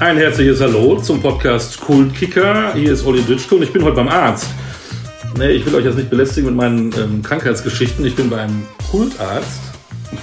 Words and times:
Ein 0.00 0.16
herzliches 0.16 0.60
Hallo 0.60 1.00
zum 1.00 1.20
Podcast 1.20 1.80
Kultkicker. 1.80 2.72
Hier 2.74 2.92
ist 2.92 3.04
Olli 3.04 3.20
Ditschko 3.20 3.56
und 3.56 3.64
ich 3.64 3.72
bin 3.72 3.82
heute 3.82 3.96
beim 3.96 4.06
Arzt. 4.06 4.46
Nee, 5.36 5.50
ich 5.50 5.66
will 5.66 5.74
euch 5.74 5.84
jetzt 5.84 5.96
nicht 5.96 6.08
belästigen 6.08 6.50
mit 6.50 6.56
meinen 6.56 6.92
ähm, 6.96 7.20
Krankheitsgeschichten. 7.20 8.06
Ich 8.06 8.14
bin 8.14 8.30
beim 8.30 8.64
Kultarzt. 8.92 9.60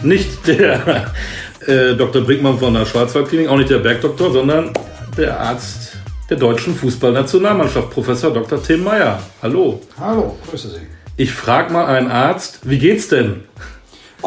Nicht 0.02 0.48
der 0.48 1.12
äh, 1.68 1.94
Dr. 1.94 2.22
Brinkmann 2.22 2.58
von 2.58 2.74
der 2.74 2.86
Schwarzwaldklinik, 2.86 3.50
auch 3.50 3.58
nicht 3.58 3.70
der 3.70 3.80
Bergdoktor, 3.80 4.32
sondern 4.32 4.72
der 5.18 5.42
Arzt 5.42 5.98
der 6.30 6.38
deutschen 6.38 6.74
Fußballnationalmannschaft, 6.74 7.90
Professor 7.90 8.32
Dr. 8.32 8.64
Tim 8.64 8.82
Meyer. 8.82 9.22
Hallo. 9.42 9.82
Hallo, 10.00 10.38
grüße 10.50 10.70
Sie. 10.70 10.88
Ich 11.18 11.34
frage 11.34 11.74
mal 11.74 11.86
einen 11.86 12.10
Arzt, 12.10 12.62
wie 12.64 12.80
geht's 12.80 13.10
denn? 13.10 13.44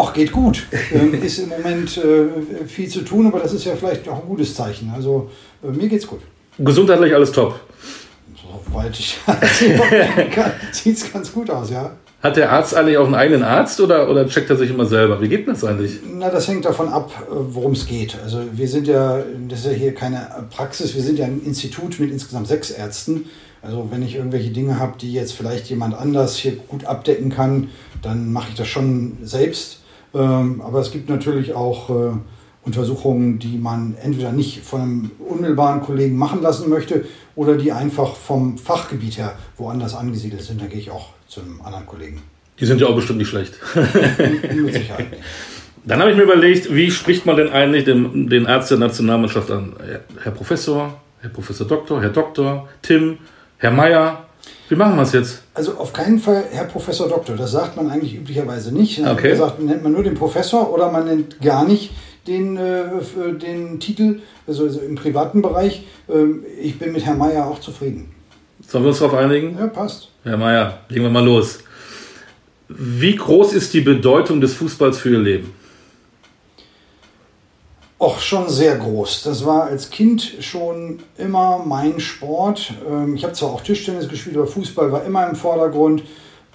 Ach, 0.00 0.12
geht 0.12 0.30
gut. 0.30 0.64
Ähm, 0.92 1.12
ist 1.20 1.40
im 1.40 1.48
Moment 1.48 1.96
äh, 1.98 2.66
viel 2.66 2.88
zu 2.88 3.00
tun, 3.00 3.26
aber 3.26 3.40
das 3.40 3.52
ist 3.52 3.64
ja 3.64 3.74
vielleicht 3.74 4.08
auch 4.08 4.22
ein 4.22 4.28
gutes 4.28 4.54
Zeichen. 4.54 4.92
Also 4.94 5.28
äh, 5.62 5.72
mir 5.72 5.88
geht's 5.88 6.06
gut. 6.06 6.20
Gesundheitlich 6.56 7.12
alles 7.12 7.32
top. 7.32 7.58
Soweit 8.70 8.96
ich 8.96 9.18
sieht 10.72 10.96
es 10.96 11.12
ganz 11.12 11.32
gut 11.32 11.50
aus, 11.50 11.70
ja. 11.70 11.96
Hat 12.22 12.36
der 12.36 12.50
Arzt 12.52 12.74
eigentlich 12.74 12.96
auch 12.96 13.06
einen 13.06 13.14
eigenen 13.14 13.42
Arzt 13.42 13.80
oder, 13.80 14.08
oder 14.08 14.28
checkt 14.28 14.50
er 14.50 14.56
sich 14.56 14.70
immer 14.70 14.86
selber? 14.86 15.20
Wie 15.20 15.28
geht 15.28 15.48
das 15.48 15.64
eigentlich? 15.64 15.98
Na, 16.14 16.30
das 16.30 16.46
hängt 16.46 16.64
davon 16.64 16.88
ab, 16.88 17.10
äh, 17.28 17.32
worum 17.32 17.72
es 17.72 17.86
geht. 17.86 18.16
Also 18.22 18.42
wir 18.52 18.68
sind 18.68 18.86
ja, 18.86 19.20
das 19.48 19.60
ist 19.60 19.66
ja 19.66 19.72
hier 19.72 19.94
keine 19.94 20.28
Praxis, 20.50 20.94
wir 20.94 21.02
sind 21.02 21.18
ja 21.18 21.26
ein 21.26 21.42
Institut 21.44 21.98
mit 21.98 22.12
insgesamt 22.12 22.46
sechs 22.46 22.70
Ärzten. 22.70 23.26
Also 23.62 23.88
wenn 23.90 24.02
ich 24.02 24.14
irgendwelche 24.14 24.50
Dinge 24.50 24.78
habe, 24.78 24.92
die 25.00 25.12
jetzt 25.12 25.32
vielleicht 25.32 25.68
jemand 25.68 25.98
anders 25.98 26.36
hier 26.36 26.52
gut 26.52 26.84
abdecken 26.84 27.30
kann, 27.30 27.70
dann 28.00 28.32
mache 28.32 28.50
ich 28.50 28.54
das 28.54 28.68
schon 28.68 29.18
selbst. 29.22 29.77
Ähm, 30.14 30.60
aber 30.60 30.80
es 30.80 30.90
gibt 30.90 31.08
natürlich 31.08 31.54
auch 31.54 31.90
äh, 31.90 32.12
Untersuchungen, 32.64 33.38
die 33.38 33.58
man 33.58 33.96
entweder 34.02 34.32
nicht 34.32 34.60
von 34.64 34.80
einem 34.80 35.10
unmittelbaren 35.18 35.80
Kollegen 35.80 36.16
machen 36.16 36.42
lassen 36.42 36.68
möchte 36.68 37.04
oder 37.34 37.56
die 37.56 37.72
einfach 37.72 38.14
vom 38.14 38.58
Fachgebiet 38.58 39.18
her 39.18 39.38
woanders 39.56 39.94
angesiedelt 39.94 40.42
sind. 40.42 40.60
Da 40.60 40.66
gehe 40.66 40.80
ich 40.80 40.90
auch 40.90 41.10
zu 41.26 41.40
einem 41.40 41.60
anderen 41.62 41.86
Kollegen. 41.86 42.22
Die 42.60 42.66
sind 42.66 42.80
ja 42.80 42.88
auch 42.88 42.94
bestimmt 42.94 43.18
nicht 43.18 43.28
schlecht. 43.28 43.54
Mit 44.54 44.74
Sicherheit. 44.74 45.06
Dann 45.84 46.00
habe 46.00 46.10
ich 46.10 46.16
mir 46.16 46.24
überlegt, 46.24 46.74
wie 46.74 46.90
spricht 46.90 47.24
man 47.24 47.36
denn 47.36 47.48
eigentlich 47.50 47.84
den, 47.84 48.28
den 48.28 48.46
Arzt 48.46 48.70
der 48.70 48.78
Nationalmannschaft 48.78 49.50
an? 49.50 49.74
Herr 50.22 50.32
Professor, 50.32 51.00
Herr 51.20 51.30
Professor 51.30 51.66
Doktor, 51.66 52.02
Herr 52.02 52.10
Doktor, 52.10 52.68
Tim, 52.82 53.18
Herr 53.56 53.70
Meier, 53.70 54.27
wie 54.68 54.74
machen 54.74 54.96
wir 54.96 55.02
es 55.02 55.12
jetzt? 55.12 55.42
Also 55.54 55.76
auf 55.76 55.92
keinen 55.92 56.18
Fall 56.18 56.44
Herr 56.50 56.64
Professor 56.64 57.08
Doktor. 57.08 57.36
Das 57.36 57.52
sagt 57.52 57.76
man 57.76 57.90
eigentlich 57.90 58.14
üblicherweise 58.14 58.72
nicht. 58.72 58.98
Okay. 59.04 59.30
Da 59.30 59.36
sagt, 59.36 59.60
nennt 59.60 59.82
man 59.82 59.92
nur 59.92 60.02
den 60.02 60.14
Professor 60.14 60.72
oder 60.72 60.90
man 60.90 61.06
nennt 61.06 61.40
gar 61.40 61.66
nicht 61.66 61.92
den, 62.26 62.56
äh, 62.56 62.84
den 63.40 63.80
Titel, 63.80 64.20
also, 64.46 64.64
also, 64.64 64.80
im 64.80 64.94
privaten 64.94 65.42
Bereich. 65.42 65.86
Ähm, 66.08 66.44
ich 66.60 66.78
bin 66.78 66.92
mit 66.92 67.04
Herrn 67.04 67.18
Meier 67.18 67.46
auch 67.46 67.60
zufrieden. 67.60 68.10
Sollen 68.66 68.84
wir 68.84 68.88
uns 68.88 68.98
darauf 68.98 69.14
einigen? 69.14 69.56
Ja, 69.58 69.68
passt. 69.68 70.10
Herr 70.24 70.36
Meier, 70.36 70.80
legen 70.88 71.04
wir 71.04 71.10
mal 71.10 71.24
los. 71.24 71.60
Wie 72.68 73.16
groß 73.16 73.54
ist 73.54 73.72
die 73.72 73.80
Bedeutung 73.80 74.40
des 74.42 74.54
Fußballs 74.54 74.98
für 74.98 75.10
Ihr 75.10 75.20
Leben? 75.20 75.54
Auch 78.00 78.20
schon 78.20 78.48
sehr 78.48 78.76
groß. 78.76 79.24
Das 79.24 79.44
war 79.44 79.64
als 79.64 79.90
Kind 79.90 80.36
schon 80.38 81.00
immer 81.16 81.64
mein 81.66 81.98
Sport. 81.98 82.72
Ähm, 82.88 83.16
ich 83.16 83.24
habe 83.24 83.32
zwar 83.32 83.50
auch 83.50 83.60
Tischtennis 83.60 84.08
gespielt, 84.08 84.36
aber 84.36 84.46
Fußball 84.46 84.92
war 84.92 85.04
immer 85.04 85.28
im 85.28 85.34
Vordergrund. 85.34 86.04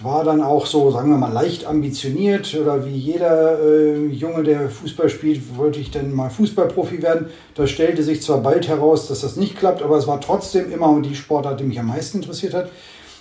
War 0.00 0.24
dann 0.24 0.42
auch 0.42 0.64
so, 0.64 0.90
sagen 0.90 1.10
wir 1.10 1.18
mal, 1.18 1.32
leicht 1.32 1.66
ambitioniert 1.66 2.54
oder 2.54 2.86
wie 2.86 2.96
jeder 2.96 3.60
äh, 3.62 4.06
Junge, 4.06 4.42
der 4.42 4.70
Fußball 4.70 5.10
spielt, 5.10 5.56
wollte 5.56 5.80
ich 5.80 5.90
dann 5.90 6.14
mal 6.14 6.30
Fußballprofi 6.30 7.02
werden. 7.02 7.26
Da 7.54 7.66
stellte 7.66 8.02
sich 8.02 8.22
zwar 8.22 8.38
bald 8.38 8.66
heraus, 8.66 9.08
dass 9.08 9.20
das 9.20 9.36
nicht 9.36 9.56
klappt, 9.58 9.82
aber 9.82 9.98
es 9.98 10.06
war 10.06 10.22
trotzdem 10.22 10.72
immer 10.72 10.98
die 11.02 11.14
Sportart, 11.14 11.60
die 11.60 11.64
mich 11.64 11.78
am 11.78 11.88
meisten 11.88 12.18
interessiert 12.18 12.54
hat. 12.54 12.70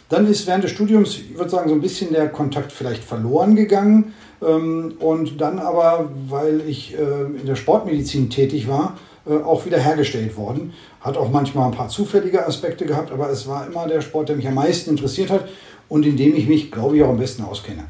Dann 0.07 0.27
ist 0.27 0.47
während 0.47 0.63
des 0.63 0.71
Studiums, 0.71 1.17
ich 1.17 1.37
würde 1.37 1.49
sagen, 1.49 1.69
so 1.69 1.75
ein 1.75 1.81
bisschen 1.81 2.13
der 2.13 2.29
Kontakt 2.29 2.71
vielleicht 2.71 3.03
verloren 3.03 3.55
gegangen. 3.55 4.13
Ähm, 4.45 4.93
und 4.99 5.39
dann 5.41 5.59
aber, 5.59 6.09
weil 6.27 6.61
ich 6.67 6.95
äh, 6.95 7.39
in 7.39 7.45
der 7.45 7.55
Sportmedizin 7.55 8.29
tätig 8.29 8.67
war, 8.67 8.97
äh, 9.25 9.35
auch 9.35 9.65
wieder 9.65 9.79
hergestellt 9.79 10.35
worden. 10.35 10.73
Hat 11.01 11.17
auch 11.17 11.29
manchmal 11.29 11.67
ein 11.67 11.75
paar 11.75 11.89
zufällige 11.89 12.45
Aspekte 12.45 12.85
gehabt, 12.85 13.11
aber 13.11 13.29
es 13.29 13.47
war 13.47 13.65
immer 13.67 13.87
der 13.87 14.01
Sport, 14.01 14.29
der 14.29 14.35
mich 14.35 14.47
am 14.47 14.55
meisten 14.55 14.89
interessiert 14.89 15.29
hat 15.29 15.47
und 15.89 16.05
in 16.05 16.17
dem 16.17 16.35
ich 16.35 16.47
mich, 16.47 16.71
glaube 16.71 16.97
ich, 16.97 17.03
auch 17.03 17.09
am 17.09 17.19
besten 17.19 17.43
auskenne. 17.43 17.83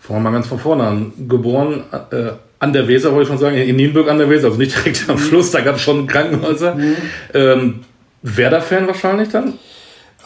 Fangen 0.00 0.20
wir 0.20 0.30
mal 0.30 0.36
ganz 0.36 0.46
von 0.46 0.58
vorne 0.58 0.84
an. 0.84 1.12
Geboren 1.28 1.84
äh, 2.10 2.30
an 2.58 2.72
der 2.72 2.88
Weser, 2.88 3.10
wollte 3.10 3.22
ich 3.22 3.28
schon 3.28 3.38
sagen, 3.38 3.56
in 3.56 3.76
Nienburg 3.76 4.08
an 4.08 4.18
der 4.18 4.30
Weser, 4.30 4.48
also 4.48 4.58
nicht 4.58 4.76
direkt 4.76 5.08
am 5.08 5.16
mhm. 5.16 5.20
Fluss, 5.20 5.50
da 5.50 5.60
gab 5.60 5.76
es 5.76 5.82
schon 5.82 6.06
Krankenhäuser. 6.06 6.74
Mhm. 6.74 6.96
Ähm, 7.34 7.74
Werder-Fan 8.22 8.86
wahrscheinlich 8.86 9.28
dann? 9.28 9.54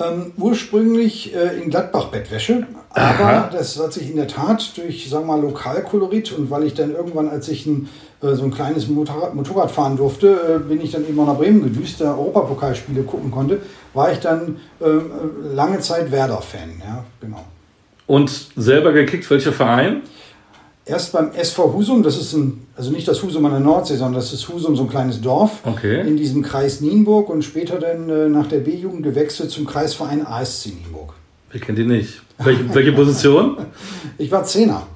Ähm, 0.00 0.33
ursprünglich 0.38 1.34
äh, 1.34 1.61
in 1.61 1.69
Gladbach-Bettwäsche, 1.69 2.66
aber 2.91 3.25
Aha. 3.25 3.50
das 3.53 3.78
hat 3.78 3.93
sich 3.93 4.09
in 4.09 4.16
der 4.16 4.28
Tat 4.28 4.77
durch, 4.77 5.11
sagen 5.11 5.27
wir 5.27 5.37
mal, 5.37 5.43
Lokalkolorit 5.43 6.33
und 6.33 6.50
weil 6.50 6.65
ich 6.65 6.75
dann 6.75 6.93
irgendwann, 6.94 7.28
als 7.28 7.49
ich 7.49 7.66
ein, 7.66 7.88
äh, 8.22 8.34
so 8.34 8.44
ein 8.44 8.50
kleines 8.50 8.88
Motorrad, 8.88 9.34
Motorrad 9.34 9.71
fahren 9.71 9.97
durfte, 9.97 10.56
äh, 10.56 10.69
bin 10.69 10.81
ich 10.81 10.93
dann 10.93 11.06
eben 11.06 11.21
auch 11.21 11.27
nach 11.27 11.37
Bremen 11.37 11.62
gedüst, 11.62 12.00
da 12.00 12.15
Europapokalspiele 12.15 13.03
gucken 13.03 13.31
konnte, 13.31 13.61
war 13.93 14.11
ich 14.11 14.21
dann 14.21 14.61
ähm, 14.81 15.11
äh, 15.50 15.55
lange 15.55 15.81
Zeit 15.81 16.11
Werder-Fan, 16.11 16.81
ja, 16.81 17.05
genau. 17.21 17.44
Und 18.06 18.49
selber 18.56 18.93
gekickt, 18.93 19.28
welcher 19.31 19.53
Verein? 19.53 20.03
erst 20.91 21.12
beim 21.12 21.32
SV 21.32 21.72
Husum, 21.72 22.03
das 22.03 22.17
ist 22.17 22.32
ein, 22.32 22.67
also 22.80 22.92
nicht 22.92 23.06
das 23.06 23.22
Husum 23.22 23.44
an 23.44 23.52
der 23.52 23.60
Nordsee, 23.60 23.96
sondern 23.96 24.14
das 24.14 24.32
ist 24.32 24.48
Husum, 24.48 24.74
so 24.74 24.84
ein 24.84 24.88
kleines 24.88 25.20
Dorf 25.20 25.60
okay. 25.64 26.00
in 26.00 26.16
diesem 26.16 26.41
Kreis 26.41 26.80
Nienburg 26.80 27.28
und 27.28 27.42
später 27.42 27.78
dann 27.78 28.08
äh, 28.08 28.26
nach 28.30 28.46
der 28.46 28.60
B-Jugend 28.60 29.02
gewechselt 29.02 29.50
zum 29.50 29.66
Kreisverein 29.66 30.26
ASC 30.26 30.68
Nienburg. 30.68 31.12
Wer 31.50 31.60
kennt 31.60 31.76
die 31.76 31.84
nicht? 31.84 32.22
Welche, 32.38 32.74
welche 32.74 32.92
Position? 32.92 33.58
ich 34.19 34.30
war 34.30 34.44
Zehner. 34.44 34.86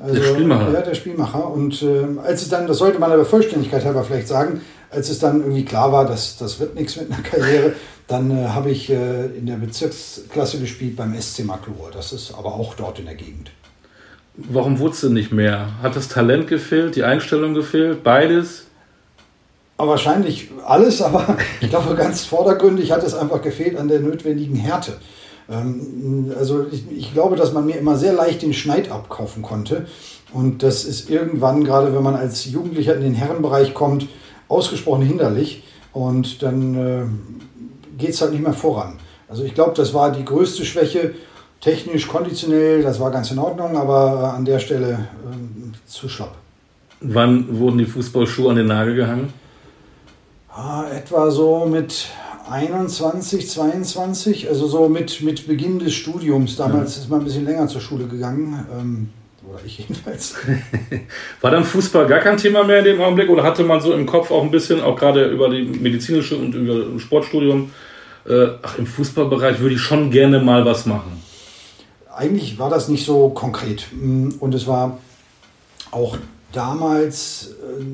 Also, 0.00 0.16
der 0.16 0.24
Spielmacher. 0.24 0.72
Ja, 0.72 0.80
der 0.80 0.94
Spielmacher. 0.96 1.52
Und 1.52 1.80
äh, 1.80 2.18
als 2.24 2.42
es 2.42 2.48
dann, 2.48 2.66
das 2.66 2.78
sollte 2.78 2.98
man 2.98 3.12
aber 3.12 3.24
Vollständigkeit 3.24 3.84
halber 3.84 4.02
vielleicht 4.02 4.26
sagen, 4.26 4.60
als 4.90 5.08
es 5.08 5.20
dann 5.20 5.40
irgendwie 5.40 5.64
klar 5.64 5.92
war, 5.92 6.06
dass 6.06 6.38
das 6.38 6.58
wird 6.58 6.74
nichts 6.74 6.96
mit 6.96 7.12
einer 7.12 7.22
Karriere, 7.22 7.74
dann 8.08 8.36
äh, 8.36 8.48
habe 8.48 8.72
ich 8.72 8.90
äh, 8.90 9.26
in 9.26 9.46
der 9.46 9.58
Bezirksklasse 9.58 10.58
gespielt 10.58 10.96
beim 10.96 11.14
SC 11.20 11.44
Maklur. 11.44 11.90
Das 11.92 12.12
ist 12.12 12.34
aber 12.36 12.54
auch 12.54 12.74
dort 12.74 12.98
in 12.98 13.04
der 13.04 13.14
Gegend. 13.14 13.52
Warum 14.40 14.78
wurdest 14.78 15.02
du 15.02 15.10
nicht 15.10 15.32
mehr? 15.32 15.68
Hat 15.82 15.96
das 15.96 16.06
Talent 16.06 16.46
gefehlt, 16.46 16.94
die 16.94 17.02
Einstellung 17.02 17.54
gefehlt, 17.54 18.04
beides? 18.04 18.66
Aber 19.76 19.90
wahrscheinlich 19.90 20.50
alles, 20.64 21.02
aber 21.02 21.36
ich 21.60 21.70
glaube, 21.70 21.96
ganz 21.96 22.24
vordergründig 22.24 22.92
hat 22.92 23.02
es 23.02 23.14
einfach 23.14 23.42
gefehlt 23.42 23.76
an 23.76 23.88
der 23.88 23.98
notwendigen 23.98 24.54
Härte. 24.54 24.98
Ähm, 25.50 26.32
also 26.38 26.66
ich, 26.70 26.84
ich, 26.90 27.12
glaube, 27.12 27.34
dass 27.34 27.52
man 27.52 27.66
mir 27.66 27.78
immer 27.78 27.96
sehr 27.96 28.12
leicht 28.12 28.42
den 28.42 28.52
Schneid 28.52 28.92
abkaufen 28.92 29.42
konnte. 29.42 29.86
Und 30.32 30.62
das 30.62 30.84
ist 30.84 31.10
irgendwann, 31.10 31.64
gerade 31.64 31.92
wenn 31.92 32.02
man 32.04 32.14
als 32.14 32.44
Jugendlicher 32.44 32.94
in 32.94 33.02
den 33.02 33.14
Herrenbereich 33.14 33.74
kommt, 33.74 34.06
ausgesprochen 34.46 35.02
hinderlich. 35.02 35.64
Und 35.92 36.44
dann 36.44 36.74
äh, 36.76 37.02
geht 37.98 38.10
es 38.10 38.20
halt 38.20 38.30
nicht 38.30 38.42
mehr 38.42 38.52
voran. 38.52 39.00
Also 39.28 39.42
ich 39.42 39.54
glaube, 39.54 39.72
das 39.74 39.92
war 39.94 40.12
die 40.12 40.24
größte 40.24 40.64
Schwäche 40.64 41.14
technisch, 41.60 42.06
konditionell, 42.06 42.82
das 42.82 43.00
war 43.00 43.10
ganz 43.10 43.30
in 43.30 43.38
Ordnung, 43.38 43.76
aber 43.76 44.34
an 44.34 44.44
der 44.44 44.58
Stelle 44.58 44.92
äh, 44.92 45.88
zu 45.88 46.08
schlapp. 46.08 46.34
Wann 47.00 47.58
wurden 47.58 47.78
die 47.78 47.86
Fußballschuhe 47.86 48.50
an 48.50 48.56
den 48.56 48.66
Nagel 48.66 48.94
gehangen? 48.94 49.32
Ah, 50.50 50.84
etwa 50.92 51.30
so 51.30 51.66
mit 51.66 52.08
21, 52.50 53.48
22, 53.48 54.48
also 54.48 54.66
so 54.66 54.88
mit, 54.88 55.20
mit 55.22 55.46
Beginn 55.46 55.78
des 55.78 55.94
Studiums. 55.94 56.56
Damals 56.56 56.96
ja. 56.96 57.02
ist 57.02 57.08
man 57.10 57.20
ein 57.20 57.24
bisschen 57.24 57.44
länger 57.44 57.68
zur 57.68 57.80
Schule 57.80 58.06
gegangen. 58.06 58.66
Ähm, 58.76 59.08
oder 59.48 59.60
ich 59.64 59.78
jedenfalls. 59.78 60.34
War 61.40 61.50
dann 61.50 61.64
Fußball 61.64 62.06
gar 62.06 62.20
kein 62.20 62.36
Thema 62.36 62.64
mehr 62.64 62.80
in 62.80 62.84
dem 62.84 63.00
Augenblick 63.00 63.30
oder 63.30 63.44
hatte 63.44 63.64
man 63.64 63.80
so 63.80 63.92
im 63.92 64.06
Kopf 64.06 64.30
auch 64.30 64.42
ein 64.42 64.50
bisschen, 64.50 64.80
auch 64.82 64.96
gerade 64.96 65.26
über 65.30 65.48
die 65.48 65.62
medizinische 65.62 66.36
und 66.36 66.54
über 66.54 66.92
das 66.92 67.02
Sportstudium, 67.02 67.70
äh, 68.28 68.48
ach, 68.62 68.78
im 68.78 68.86
Fußballbereich 68.86 69.60
würde 69.60 69.76
ich 69.76 69.80
schon 69.80 70.10
gerne 70.10 70.40
mal 70.40 70.64
was 70.64 70.86
machen? 70.86 71.22
Eigentlich 72.18 72.58
war 72.58 72.68
das 72.68 72.88
nicht 72.88 73.06
so 73.06 73.30
konkret. 73.30 73.86
Mm, 73.92 74.30
und 74.40 74.54
es 74.54 74.66
war 74.66 74.98
auch 75.90 76.18
damals, 76.52 77.50
äh, 77.62 77.84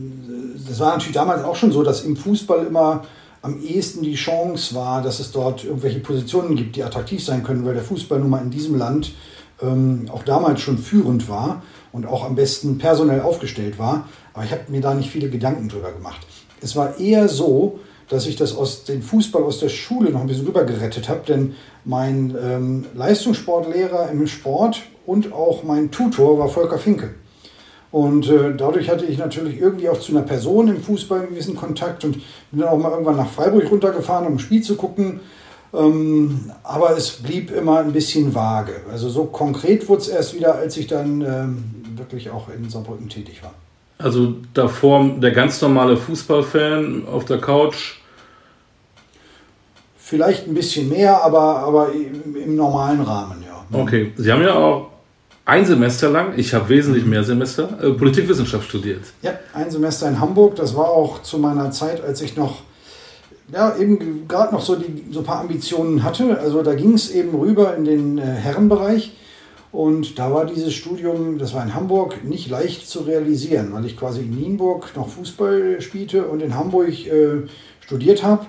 das 0.66 0.80
war 0.80 0.92
natürlich 0.92 1.14
damals 1.14 1.44
auch 1.44 1.56
schon 1.56 1.72
so, 1.72 1.82
dass 1.82 2.02
im 2.02 2.16
Fußball 2.16 2.66
immer 2.66 3.04
am 3.42 3.62
ehesten 3.62 4.02
die 4.02 4.14
Chance 4.14 4.74
war, 4.74 5.02
dass 5.02 5.20
es 5.20 5.30
dort 5.30 5.64
irgendwelche 5.64 6.00
Positionen 6.00 6.56
gibt, 6.56 6.76
die 6.76 6.82
attraktiv 6.82 7.22
sein 7.22 7.42
können, 7.42 7.66
weil 7.66 7.74
der 7.74 7.82
Fußball 7.82 8.18
nun 8.18 8.30
mal 8.30 8.42
in 8.42 8.50
diesem 8.50 8.76
Land 8.78 9.12
ähm, 9.60 10.08
auch 10.10 10.22
damals 10.22 10.62
schon 10.62 10.78
führend 10.78 11.28
war 11.28 11.62
und 11.92 12.06
auch 12.06 12.24
am 12.24 12.34
besten 12.34 12.78
personell 12.78 13.20
aufgestellt 13.20 13.78
war. 13.78 14.08
Aber 14.32 14.44
ich 14.44 14.50
habe 14.50 14.62
mir 14.68 14.80
da 14.80 14.94
nicht 14.94 15.10
viele 15.10 15.28
Gedanken 15.28 15.68
drüber 15.68 15.92
gemacht. 15.92 16.26
Es 16.62 16.74
war 16.74 16.98
eher 16.98 17.28
so, 17.28 17.80
dass 18.08 18.26
ich 18.26 18.36
das 18.36 18.56
aus 18.56 18.84
dem 18.84 19.02
Fußball 19.02 19.42
aus 19.42 19.60
der 19.60 19.68
Schule 19.68 20.10
noch 20.10 20.20
ein 20.20 20.26
bisschen 20.26 20.46
rüber 20.46 20.64
gerettet 20.64 21.08
habe, 21.08 21.20
denn 21.26 21.54
mein 21.84 22.36
ähm, 22.42 22.86
Leistungssportlehrer 22.94 24.10
im 24.10 24.26
Sport 24.26 24.82
und 25.06 25.32
auch 25.32 25.62
mein 25.62 25.90
Tutor 25.90 26.38
war 26.38 26.48
Volker 26.48 26.78
Finke. 26.78 27.14
Und 27.90 28.28
äh, 28.28 28.56
dadurch 28.56 28.90
hatte 28.90 29.04
ich 29.04 29.18
natürlich 29.18 29.60
irgendwie 29.60 29.88
auch 29.88 30.00
zu 30.00 30.10
einer 30.10 30.22
Person 30.22 30.66
im 30.66 30.82
Fußball 30.82 31.20
einen 31.20 31.28
gewissen 31.28 31.54
Kontakt 31.54 32.04
und 32.04 32.20
bin 32.50 32.60
dann 32.60 32.68
auch 32.68 32.78
mal 32.78 32.90
irgendwann 32.90 33.16
nach 33.16 33.30
Freiburg 33.30 33.70
runtergefahren, 33.70 34.26
um 34.26 34.34
ein 34.34 34.38
Spiel 34.40 34.62
zu 34.62 34.74
gucken. 34.74 35.20
Ähm, 35.72 36.50
aber 36.64 36.96
es 36.96 37.10
blieb 37.10 37.50
immer 37.52 37.78
ein 37.78 37.92
bisschen 37.92 38.34
vage. 38.34 38.80
Also 38.90 39.08
so 39.08 39.26
konkret 39.26 39.88
wurde 39.88 40.02
es 40.02 40.08
erst 40.08 40.34
wieder, 40.34 40.56
als 40.56 40.76
ich 40.76 40.88
dann 40.88 41.20
ähm, 41.20 41.64
wirklich 41.96 42.30
auch 42.30 42.48
in 42.48 42.68
Saarbrücken 42.68 43.08
tätig 43.08 43.42
war. 43.44 43.54
Also 43.98 44.34
davor 44.52 45.08
der 45.18 45.30
ganz 45.30 45.60
normale 45.62 45.96
Fußballfan 45.96 47.06
auf 47.06 47.24
der 47.24 47.38
Couch? 47.38 47.96
Vielleicht 49.96 50.46
ein 50.46 50.54
bisschen 50.54 50.88
mehr, 50.88 51.22
aber, 51.24 51.58
aber 51.60 51.92
im, 51.92 52.36
im 52.36 52.56
normalen 52.56 53.00
Rahmen, 53.00 53.42
ja. 53.46 53.64
Okay, 53.72 54.12
Sie 54.16 54.30
haben 54.30 54.42
ja 54.42 54.54
auch 54.54 54.90
ein 55.46 55.64
Semester 55.64 56.08
lang, 56.10 56.34
ich 56.36 56.54
habe 56.54 56.68
wesentlich 56.68 57.04
mehr 57.04 57.22
Semester, 57.22 57.68
äh, 57.82 57.90
Politikwissenschaft 57.92 58.68
studiert. 58.68 59.02
Ja, 59.22 59.32
ein 59.52 59.70
Semester 59.70 60.08
in 60.08 60.20
Hamburg. 60.20 60.56
Das 60.56 60.74
war 60.74 60.88
auch 60.88 61.22
zu 61.22 61.38
meiner 61.38 61.70
Zeit, 61.70 62.02
als 62.02 62.22
ich 62.22 62.36
noch, 62.36 62.62
ja, 63.52 63.76
eben 63.76 64.26
gerade 64.26 64.54
noch 64.54 64.62
so, 64.62 64.76
die, 64.76 65.04
so 65.10 65.20
ein 65.20 65.24
paar 65.24 65.40
Ambitionen 65.40 66.02
hatte. 66.02 66.38
Also 66.38 66.62
da 66.62 66.74
ging 66.74 66.94
es 66.94 67.10
eben 67.10 67.34
rüber 67.34 67.76
in 67.76 67.84
den 67.84 68.18
äh, 68.18 68.22
Herrenbereich. 68.22 69.12
Und 69.74 70.20
da 70.20 70.32
war 70.32 70.46
dieses 70.46 70.72
Studium, 70.72 71.36
das 71.36 71.52
war 71.52 71.64
in 71.64 71.74
Hamburg, 71.74 72.22
nicht 72.22 72.48
leicht 72.48 72.88
zu 72.88 73.00
realisieren, 73.00 73.72
weil 73.72 73.84
ich 73.84 73.96
quasi 73.96 74.20
in 74.20 74.30
Nienburg 74.30 74.92
noch 74.94 75.08
Fußball 75.08 75.80
spielte 75.80 76.28
und 76.28 76.42
in 76.42 76.54
Hamburg 76.54 76.90
äh, 77.08 77.48
studiert 77.80 78.22
habe. 78.22 78.46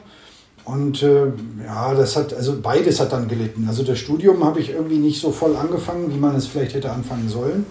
Und 0.66 1.02
äh, 1.02 1.26
ja, 1.66 1.96
das 1.96 2.16
hat, 2.16 2.32
also 2.32 2.62
beides 2.62 3.00
hat 3.00 3.12
dann 3.12 3.28
gelitten. 3.28 3.66
Also 3.68 3.82
das 3.82 3.98
Studium 3.98 4.44
habe 4.44 4.60
ich 4.60 4.70
irgendwie 4.70 5.00
nicht 5.00 5.20
so 5.20 5.32
voll 5.32 5.56
angefangen, 5.56 6.14
wie 6.14 6.20
man 6.20 6.36
es 6.36 6.46
vielleicht 6.46 6.76
hätte 6.76 6.92
anfangen 6.92 7.28
sollen. 7.28 7.66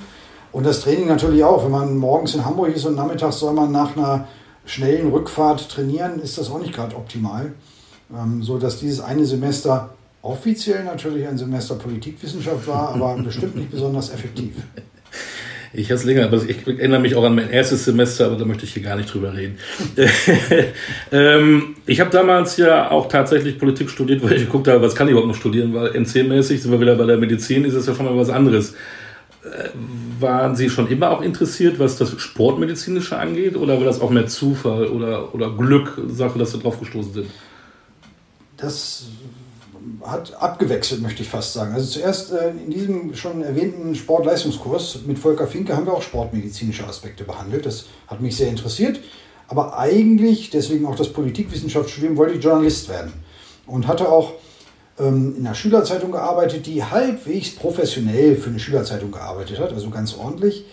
Und 0.51 0.67
das 0.67 0.81
Training 0.81 1.07
natürlich 1.07 1.45
auch. 1.45 1.65
Wenn 1.65 1.71
man 1.71 1.97
morgens 1.97 2.35
in 2.35 2.45
Hamburg 2.45 2.75
ist 2.75 2.87
und 2.87 2.97
nachmittags 2.97 3.39
soll 3.39 3.53
man 3.53 3.71
nach 3.71 3.97
einer 3.97 4.27
schnellen 4.65 5.13
Rückfahrt 5.13 5.69
trainieren, 5.69 6.19
ist 6.19 6.39
das 6.39 6.51
auch 6.51 6.59
nicht 6.59 6.75
gerade 6.75 6.97
optimal. 6.97 7.53
Ähm, 8.13 8.43
so 8.43 8.59
dass 8.59 8.81
dieses 8.81 8.99
eine 8.99 9.25
Semester 9.25 9.91
offiziell 10.25 10.85
natürlich 10.85 11.29
ein 11.29 11.39
Semester 11.39 11.77
Politikwissenschaft 11.77 12.67
war, 12.67 12.95
aber 12.95 13.17
bestimmt 13.23 13.57
nicht 13.57 13.71
besonders 13.71 14.13
effektiv. 14.13 14.55
Ich 15.77 15.91
habe 15.91 15.95
es 15.95 16.05
länger, 16.05 16.27
aber 16.27 16.41
ich 16.47 16.67
erinnere 16.67 17.01
mich 17.01 17.17
auch 17.17 17.25
an 17.25 17.35
mein 17.35 17.51
erstes 17.51 17.85
Semester, 17.85 18.27
aber 18.27 18.37
da 18.37 18.45
möchte 18.45 18.65
ich 18.65 18.75
hier 18.75 18.83
gar 18.83 18.95
nicht 18.95 19.13
drüber 19.13 19.35
reden. 19.35 19.59
ähm, 21.13 21.75
ich 21.85 22.01
habe 22.01 22.11
damals 22.11 22.57
ja 22.57 22.93
auch 22.93 23.09
tatsächlich 23.09 23.59
Politik 23.59 23.91
studiert, 23.91 24.23
weil 24.23 24.35
ich 24.35 24.45
geguckt 24.45 24.69
habe, 24.69 24.81
was 24.83 24.95
kann 24.95 25.09
ich 25.09 25.13
überhaupt 25.13 25.29
noch 25.29 25.37
studieren, 25.37 25.75
weil 25.75 25.91
NC-mäßig 25.91 26.59
sind 26.59 26.71
wir 26.71 26.81
wieder 26.81 26.95
bei 26.95 27.07
der 27.07 27.19
Medizin, 27.19 27.65
ist 27.65 27.75
es 27.75 27.87
ja 27.87 27.95
schon 27.95 28.07
mal 28.07 28.17
was 28.17 28.31
anderes. 28.31 28.75
Äh, 29.43 29.71
waren 30.21 30.55
Sie 30.55 30.71
schon 30.71 30.89
immer 30.89 31.11
auch 31.11 31.23
interessiert, 31.23 31.81
was 31.81 31.99
das 31.99 32.19
Sportmedizinische 32.21 33.19
angeht, 33.19 33.57
oder 33.57 33.77
war 33.79 33.85
das 33.85 34.01
auch 34.01 34.11
mehr 34.11 34.29
Zufall 34.29 34.87
oder, 34.87 35.35
oder 35.35 35.51
Glück, 35.51 36.01
Sache, 36.07 36.39
dass 36.39 36.53
Sie 36.53 36.61
drauf 36.61 36.79
gestoßen 36.79 37.13
sind? 37.13 37.27
Das 38.57 39.07
hat 40.05 40.35
abgewechselt, 40.41 41.03
möchte 41.03 41.23
ich 41.23 41.29
fast 41.29 41.53
sagen. 41.53 41.75
Also 41.75 41.87
zuerst 41.87 42.33
äh, 42.33 42.51
in 42.51 42.71
diesem 42.71 43.15
schon 43.15 43.43
erwähnten 43.43 43.95
Sportleistungskurs 43.95 45.01
mit 45.07 45.19
Volker 45.19 45.47
Finke 45.47 45.77
haben 45.77 45.87
wir 45.87 45.95
auch 45.95 46.03
sportmedizinische 46.03 46.87
Aspekte 46.87 47.25
behandelt. 47.25 47.67
Das 47.67 47.87
hat 48.07 48.21
mich 48.21 48.37
sehr 48.37 48.49
interessiert. 48.49 49.01
Aber 49.49 49.79
eigentlich, 49.79 50.51
deswegen 50.51 50.87
auch 50.87 50.97
das 50.97 51.13
Politikwissenschaftsstudium, 51.13 52.17
wollte 52.17 52.35
ich 52.35 52.45
Journalist 52.45 52.89
werden. 52.89 53.13
Und 53.67 53.87
hatte 53.87 54.09
auch 54.09 54.33
ähm, 54.99 55.35
in 55.39 55.47
einer 55.47 55.55
Schülerzeitung 55.55 56.13
gearbeitet, 56.13 56.67
die 56.67 56.83
halbwegs 56.83 57.55
professionell 57.55 58.37
für 58.37 58.51
eine 58.51 58.59
Schülerzeitung 58.59 59.13
gearbeitet 59.13 59.59
hat, 59.59 59.73
also 59.73 59.91
ganz 59.91 60.17
ordentlich. 60.17 60.67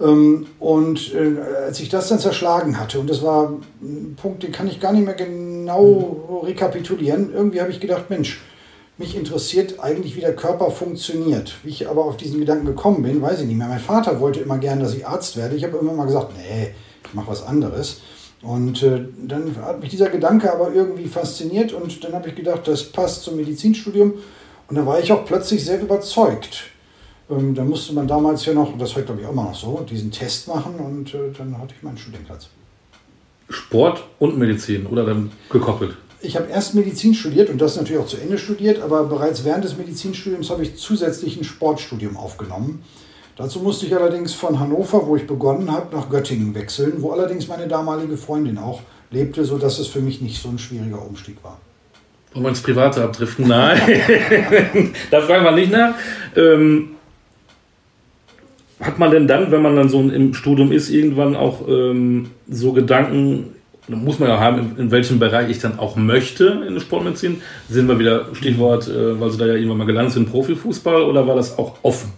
Ähm, 0.00 0.46
und 0.58 1.14
äh, 1.14 1.40
als 1.66 1.80
ich 1.80 1.88
das 1.88 2.08
dann 2.08 2.18
zerschlagen 2.18 2.80
hatte, 2.80 2.98
und 3.00 3.10
das 3.10 3.22
war 3.22 3.52
ein 3.82 4.16
Punkt, 4.20 4.42
den 4.42 4.52
kann 4.52 4.68
ich 4.68 4.80
gar 4.80 4.92
nicht 4.92 5.04
mehr 5.04 5.14
genau 5.14 5.49
rekapitulieren, 5.76 7.32
irgendwie 7.32 7.60
habe 7.60 7.70
ich 7.70 7.80
gedacht, 7.80 8.10
Mensch, 8.10 8.40
mich 8.98 9.16
interessiert 9.16 9.80
eigentlich, 9.80 10.14
wie 10.14 10.20
der 10.20 10.36
Körper 10.36 10.70
funktioniert. 10.70 11.54
Wie 11.62 11.70
ich 11.70 11.88
aber 11.88 12.04
auf 12.04 12.18
diesen 12.18 12.38
Gedanken 12.38 12.66
gekommen 12.66 13.02
bin, 13.02 13.22
weiß 13.22 13.40
ich 13.40 13.46
nicht 13.46 13.56
mehr. 13.56 13.68
Mein 13.68 13.80
Vater 13.80 14.20
wollte 14.20 14.40
immer 14.40 14.58
gerne, 14.58 14.82
dass 14.82 14.94
ich 14.94 15.06
Arzt 15.06 15.36
werde. 15.36 15.56
Ich 15.56 15.64
habe 15.64 15.78
immer 15.78 15.94
mal 15.94 16.04
gesagt, 16.04 16.32
nee, 16.36 16.74
ich 17.04 17.14
mache 17.14 17.28
was 17.28 17.42
anderes. 17.42 18.02
Und 18.42 18.82
äh, 18.82 19.00
dann 19.26 19.56
hat 19.62 19.80
mich 19.80 19.90
dieser 19.90 20.08
Gedanke 20.08 20.52
aber 20.52 20.72
irgendwie 20.72 21.06
fasziniert 21.06 21.72
und 21.72 22.02
dann 22.04 22.12
habe 22.12 22.28
ich 22.28 22.34
gedacht, 22.34 22.66
das 22.68 22.84
passt 22.84 23.22
zum 23.22 23.36
Medizinstudium. 23.36 24.14
Und 24.68 24.76
da 24.76 24.86
war 24.86 25.00
ich 25.00 25.12
auch 25.12 25.24
plötzlich 25.24 25.64
sehr 25.64 25.80
überzeugt. 25.80 26.64
Ähm, 27.30 27.54
da 27.54 27.64
musste 27.64 27.94
man 27.94 28.06
damals 28.06 28.44
ja 28.46 28.54
noch, 28.54 28.76
das 28.78 28.94
heute 28.96 29.06
glaube 29.06 29.20
ich 29.20 29.26
auch 29.26 29.32
immer 29.32 29.44
noch 29.44 29.54
so, 29.54 29.80
diesen 29.88 30.10
Test 30.10 30.48
machen 30.48 30.74
und 30.76 31.14
äh, 31.14 31.32
dann 31.36 31.56
hatte 31.58 31.74
ich 31.76 31.82
meinen 31.82 31.98
Studienplatz. 31.98 32.48
Sport 33.50 34.04
und 34.18 34.38
Medizin 34.38 34.86
oder 34.86 35.04
dann 35.04 35.32
gekoppelt? 35.50 35.96
ich 36.22 36.36
habe 36.36 36.48
erst 36.50 36.74
Medizin 36.74 37.14
studiert 37.14 37.48
und 37.48 37.60
das 37.60 37.76
natürlich 37.76 38.00
auch 38.02 38.06
zu 38.06 38.18
Ende 38.18 38.38
studiert, 38.38 38.82
aber 38.82 39.04
bereits 39.04 39.44
während 39.44 39.64
des 39.64 39.76
Medizinstudiums 39.76 40.50
habe 40.50 40.62
ich 40.62 40.76
zusätzlich 40.76 41.36
ein 41.36 41.44
Sportstudium 41.44 42.16
aufgenommen. 42.16 42.82
Dazu 43.36 43.60
musste 43.60 43.86
ich 43.86 43.96
allerdings 43.96 44.34
von 44.34 44.60
Hannover, 44.60 45.06
wo 45.06 45.16
ich 45.16 45.26
begonnen 45.26 45.72
habe, 45.72 45.94
nach 45.96 46.10
Göttingen 46.10 46.54
wechseln, 46.54 46.94
wo 46.98 47.12
allerdings 47.12 47.48
meine 47.48 47.68
damalige 47.68 48.18
Freundin 48.18 48.58
auch 48.58 48.82
lebte, 49.10 49.44
sodass 49.44 49.78
es 49.78 49.86
für 49.86 50.00
mich 50.00 50.20
nicht 50.20 50.42
so 50.42 50.50
ein 50.50 50.58
schwieriger 50.58 51.02
Umstieg 51.02 51.42
war. 51.42 51.58
Wollen 52.34 52.44
wir 52.44 52.50
ins 52.50 52.62
Private 52.62 53.02
abdriften? 53.02 53.48
Nein, 53.48 53.80
da 55.10 55.20
fragen 55.22 55.44
wir 55.44 55.52
nicht 55.52 55.72
nach. 55.72 55.94
Ähm, 56.36 56.96
hat 58.80 58.98
man 58.98 59.10
denn 59.10 59.26
dann, 59.26 59.50
wenn 59.50 59.62
man 59.62 59.76
dann 59.76 59.88
so 59.88 60.00
im 60.00 60.34
Studium 60.34 60.72
ist, 60.72 60.90
irgendwann 60.90 61.36
auch 61.36 61.68
ähm, 61.68 62.30
so 62.48 62.72
Gedanken, 62.72 63.54
muss 63.88 64.18
man 64.18 64.28
ja 64.28 64.38
haben, 64.38 64.76
in 64.78 64.90
welchem 64.90 65.18
Bereich 65.18 65.50
ich 65.50 65.58
dann 65.58 65.78
auch 65.78 65.96
möchte 65.96 66.62
in 66.66 66.74
der 66.74 66.80
Sportmedizin. 66.80 67.42
Sind 67.68 67.88
wir 67.88 67.98
wieder, 67.98 68.26
Stichwort, 68.34 68.88
äh, 68.88 69.20
weil 69.20 69.30
Sie 69.30 69.38
da 69.38 69.46
ja 69.46 69.54
irgendwann 69.54 69.78
mal 69.78 69.86
gelandet 69.86 70.14
sind, 70.14 70.30
Profifußball 70.30 71.02
oder 71.02 71.26
war 71.26 71.36
das 71.36 71.58
auch 71.58 71.76
offen? 71.82 72.12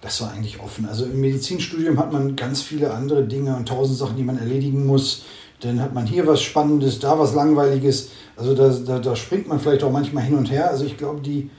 Das 0.00 0.20
war 0.22 0.32
eigentlich 0.32 0.60
offen. 0.60 0.86
Also 0.86 1.04
im 1.04 1.20
Medizinstudium 1.20 1.98
hat 1.98 2.12
man 2.12 2.36
ganz 2.36 2.62
viele 2.62 2.92
andere 2.92 3.24
Dinge 3.24 3.54
und 3.56 3.68
tausend 3.68 3.98
Sachen, 3.98 4.16
die 4.16 4.22
man 4.22 4.38
erledigen 4.38 4.86
muss. 4.86 5.24
Dann 5.60 5.82
hat 5.82 5.92
man 5.92 6.06
hier 6.06 6.26
was 6.26 6.40
Spannendes, 6.40 7.00
da 7.00 7.18
was 7.18 7.34
Langweiliges. 7.34 8.10
Also 8.36 8.54
da, 8.54 8.70
da, 8.70 8.98
da 8.98 9.14
springt 9.14 9.48
man 9.48 9.60
vielleicht 9.60 9.82
auch 9.82 9.92
manchmal 9.92 10.24
hin 10.24 10.36
und 10.36 10.50
her. 10.50 10.70
Also 10.70 10.86
ich 10.86 10.96
glaube, 10.96 11.20
die, 11.20 11.50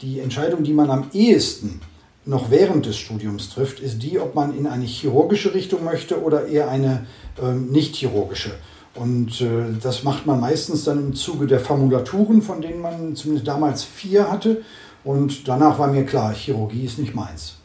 die 0.00 0.20
Entscheidung, 0.20 0.62
die 0.62 0.72
man 0.72 0.90
am 0.90 1.06
ehesten 1.12 1.80
noch 2.24 2.50
während 2.50 2.86
des 2.86 2.96
Studiums 2.96 3.50
trifft, 3.50 3.80
ist 3.80 4.02
die, 4.02 4.18
ob 4.18 4.34
man 4.34 4.56
in 4.56 4.66
eine 4.66 4.84
chirurgische 4.84 5.54
Richtung 5.54 5.84
möchte 5.84 6.22
oder 6.22 6.46
eher 6.46 6.68
eine 6.68 7.06
ähm, 7.42 7.66
nicht 7.70 7.96
chirurgische. 7.96 8.52
Und 8.94 9.40
äh, 9.40 9.46
das 9.82 10.02
macht 10.02 10.26
man 10.26 10.38
meistens 10.38 10.84
dann 10.84 10.98
im 10.98 11.14
Zuge 11.14 11.46
der 11.46 11.60
Formulaturen, 11.60 12.42
von 12.42 12.60
denen 12.60 12.80
man 12.80 13.16
zumindest 13.16 13.48
damals 13.48 13.84
vier 13.84 14.30
hatte. 14.30 14.62
Und 15.02 15.48
danach 15.48 15.78
war 15.78 15.88
mir 15.88 16.04
klar, 16.04 16.32
Chirurgie 16.32 16.84
ist 16.84 16.98
nicht 16.98 17.14
meins. 17.14 17.56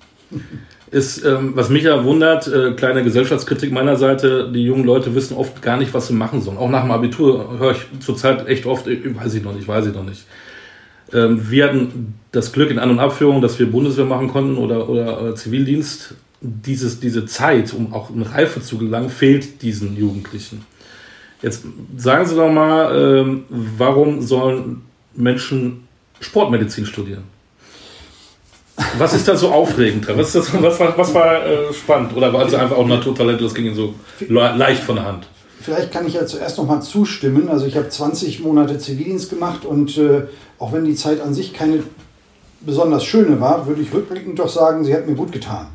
Ist, 0.89 1.23
ähm, 1.25 1.51
was 1.53 1.69
mich 1.69 1.83
ja 1.83 2.03
wundert, 2.05 2.47
äh, 2.47 2.71
kleine 2.71 3.03
Gesellschaftskritik 3.03 3.73
meiner 3.73 3.97
Seite, 3.97 4.49
die 4.53 4.63
jungen 4.63 4.85
Leute 4.85 5.13
wissen 5.15 5.35
oft 5.35 5.61
gar 5.61 5.75
nicht, 5.75 5.93
was 5.93 6.07
sie 6.07 6.13
machen 6.13 6.41
sollen. 6.41 6.57
Auch 6.57 6.69
nach 6.69 6.83
dem 6.83 6.91
Abitur 6.91 7.59
höre 7.59 7.71
ich 7.71 7.85
zurzeit 7.99 8.47
echt 8.47 8.65
oft, 8.65 8.87
ich, 8.87 9.03
weiß 9.15 9.33
ich 9.33 9.43
noch 9.43 9.53
nicht, 9.53 9.67
weiß 9.67 9.87
ich 9.87 9.93
noch 9.93 10.05
nicht. 10.05 10.25
Ähm, 11.13 11.49
wir 11.49 11.65
hatten 11.65 12.15
das 12.31 12.51
Glück 12.51 12.69
in 12.69 12.79
An- 12.79 12.91
und 12.91 12.99
Abführung, 12.99 13.41
dass 13.41 13.57
wir 13.59 13.71
Bundeswehr 13.71 14.05
machen 14.05 14.27
konnten 14.27 14.57
oder, 14.57 14.89
oder 14.89 15.29
äh, 15.29 15.35
Zivildienst. 15.35 16.15
Dieses, 16.41 16.99
diese 16.99 17.25
Zeit, 17.25 17.73
um 17.73 17.93
auch 17.93 18.09
in 18.09 18.21
Reife 18.21 18.61
zu 18.61 18.77
gelangen, 18.77 19.09
fehlt 19.09 19.61
diesen 19.61 19.97
Jugendlichen. 19.97 20.65
Jetzt 21.41 21.63
sagen 21.97 22.25
Sie 22.25 22.35
doch 22.35 22.51
mal, 22.51 22.95
ähm, 22.95 23.43
warum 23.49 24.21
sollen 24.21 24.83
Menschen 25.15 25.87
Sportmedizin 26.19 26.85
studieren? 26.85 27.23
Was 28.97 29.13
ist 29.13 29.27
da 29.27 29.35
so 29.35 29.49
aufregend 29.49 30.07
dran? 30.07 30.17
Was, 30.17 30.35
was 30.35 30.79
war, 30.79 30.97
was 30.97 31.13
war 31.13 31.45
äh, 31.45 31.73
spannend? 31.73 32.15
Oder 32.15 32.31
war 32.31 32.45
es 32.45 32.53
einfach 32.53 32.77
auch 32.77 32.87
Naturtalent, 32.87 33.41
das 33.41 33.55
ging 33.55 33.65
Ihnen 33.65 33.75
so 33.75 33.95
leicht 34.29 34.83
von 34.83 34.97
der 34.97 35.05
Hand? 35.05 35.27
Vielleicht 35.67 35.91
kann 35.91 36.07
ich 36.07 36.13
ja 36.13 36.25
zuerst 36.25 36.57
noch 36.57 36.65
mal 36.65 36.79
zustimmen. 36.79 37.50
Also 37.50 37.65
ich 37.65 37.75
habe 37.75 37.89
20 37.89 38.39
Monate 38.39 38.79
Zivildienst 38.79 39.29
gemacht 39.29 39.65
und 39.65 39.97
äh, 39.97 40.21
auch 40.59 40.71
wenn 40.71 40.86
die 40.86 40.95
Zeit 40.95 41.19
an 41.19 41.33
sich 41.33 41.53
keine 41.53 41.83
besonders 42.62 43.03
schöne 43.03 43.41
war, 43.41 43.67
würde 43.67 43.81
ich 43.81 43.93
rückblickend 43.93 44.39
doch 44.39 44.47
sagen, 44.47 44.86
sie 44.86 44.95
hat 44.95 45.05
mir 45.05 45.15
gut 45.15 45.33
getan. 45.33 45.67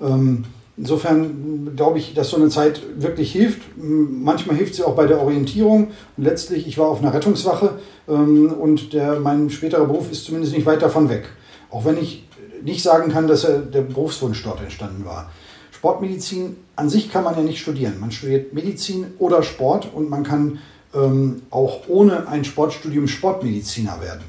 Ähm, 0.00 0.44
Insofern 0.78 1.74
glaube 1.76 1.98
ich, 1.98 2.14
dass 2.14 2.30
so 2.30 2.38
eine 2.38 2.48
Zeit 2.48 2.80
wirklich 2.96 3.30
hilft. 3.30 3.60
Manchmal 3.76 4.56
hilft 4.56 4.74
sie 4.74 4.84
auch 4.84 4.94
bei 4.94 5.06
der 5.06 5.20
Orientierung. 5.20 5.88
Und 6.16 6.24
letztlich, 6.24 6.66
ich 6.66 6.78
war 6.78 6.86
auf 6.86 7.02
einer 7.02 7.12
Rettungswache 7.12 7.78
ähm, 8.08 8.50
und 8.52 8.94
der, 8.94 9.20
mein 9.20 9.50
späterer 9.50 9.84
Beruf 9.84 10.10
ist 10.10 10.24
zumindest 10.24 10.54
nicht 10.54 10.64
weit 10.64 10.80
davon 10.80 11.10
weg. 11.10 11.28
Auch 11.70 11.84
wenn 11.84 11.98
ich 11.98 12.26
nicht 12.62 12.82
sagen 12.82 13.12
kann, 13.12 13.26
dass 13.26 13.44
er, 13.44 13.58
der 13.58 13.82
Berufswunsch 13.82 14.42
dort 14.42 14.62
entstanden 14.62 15.04
war. 15.04 15.30
Sportmedizin 15.76 16.56
an 16.74 16.88
sich 16.88 17.12
kann 17.12 17.22
man 17.22 17.36
ja 17.36 17.42
nicht 17.42 17.60
studieren. 17.60 18.00
Man 18.00 18.10
studiert 18.10 18.54
Medizin 18.54 19.08
oder 19.18 19.42
Sport 19.42 19.92
und 19.92 20.08
man 20.08 20.22
kann 20.22 20.58
ähm, 20.94 21.42
auch 21.50 21.82
ohne 21.88 22.28
ein 22.28 22.44
Sportstudium 22.44 23.08
Sportmediziner 23.08 24.00
werden. 24.00 24.24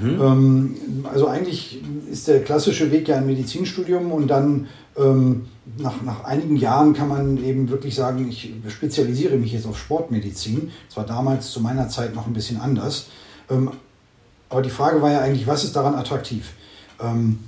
Mhm. 0.00 0.20
Ähm, 0.22 1.06
also 1.12 1.26
eigentlich 1.26 1.82
ist 2.10 2.28
der 2.28 2.44
klassische 2.44 2.92
Weg 2.92 3.08
ja 3.08 3.16
ein 3.16 3.26
Medizinstudium 3.26 4.12
und 4.12 4.28
dann 4.28 4.68
ähm, 4.96 5.46
nach, 5.76 6.02
nach 6.02 6.22
einigen 6.22 6.56
Jahren 6.56 6.94
kann 6.94 7.08
man 7.08 7.42
eben 7.42 7.68
wirklich 7.68 7.96
sagen, 7.96 8.28
ich 8.28 8.52
spezialisiere 8.68 9.36
mich 9.36 9.52
jetzt 9.52 9.66
auf 9.66 9.76
Sportmedizin. 9.76 10.70
Das 10.86 10.96
war 10.96 11.04
damals 11.04 11.50
zu 11.50 11.60
meiner 11.60 11.88
Zeit 11.88 12.14
noch 12.14 12.28
ein 12.28 12.32
bisschen 12.32 12.60
anders. 12.60 13.06
Ähm, 13.50 13.72
aber 14.48 14.62
die 14.62 14.70
Frage 14.70 15.02
war 15.02 15.10
ja 15.10 15.18
eigentlich, 15.18 15.48
was 15.48 15.64
ist 15.64 15.74
daran 15.74 15.96
attraktiv? 15.96 16.52
Ähm, 17.00 17.40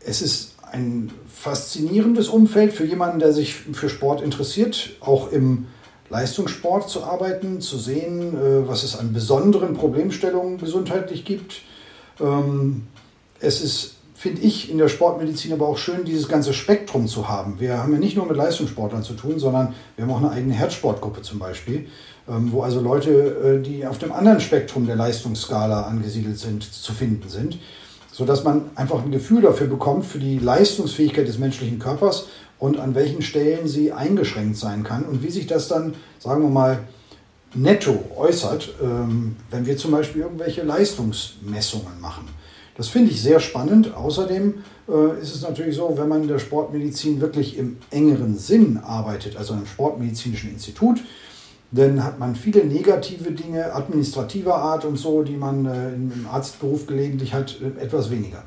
es 0.00 0.20
ist 0.20 0.53
ein 0.74 1.10
faszinierendes 1.32 2.28
Umfeld 2.28 2.72
für 2.72 2.84
jemanden, 2.84 3.20
der 3.20 3.32
sich 3.32 3.54
für 3.54 3.88
Sport 3.88 4.20
interessiert, 4.20 4.90
auch 5.00 5.30
im 5.30 5.66
Leistungssport 6.10 6.90
zu 6.90 7.04
arbeiten, 7.04 7.60
zu 7.60 7.78
sehen, 7.78 8.34
äh, 8.34 8.68
was 8.68 8.82
es 8.82 8.98
an 8.98 9.12
besonderen 9.12 9.74
Problemstellungen 9.74 10.58
gesundheitlich 10.58 11.24
gibt. 11.24 11.62
Ähm, 12.20 12.88
es 13.40 13.60
ist, 13.62 13.94
finde 14.14 14.42
ich, 14.42 14.70
in 14.70 14.78
der 14.78 14.88
Sportmedizin 14.88 15.52
aber 15.52 15.68
auch 15.68 15.78
schön, 15.78 16.04
dieses 16.04 16.28
ganze 16.28 16.52
Spektrum 16.52 17.06
zu 17.06 17.28
haben. 17.28 17.60
Wir 17.60 17.78
haben 17.78 17.92
ja 17.92 17.98
nicht 17.98 18.16
nur 18.16 18.26
mit 18.26 18.36
Leistungssportlern 18.36 19.02
zu 19.02 19.14
tun, 19.14 19.38
sondern 19.38 19.74
wir 19.96 20.04
haben 20.04 20.12
auch 20.12 20.18
eine 20.18 20.30
eigene 20.30 20.54
Herzsportgruppe 20.54 21.22
zum 21.22 21.38
Beispiel, 21.38 21.86
ähm, 22.28 22.50
wo 22.50 22.62
also 22.62 22.80
Leute, 22.80 23.10
äh, 23.10 23.62
die 23.62 23.86
auf 23.86 23.98
dem 23.98 24.12
anderen 24.12 24.40
Spektrum 24.40 24.86
der 24.86 24.96
Leistungsskala 24.96 25.82
angesiedelt 25.82 26.38
sind, 26.38 26.64
zu 26.64 26.92
finden 26.92 27.28
sind 27.28 27.58
sodass 28.14 28.44
man 28.44 28.70
einfach 28.76 29.02
ein 29.02 29.10
Gefühl 29.10 29.42
dafür 29.42 29.66
bekommt, 29.66 30.06
für 30.06 30.20
die 30.20 30.38
Leistungsfähigkeit 30.38 31.26
des 31.26 31.38
menschlichen 31.38 31.80
Körpers 31.80 32.28
und 32.60 32.78
an 32.78 32.94
welchen 32.94 33.22
Stellen 33.22 33.66
sie 33.66 33.90
eingeschränkt 33.90 34.56
sein 34.56 34.84
kann 34.84 35.02
und 35.02 35.24
wie 35.24 35.30
sich 35.30 35.48
das 35.48 35.66
dann, 35.66 35.94
sagen 36.20 36.42
wir 36.42 36.48
mal, 36.48 36.78
netto 37.54 38.04
äußert, 38.16 38.72
ähm, 38.80 39.34
wenn 39.50 39.66
wir 39.66 39.76
zum 39.76 39.90
Beispiel 39.90 40.22
irgendwelche 40.22 40.62
Leistungsmessungen 40.62 42.00
machen. 42.00 42.28
Das 42.76 42.86
finde 42.86 43.10
ich 43.10 43.20
sehr 43.20 43.40
spannend. 43.40 43.94
Außerdem 43.96 44.62
äh, 44.88 45.20
ist 45.20 45.34
es 45.34 45.42
natürlich 45.42 45.74
so, 45.74 45.94
wenn 45.96 46.08
man 46.08 46.22
in 46.22 46.28
der 46.28 46.38
Sportmedizin 46.38 47.20
wirklich 47.20 47.58
im 47.58 47.78
engeren 47.90 48.38
Sinn 48.38 48.78
arbeitet, 48.78 49.36
also 49.36 49.54
im 49.54 49.66
Sportmedizinischen 49.66 50.50
Institut, 50.50 51.00
dann 51.74 52.04
hat 52.04 52.18
man 52.18 52.36
viele 52.36 52.64
negative 52.64 53.32
Dinge 53.32 53.74
administrativer 53.74 54.54
Art 54.54 54.84
und 54.84 54.96
so, 54.96 55.22
die 55.22 55.36
man 55.36 55.66
äh, 55.66 55.88
im 55.92 56.26
Arztberuf 56.30 56.86
gelegentlich 56.86 57.34
hat, 57.34 57.56
äh, 57.60 57.82
etwas 57.82 58.10
weniger. 58.10 58.44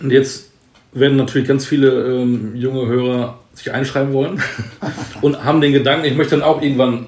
Und 0.00 0.10
jetzt 0.10 0.46
werden 0.92 1.18
natürlich 1.18 1.46
ganz 1.46 1.66
viele 1.66 2.06
ähm, 2.06 2.56
junge 2.56 2.86
Hörer 2.86 3.38
sich 3.54 3.70
einschreiben 3.70 4.14
wollen 4.14 4.42
und 5.20 5.44
haben 5.44 5.60
den 5.60 5.72
Gedanken, 5.72 6.06
ich 6.06 6.16
möchte 6.16 6.36
dann 6.36 6.42
auch 6.42 6.62
irgendwann 6.62 7.06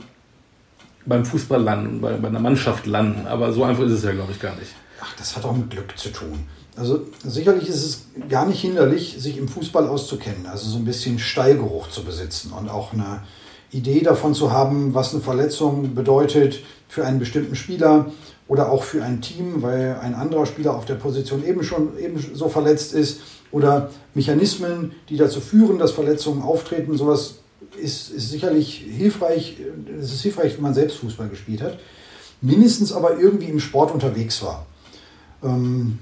beim 1.07 1.25
Fußball 1.25 1.61
landen, 1.61 2.01
bei, 2.01 2.13
bei 2.13 2.29
einer 2.29 2.41
Mannschaft 2.41 2.87
landen. 2.87 3.27
Aber 3.27 3.53
so 3.53 3.65
einfach 3.65 3.85
ist 3.85 3.93
es 3.93 4.05
ja, 4.05 4.13
glaube 4.13 4.33
ich, 4.33 4.41
gar 4.41 4.55
nicht. 4.57 4.73
Ach, 5.01 5.15
das 5.17 5.35
hat 5.35 5.45
auch 5.45 5.57
mit 5.57 5.71
Glück 5.71 5.97
zu 5.97 6.11
tun. 6.11 6.47
Also 6.77 7.07
sicherlich 7.25 7.69
ist 7.69 7.85
es 7.85 8.07
gar 8.29 8.47
nicht 8.47 8.61
hinderlich, 8.61 9.17
sich 9.19 9.39
im 9.39 9.49
Fußball 9.49 9.87
auszukennen, 9.87 10.47
also 10.47 10.69
so 10.69 10.79
ein 10.79 10.85
bisschen 10.85 11.19
Stallgeruch 11.19 11.89
zu 11.89 12.05
besitzen 12.05 12.53
und 12.53 12.69
auch 12.69 12.93
eine 12.93 13.23
Idee 13.73 14.01
davon 14.01 14.35
zu 14.35 14.53
haben, 14.53 14.95
was 14.95 15.13
eine 15.13 15.23
Verletzung 15.23 15.95
bedeutet 15.95 16.61
für 16.89 17.05
einen 17.05 17.19
bestimmten 17.19 17.57
Spieler 17.57 18.13
oder 18.47 18.71
auch 18.71 18.83
für 18.83 19.03
ein 19.03 19.23
Team, 19.23 19.63
weil 19.63 19.99
ein 20.03 20.15
anderer 20.15 20.45
Spieler 20.45 20.77
auf 20.77 20.85
der 20.85 20.97
Position 20.97 21.45
eben 21.45 21.65
schon 21.65 21.99
ebenso 21.99 22.49
verletzt 22.49 22.93
ist 22.93 23.21
oder 23.51 23.91
Mechanismen, 24.15 24.93
die 25.09 25.17
dazu 25.17 25.41
führen, 25.41 25.79
dass 25.79 25.93
Verletzungen 25.93 26.43
auftreten. 26.43 26.97
Sowas 26.99 27.37
ist, 27.81 28.11
ist 28.11 28.31
sicherlich 28.31 28.85
hilfreich. 28.89 29.57
Es 29.99 30.13
ist 30.13 30.23
hilfreich, 30.23 30.57
wenn 30.57 30.63
man 30.63 30.75
selbst 30.75 30.99
Fußball 30.99 31.29
gespielt 31.29 31.63
hat. 31.63 31.79
Mindestens 32.43 32.93
aber 32.93 33.19
irgendwie 33.19 33.47
im 33.47 33.61
Sport 33.61 33.93
unterwegs 33.93 34.43
war. 34.43 34.67
Ähm, 35.43 35.99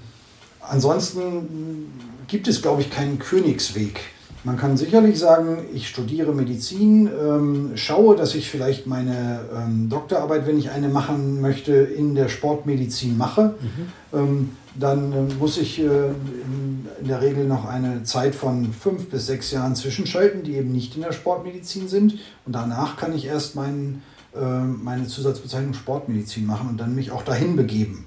ansonsten 0.61 1.93
gibt 2.27 2.49
es, 2.49 2.63
glaube 2.63 2.83
ich, 2.83 2.91
keinen 2.91 3.19
Königsweg 3.19 4.01
man 4.45 4.57
kann 4.57 4.77
sicherlich 4.77 5.19
sagen, 5.19 5.59
ich 5.75 5.89
studiere 5.89 6.33
Medizin, 6.33 7.09
ähm, 7.09 7.73
schaue, 7.75 8.17
dass 8.17 8.35
ich 8.35 8.49
vielleicht 8.49 8.87
meine 8.87 9.41
ähm, 9.55 9.89
Doktorarbeit, 9.91 10.47
wenn 10.47 10.59
ich 10.59 10.71
eine 10.71 10.89
machen 10.89 11.41
möchte, 11.41 11.73
in 11.73 12.15
der 12.15 12.29
Sportmedizin 12.29 13.19
mache. 13.19 13.55
Mhm. 13.61 14.19
Ähm, 14.19 14.51
dann 14.75 15.13
äh, 15.13 15.35
muss 15.35 15.59
ich 15.59 15.81
äh, 15.81 15.83
in, 15.83 16.87
in, 17.01 17.09
der 17.09 17.21
Regel 17.21 17.47
noch 17.47 17.67
eine 17.67 18.03
Zeit 18.05 18.35
von 18.35 18.73
fünf 18.73 19.11
bis 19.11 19.27
sechs 19.27 19.51
Jahren 19.51 19.75
zwischenschalten, 19.75 20.43
die 20.43 20.57
eben 20.57 20.73
nicht 20.73 20.97
in 20.97 21.03
der 21.03 21.13
Sportmedizin 21.13 21.89
sind. 21.89 22.19
Und 22.47 22.55
danach 22.55 22.97
kann 22.97 23.15
ich 23.15 23.27
erst 23.27 23.57
mein, 23.57 24.03
äh, 24.35 24.41
meine 24.41 25.07
Zusatzbezeichnung 25.07 25.75
Sportmedizin 25.75 26.47
machen 26.47 26.69
und 26.71 26.81
dann 26.81 26.95
mich 26.95 27.11
auch 27.11 27.23
dahin 27.23 27.57
begeben. 27.57 28.07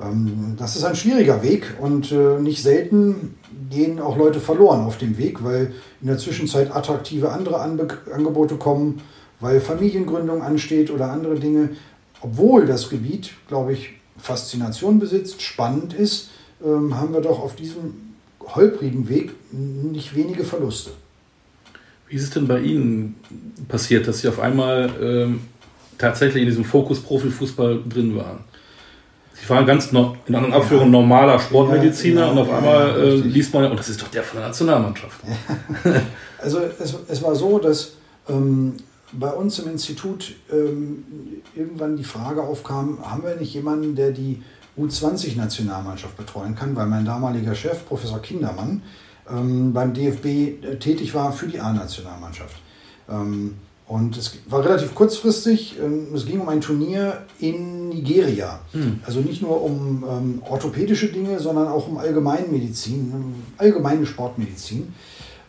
Ähm, 0.00 0.54
das 0.58 0.76
ist 0.76 0.84
ein 0.84 0.96
schwieriger 0.96 1.42
Weg 1.42 1.74
und 1.80 2.12
äh, 2.12 2.40
nicht 2.40 2.62
selten 2.62 3.34
gehen 3.70 4.00
auch 4.00 4.16
Leute 4.16 4.40
verloren 4.40 4.84
auf 4.84 4.98
dem 4.98 5.18
Weg, 5.18 5.44
weil 5.44 5.72
in 6.00 6.08
der 6.08 6.18
Zwischenzeit 6.18 6.74
attraktive 6.74 7.30
andere 7.30 7.60
Angebote 7.60 8.56
kommen, 8.56 9.00
weil 9.40 9.60
Familiengründung 9.60 10.42
ansteht 10.42 10.90
oder 10.90 11.10
andere 11.10 11.38
Dinge. 11.38 11.70
Obwohl 12.20 12.66
das 12.66 12.88
Gebiet, 12.88 13.32
glaube 13.48 13.72
ich, 13.72 13.90
Faszination 14.16 14.98
besitzt, 14.98 15.42
spannend 15.42 15.92
ist, 15.92 16.30
ähm, 16.64 16.96
haben 16.96 17.12
wir 17.12 17.20
doch 17.20 17.40
auf 17.40 17.56
diesem 17.56 18.14
holprigen 18.40 19.08
Weg 19.08 19.32
nicht 19.52 20.14
wenige 20.14 20.44
Verluste. 20.44 20.90
Wie 22.08 22.16
ist 22.16 22.22
es 22.22 22.30
denn 22.30 22.46
bei 22.46 22.60
Ihnen 22.60 23.16
passiert, 23.68 24.06
dass 24.06 24.20
Sie 24.20 24.28
auf 24.28 24.38
einmal 24.38 24.90
ähm, 25.00 25.40
tatsächlich 25.98 26.42
in 26.42 26.48
diesem 26.48 26.64
Fokus 26.64 27.00
Profifußball 27.00 27.80
drin 27.88 28.16
waren? 28.16 28.38
Sie 29.34 29.48
waren 29.48 29.66
ganz 29.66 29.90
no, 29.92 30.16
in 30.26 30.34
anderen 30.34 30.54
Abführungen 30.54 30.90
normaler 30.90 31.38
Sportmediziner 31.38 32.20
ja, 32.20 32.26
ja, 32.26 32.32
und 32.32 32.38
auf 32.38 32.50
einmal 32.50 32.88
ja, 32.88 32.96
äh, 32.96 33.14
liest 33.16 33.52
man, 33.52 33.70
und 33.70 33.78
das 33.78 33.88
ist 33.88 34.00
doch 34.00 34.08
der 34.08 34.22
von 34.22 34.38
der 34.38 34.48
Nationalmannschaft. 34.48 35.20
also 36.38 36.60
es, 36.60 36.96
es, 37.08 37.22
war 37.22 37.34
so, 37.34 37.58
dass 37.58 37.94
ähm, 38.28 38.76
bei 39.12 39.30
uns 39.30 39.58
im 39.58 39.70
Institut 39.70 40.34
ähm, 40.52 41.04
irgendwann 41.54 41.96
die 41.96 42.04
Frage 42.04 42.42
aufkam, 42.42 42.98
haben 43.04 43.24
wir 43.24 43.36
nicht 43.36 43.52
jemanden, 43.54 43.96
der 43.96 44.12
die 44.12 44.42
U20-Nationalmannschaft 44.78 46.16
betreuen 46.16 46.54
kann, 46.54 46.74
weil 46.76 46.86
mein 46.86 47.04
damaliger 47.04 47.54
Chef, 47.54 47.86
Professor 47.86 48.20
Kindermann, 48.20 48.82
ähm, 49.28 49.72
beim 49.72 49.94
DFB 49.94 50.26
äh, 50.26 50.76
tätig 50.78 51.14
war 51.14 51.32
für 51.32 51.46
die 51.46 51.60
A-Nationalmannschaft. 51.60 52.56
Ähm, 53.94 54.04
und 54.04 54.16
es 54.16 54.38
war 54.48 54.64
relativ 54.64 54.94
kurzfristig. 54.94 55.76
Ähm, 55.82 56.08
es 56.14 56.26
ging 56.26 56.40
um 56.40 56.48
ein 56.48 56.60
Turnier 56.60 57.22
in 57.38 57.88
Nigeria. 57.88 58.60
Hm. 58.72 59.00
Also 59.06 59.20
nicht 59.20 59.42
nur 59.42 59.62
um 59.62 60.04
ähm, 60.08 60.42
orthopädische 60.48 61.08
Dinge, 61.08 61.38
sondern 61.40 61.68
auch 61.68 61.88
um 61.88 61.98
Allgemeinmedizin, 61.98 63.34
allgemeine 63.58 64.06
Sportmedizin. 64.06 64.94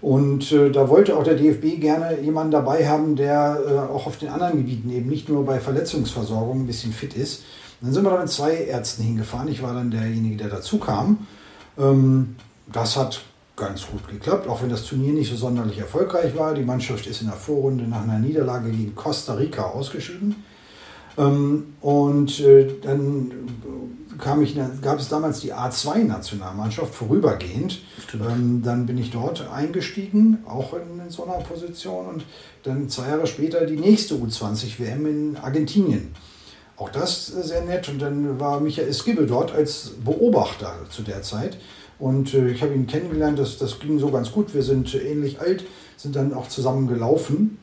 Und 0.01 0.51
äh, 0.51 0.69
da 0.69 0.87
wollte 0.89 1.17
auch 1.17 1.23
der 1.23 1.35
DFB 1.35 1.79
gerne 1.79 2.19
jemanden 2.21 2.51
dabei 2.51 2.87
haben, 2.87 3.15
der 3.15 3.59
äh, 3.67 3.91
auch 3.91 4.05
auf 4.05 4.17
den 4.17 4.29
anderen 4.29 4.57
Gebieten 4.57 4.91
eben 4.91 5.09
nicht 5.09 5.29
nur 5.29 5.45
bei 5.45 5.59
Verletzungsversorgung 5.59 6.61
ein 6.61 6.67
bisschen 6.67 6.93
fit 6.93 7.15
ist. 7.15 7.43
Und 7.81 7.87
dann 7.87 7.93
sind 7.93 8.03
wir 8.03 8.11
da 8.11 8.19
mit 8.19 8.29
zwei 8.29 8.55
Ärzten 8.55 9.03
hingefahren. 9.03 9.47
Ich 9.47 9.63
war 9.63 9.73
dann 9.73 9.89
derjenige, 9.89 10.37
der 10.37 10.49
dazu 10.49 10.77
kam. 10.77 11.25
Ähm, 11.77 12.35
das 12.71 12.97
hat 12.97 13.21
ganz 13.55 13.87
gut 13.87 14.07
geklappt, 14.07 14.47
auch 14.47 14.61
wenn 14.61 14.69
das 14.69 14.85
Turnier 14.85 15.13
nicht 15.13 15.29
so 15.29 15.37
sonderlich 15.37 15.77
erfolgreich 15.77 16.35
war. 16.35 16.53
Die 16.53 16.63
Mannschaft 16.63 17.07
ist 17.07 17.21
in 17.21 17.27
der 17.27 17.37
Vorrunde 17.37 17.85
nach 17.85 18.03
einer 18.03 18.19
Niederlage 18.19 18.69
gegen 18.69 18.95
Costa 18.95 19.35
Rica 19.35 19.63
ausgeschieden. 19.63 20.43
Ähm, 21.17 21.75
und 21.81 22.39
äh, 22.41 22.67
dann 22.81 23.31
kam 24.17 24.41
ich, 24.41 24.57
gab 24.81 24.99
es 24.99 25.09
damals 25.09 25.39
die 25.39 25.53
A2-Nationalmannschaft 25.53 26.93
vorübergehend. 26.93 27.81
Ähm, 28.13 28.61
dann 28.63 28.85
bin 28.85 28.97
ich 28.97 29.11
dort 29.11 29.47
eingestiegen, 29.49 30.43
auch 30.45 30.73
in, 30.73 30.99
in 30.99 31.09
so 31.09 31.25
einer 31.25 31.43
Position. 31.43 32.07
Und 32.07 32.25
dann 32.63 32.89
zwei 32.89 33.09
Jahre 33.09 33.27
später 33.27 33.65
die 33.65 33.77
nächste 33.77 34.15
U20-WM 34.15 35.05
in 35.05 35.37
Argentinien. 35.37 36.13
Auch 36.77 36.89
das 36.89 37.27
sehr 37.27 37.61
nett. 37.61 37.87
Und 37.87 38.01
dann 38.01 38.39
war 38.39 38.59
Michael 38.59 38.93
Skibbe 38.93 39.25
dort 39.25 39.53
als 39.53 39.91
Beobachter 40.03 40.73
zu 40.89 41.03
der 41.03 41.21
Zeit. 41.21 41.57
Und 41.99 42.33
äh, 42.33 42.49
ich 42.49 42.61
habe 42.61 42.73
ihn 42.73 42.87
kennengelernt, 42.87 43.39
das, 43.39 43.57
das 43.57 43.79
ging 43.79 43.99
so 43.99 44.11
ganz 44.11 44.31
gut. 44.31 44.53
Wir 44.53 44.63
sind 44.63 44.93
ähnlich 44.95 45.39
alt, 45.39 45.65
sind 45.97 46.15
dann 46.15 46.33
auch 46.33 46.47
zusammen 46.47 46.87
gelaufen. 46.87 47.57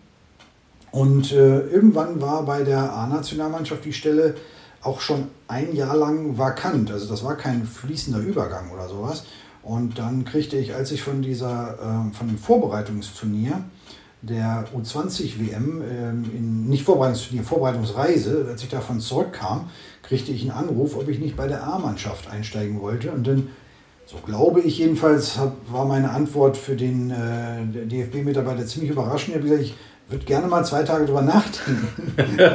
Und 0.90 1.32
äh, 1.32 1.60
irgendwann 1.60 2.20
war 2.20 2.44
bei 2.44 2.64
der 2.64 2.92
A-Nationalmannschaft 2.92 3.84
die 3.84 3.92
Stelle 3.92 4.34
auch 4.82 5.00
schon 5.00 5.28
ein 5.48 5.74
Jahr 5.74 5.96
lang 5.96 6.36
vakant. 6.38 6.90
Also 6.90 7.08
das 7.08 7.24
war 7.24 7.36
kein 7.36 7.64
fließender 7.64 8.20
Übergang 8.20 8.70
oder 8.70 8.88
sowas. 8.88 9.24
Und 9.62 9.98
dann 9.98 10.24
kriegte 10.24 10.56
ich, 10.56 10.74
als 10.74 10.90
ich 10.90 11.02
von 11.02 11.22
dieser, 11.22 11.74
äh, 11.74 12.14
von 12.14 12.26
dem 12.28 12.38
Vorbereitungsturnier 12.38 13.62
der 14.22 14.64
U20 14.76 15.38
WM, 15.38 15.82
äh, 15.82 16.10
in, 16.10 16.68
nicht 16.68 16.84
Vorbereitungsturnier, 16.84 17.44
Vorbereitungsreise, 17.44 18.46
als 18.48 18.62
ich 18.62 18.68
davon 18.68 19.00
zurückkam, 19.00 19.70
kriegte 20.02 20.32
ich 20.32 20.42
einen 20.42 20.50
Anruf, 20.50 20.96
ob 20.96 21.08
ich 21.08 21.20
nicht 21.20 21.36
bei 21.36 21.46
der 21.46 21.64
A-Mannschaft 21.64 22.28
einsteigen 22.28 22.80
wollte. 22.80 23.12
Und 23.12 23.26
dann 23.26 23.48
so 24.06 24.16
glaube 24.24 24.60
ich 24.60 24.78
jedenfalls, 24.78 25.38
war 25.70 25.84
meine 25.86 26.10
Antwort 26.10 26.56
für 26.56 26.76
den 26.76 27.10
äh, 27.10 27.86
DFB-Mitarbeiter 27.86 28.66
ziemlich 28.66 28.90
überraschend. 28.90 29.28
Ich 29.30 29.34
habe 29.36 29.44
gesagt, 29.48 29.62
ich 29.62 29.74
würde 30.08 30.24
gerne 30.26 30.46
mal 30.46 30.64
zwei 30.64 30.82
Tage 30.82 31.06
drüber 31.06 31.22
nachdenken. 31.22 31.88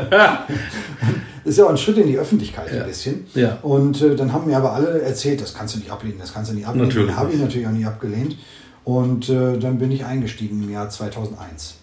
ist 1.44 1.58
ja 1.58 1.66
auch 1.66 1.70
ein 1.70 1.78
Schritt 1.78 1.98
in 1.98 2.08
die 2.08 2.18
Öffentlichkeit 2.18 2.72
Ja. 2.72 2.82
ein 2.82 2.88
bisschen. 2.88 3.26
Ja. 3.34 3.58
Und 3.64 4.02
äh, 4.02 4.16
dann 4.16 4.34
haben 4.34 4.46
mir 4.48 4.58
aber 4.58 4.74
alle 4.74 5.02
erzählt, 5.02 5.42
das 5.42 5.54
kannst 5.54 5.76
du 5.76 5.80
nicht 5.80 5.90
ablehnen, 5.92 6.18
das 6.20 6.34
kannst 6.34 6.52
du 6.52 6.56
nicht 6.56 6.68
ablehnen. 6.68 6.88
Natürlich 6.90 7.16
Habe 7.16 7.30
ich 7.30 7.36
nicht. 7.38 7.46
natürlich 7.46 7.68
auch 7.68 7.72
nie 7.72 7.86
abgelehnt. 7.86 8.38
Und 8.84 9.30
äh, 9.30 9.58
dann 9.58 9.80
bin 9.80 9.92
ich 9.92 10.06
eingestiegen 10.06 10.62
im 10.64 10.72
Jahr 10.72 10.90
2001. 10.90 11.76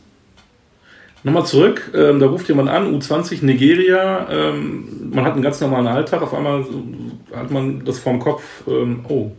Nochmal 1.22 1.46
zurück, 1.46 1.90
ähm, 1.94 2.20
da 2.20 2.26
ruft 2.26 2.48
jemand 2.48 2.68
an, 2.68 2.94
U20 2.94 3.42
Nigeria, 3.44 4.28
ähm, 4.30 5.10
man 5.10 5.24
hat 5.24 5.32
einen 5.32 5.40
ganz 5.42 5.58
normalen 5.58 5.86
Alltag, 5.86 6.20
auf 6.20 6.34
einmal 6.34 6.66
hat 7.34 7.50
man 7.50 7.82
das 7.84 7.98
vorm 7.98 8.18
Kopf, 8.20 8.42
ähm, 8.68 9.06
oh, 9.08 9.30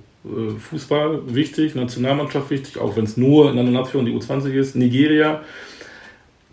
Fußball 0.59 1.21
wichtig, 1.27 1.75
Nationalmannschaft 1.75 2.49
wichtig, 2.49 2.79
auch 2.79 2.95
wenn 2.95 3.05
es 3.05 3.17
nur 3.17 3.51
in 3.51 3.59
einer 3.59 3.71
Nation 3.71 4.05
die 4.05 4.13
U20 4.13 4.53
ist, 4.53 4.75
Nigeria. 4.75 5.41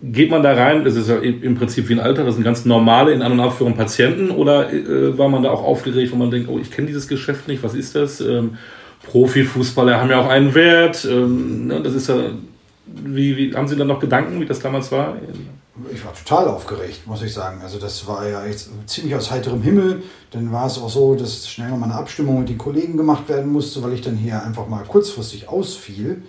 Geht 0.02 0.30
man 0.30 0.42
da 0.42 0.52
rein, 0.54 0.84
das 0.84 0.96
ist 0.96 1.08
ja 1.08 1.18
im 1.18 1.42
im 1.42 1.54
Prinzip 1.54 1.88
wie 1.88 1.94
ein 1.94 2.00
Alter, 2.00 2.24
das 2.24 2.34
sind 2.34 2.44
ganz 2.44 2.64
normale 2.64 3.12
in 3.12 3.22
An- 3.22 3.32
und 3.32 3.40
Abführung 3.40 3.76
Patienten 3.76 4.30
oder 4.30 4.72
äh, 4.72 5.16
war 5.16 5.28
man 5.28 5.42
da 5.42 5.50
auch 5.50 5.62
aufgeregt, 5.62 6.12
wo 6.12 6.16
man 6.16 6.30
denkt, 6.30 6.48
oh, 6.48 6.58
ich 6.58 6.70
kenne 6.70 6.88
dieses 6.88 7.06
Geschäft 7.06 7.46
nicht, 7.48 7.62
was 7.62 7.74
ist 7.74 7.94
das? 7.94 8.20
Ähm, 8.20 8.58
Profifußballer 9.04 10.00
haben 10.00 10.10
ja 10.10 10.20
auch 10.20 10.28
einen 10.28 10.54
Wert, 10.54 11.06
ähm, 11.10 11.68
ne, 11.68 11.80
das 11.82 11.94
ist 11.94 12.08
ja, 12.08 12.16
wie, 12.86 13.36
wie, 13.36 13.54
haben 13.54 13.68
Sie 13.68 13.76
dann 13.76 13.88
noch 13.88 14.00
Gedanken, 14.00 14.40
wie 14.40 14.46
das 14.46 14.60
damals 14.60 14.90
war? 14.92 15.16
Ich 15.92 16.04
war 16.04 16.12
total 16.14 16.48
aufgeregt, 16.48 17.06
muss 17.06 17.22
ich 17.22 17.32
sagen. 17.32 17.60
Also 17.62 17.78
das 17.78 18.06
war 18.06 18.28
ja 18.28 18.44
jetzt 18.44 18.70
ziemlich 18.86 19.14
aus 19.14 19.30
heiterem 19.30 19.62
Himmel. 19.62 20.02
Dann 20.30 20.52
war 20.52 20.66
es 20.66 20.78
auch 20.78 20.90
so, 20.90 21.14
dass 21.14 21.48
schnell 21.48 21.70
noch 21.70 21.78
mal 21.78 21.86
eine 21.86 21.94
Abstimmung 21.94 22.40
mit 22.40 22.48
den 22.48 22.58
Kollegen 22.58 22.96
gemacht 22.96 23.28
werden 23.28 23.50
musste, 23.50 23.82
weil 23.82 23.92
ich 23.94 24.02
dann 24.02 24.16
hier 24.16 24.42
einfach 24.42 24.68
mal 24.68 24.84
kurzfristig 24.84 25.48
ausfiel. 25.48 26.22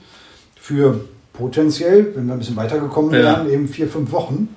Für 0.55 1.01
potenziell, 1.33 2.15
wenn 2.15 2.27
wir 2.27 2.33
ein 2.33 2.39
bisschen 2.39 2.55
weitergekommen 2.55 3.13
Ja. 3.13 3.19
wären, 3.19 3.50
eben 3.50 3.67
vier, 3.67 3.88
fünf 3.88 4.12
Wochen. 4.12 4.55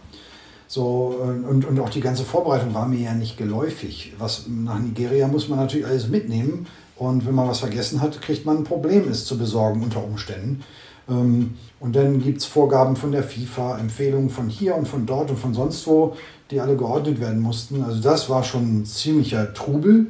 So, 0.69 1.21
und, 1.49 1.65
und 1.65 1.81
auch 1.81 1.91
die 1.91 2.01
ganze 2.01 2.25
Vorbereitung 2.25 2.75
war 2.75 2.87
mir 2.87 3.01
ja 3.01 3.15
nicht 3.15 3.37
geläufig. 3.37 4.13
Was 4.19 4.47
nach 4.49 4.79
Nigeria 4.79 5.27
muss 5.29 5.49
man 5.49 5.59
natürlich 5.59 5.87
alles 5.87 6.09
mitnehmen. 6.09 6.67
Und 6.97 7.27
wenn 7.27 7.35
man 7.35 7.49
was 7.49 7.61
vergessen 7.61 8.01
hat, 8.01 8.21
kriegt 8.23 8.47
man 8.47 8.59
ein 8.59 8.65
Problem, 8.65 9.09
es 9.11 9.25
zu 9.25 9.37
besorgen 9.37 9.83
unter 9.83 10.03
Umständen. 10.03 10.63
Ähm, 11.09 11.55
Und 11.81 11.95
dann 11.95 12.21
gibt 12.23 12.39
es 12.39 12.47
Vorgaben 12.47 12.97
von 12.97 13.13
der 13.13 13.23
FIFA, 13.23 13.79
Empfehlungen 13.79 14.31
von 14.31 14.49
hier 14.49 14.75
und 14.75 14.89
von 14.89 15.07
dort 15.07 15.31
und 15.31 15.39
von 15.39 15.55
sonst 15.55 15.87
wo, 15.87 16.17
die 16.51 16.61
alle 16.61 16.77
geordnet 16.77 17.21
werden 17.21 17.41
mussten. 17.41 17.83
Also 17.83 18.01
das 18.01 18.29
war 18.29 18.43
schon 18.45 18.81
ein 18.81 18.87
ziemlicher 18.87 19.53
Trubel. 19.55 20.07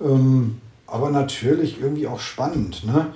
Ähm, 0.00 0.60
aber 0.86 1.10
natürlich 1.10 1.80
irgendwie 1.80 2.06
auch 2.06 2.20
spannend. 2.20 2.84
Ne? 2.84 3.08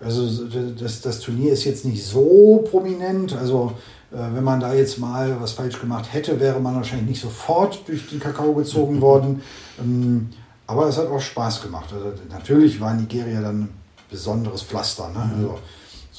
Also 0.00 0.44
das, 0.78 1.00
das 1.00 1.20
Turnier 1.20 1.52
ist 1.52 1.64
jetzt 1.64 1.84
nicht 1.84 2.04
so 2.04 2.64
prominent. 2.70 3.36
Also 3.36 3.72
äh, 4.12 4.16
wenn 4.34 4.44
man 4.44 4.60
da 4.60 4.74
jetzt 4.74 4.98
mal 4.98 5.36
was 5.40 5.52
falsch 5.52 5.80
gemacht 5.80 6.12
hätte, 6.12 6.40
wäre 6.40 6.60
man 6.60 6.74
wahrscheinlich 6.76 7.08
nicht 7.08 7.22
sofort 7.22 7.86
durch 7.86 8.08
den 8.08 8.20
Kakao 8.20 8.52
gezogen 8.54 9.00
worden. 9.00 9.42
Ähm, 9.80 10.30
aber 10.66 10.88
es 10.88 10.98
hat 10.98 11.08
auch 11.08 11.20
Spaß 11.20 11.62
gemacht. 11.62 11.92
Also 11.92 12.12
natürlich 12.28 12.80
war 12.80 12.94
Nigeria 12.94 13.40
dann 13.40 13.62
ein 13.62 13.68
besonderes 14.10 14.62
Pflaster. 14.62 15.08
Ne? 15.08 15.30
Also, 15.36 15.58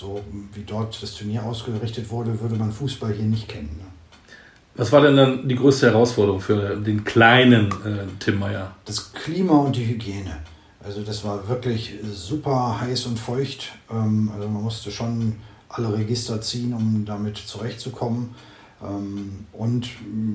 so 0.01 0.19
wie 0.53 0.63
dort 0.63 1.01
das 1.01 1.13
Turnier 1.13 1.43
ausgerichtet 1.45 2.09
wurde, 2.09 2.41
würde 2.41 2.55
man 2.55 2.71
Fußball 2.71 3.13
hier 3.13 3.25
nicht 3.25 3.47
kennen. 3.47 3.69
Ne? 3.77 3.85
Was 4.75 4.91
war 4.91 5.01
denn 5.01 5.15
dann 5.15 5.47
die 5.47 5.55
größte 5.55 5.87
Herausforderung 5.91 6.41
für 6.41 6.75
den 6.75 7.03
kleinen 7.03 7.67
äh, 7.85 8.07
Tim 8.19 8.39
Meyer? 8.39 8.75
Das 8.85 9.13
Klima 9.13 9.57
und 9.57 9.75
die 9.75 9.85
Hygiene. 9.85 10.37
Also 10.83 11.03
das 11.03 11.23
war 11.23 11.47
wirklich 11.47 11.93
super 12.11 12.79
heiß 12.81 13.05
und 13.05 13.19
feucht. 13.19 13.73
Ähm, 13.91 14.31
Also 14.33 14.49
man 14.49 14.63
musste 14.63 14.89
schon 14.91 15.35
alle 15.69 15.93
Register 15.93 16.41
ziehen, 16.41 16.73
um 16.73 17.05
damit 17.05 17.37
zurechtzukommen. 17.37 18.33
Ähm, 18.81 19.45
Und 19.51 19.87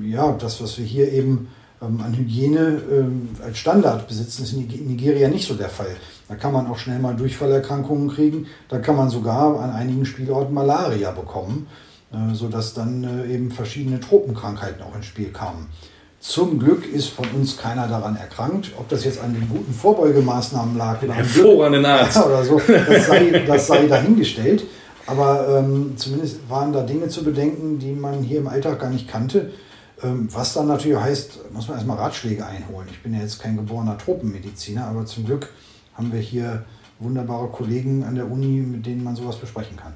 ja, 0.05 0.33
das, 0.33 0.63
was 0.63 0.79
wir 0.79 0.85
hier 0.85 1.11
eben 1.13 1.49
an 1.81 2.15
Hygiene 2.17 2.81
ähm, 2.91 3.29
als 3.45 3.59
Standard 3.59 4.09
besitzen, 4.09 4.43
ist 4.45 4.53
in 4.55 4.61
Nige- 4.67 4.83
Nigeria 4.83 5.29
nicht 5.29 5.47
so 5.47 5.55
der 5.55 5.69
Fall. 5.69 5.95
Da 6.29 6.35
kann 6.35 6.53
man 6.53 6.67
auch 6.67 6.79
schnell 6.79 6.99
mal 6.99 7.15
Durchfallerkrankungen 7.15 8.09
kriegen. 8.09 8.47
Da 8.69 8.79
kann 8.79 8.97
man 8.97 9.11
sogar 9.11 9.61
an 9.61 9.71
einigen 9.71 10.05
Spielorten 10.07 10.55
Malaria 10.55 11.11
bekommen, 11.11 11.67
äh, 12.13 12.35
sodass 12.35 12.75
dann 12.75 13.05
äh, 13.05 13.33
eben 13.33 13.51
verschiedene 13.51 14.01
Tropenkrankheiten 14.01 14.83
auch 14.83 14.97
ins 14.97 15.07
Spiel 15.07 15.29
kamen. 15.29 15.67
Zum 16.19 16.59
Glück 16.59 16.93
ist 16.93 17.09
von 17.09 17.27
uns 17.37 17.57
keiner 17.57 17.87
daran 17.87 18.17
erkrankt. 18.17 18.73
Ob 18.79 18.89
das 18.89 19.05
jetzt 19.05 19.21
an 19.21 19.35
den 19.35 19.49
guten 19.49 19.73
Vorbeugemaßnahmen 19.73 20.77
lag 20.77 21.01
oder 21.03 21.13
Hervorragenden 21.13 21.85
Arzt. 21.85 22.17
oder 22.27 22.43
so, 22.43 22.61
das 22.67 23.07
sei, 23.07 23.45
das 23.47 23.67
sei 23.67 23.87
dahingestellt. 23.87 24.65
Aber 25.07 25.59
ähm, 25.59 25.93
zumindest 25.97 26.39
waren 26.49 26.73
da 26.73 26.83
Dinge 26.83 27.07
zu 27.09 27.23
bedenken, 27.23 27.79
die 27.79 27.93
man 27.93 28.23
hier 28.23 28.39
im 28.39 28.49
Alltag 28.49 28.81
gar 28.81 28.91
nicht 28.91 29.07
kannte. 29.07 29.53
Ähm, 30.03 30.29
was 30.31 30.53
dann 30.55 30.69
natürlich 30.69 30.99
heißt, 30.99 31.53
muss 31.53 31.69
man 31.69 31.79
erstmal 31.79 31.97
Ratschläge 31.97 32.45
einholen. 32.45 32.89
Ich 32.91 33.03
bin 33.03 33.15
ja 33.15 33.21
jetzt 33.21 33.41
kein 33.41 33.57
geborener 33.57 33.97
Tropenmediziner, 33.97 34.87
aber 34.87 35.07
zum 35.07 35.25
Glück 35.25 35.49
haben 35.95 36.13
wir 36.13 36.21
hier 36.21 36.65
wunderbare 36.99 37.49
Kollegen 37.49 38.05
an 38.05 38.15
der 38.15 38.31
Uni, 38.31 38.61
mit 38.61 38.85
denen 38.85 39.03
man 39.03 39.17
sowas 39.17 39.37
besprechen 39.37 39.77
kann. 39.77 39.95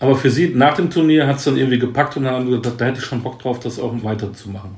Aber 0.00 0.14
für 0.14 0.30
Sie 0.30 0.50
nach 0.54 0.74
dem 0.74 0.90
Turnier 0.90 1.26
hat 1.26 1.38
es 1.38 1.44
dann 1.44 1.56
irgendwie 1.56 1.78
gepackt 1.78 2.16
und 2.16 2.24
dann 2.24 2.34
haben 2.34 2.46
Sie 2.46 2.56
gesagt, 2.56 2.80
da 2.80 2.84
hätte 2.84 2.98
ich 2.98 3.04
schon 3.04 3.22
Bock 3.22 3.40
drauf, 3.40 3.58
das 3.58 3.80
auch 3.80 3.92
weiterzumachen. 4.04 4.70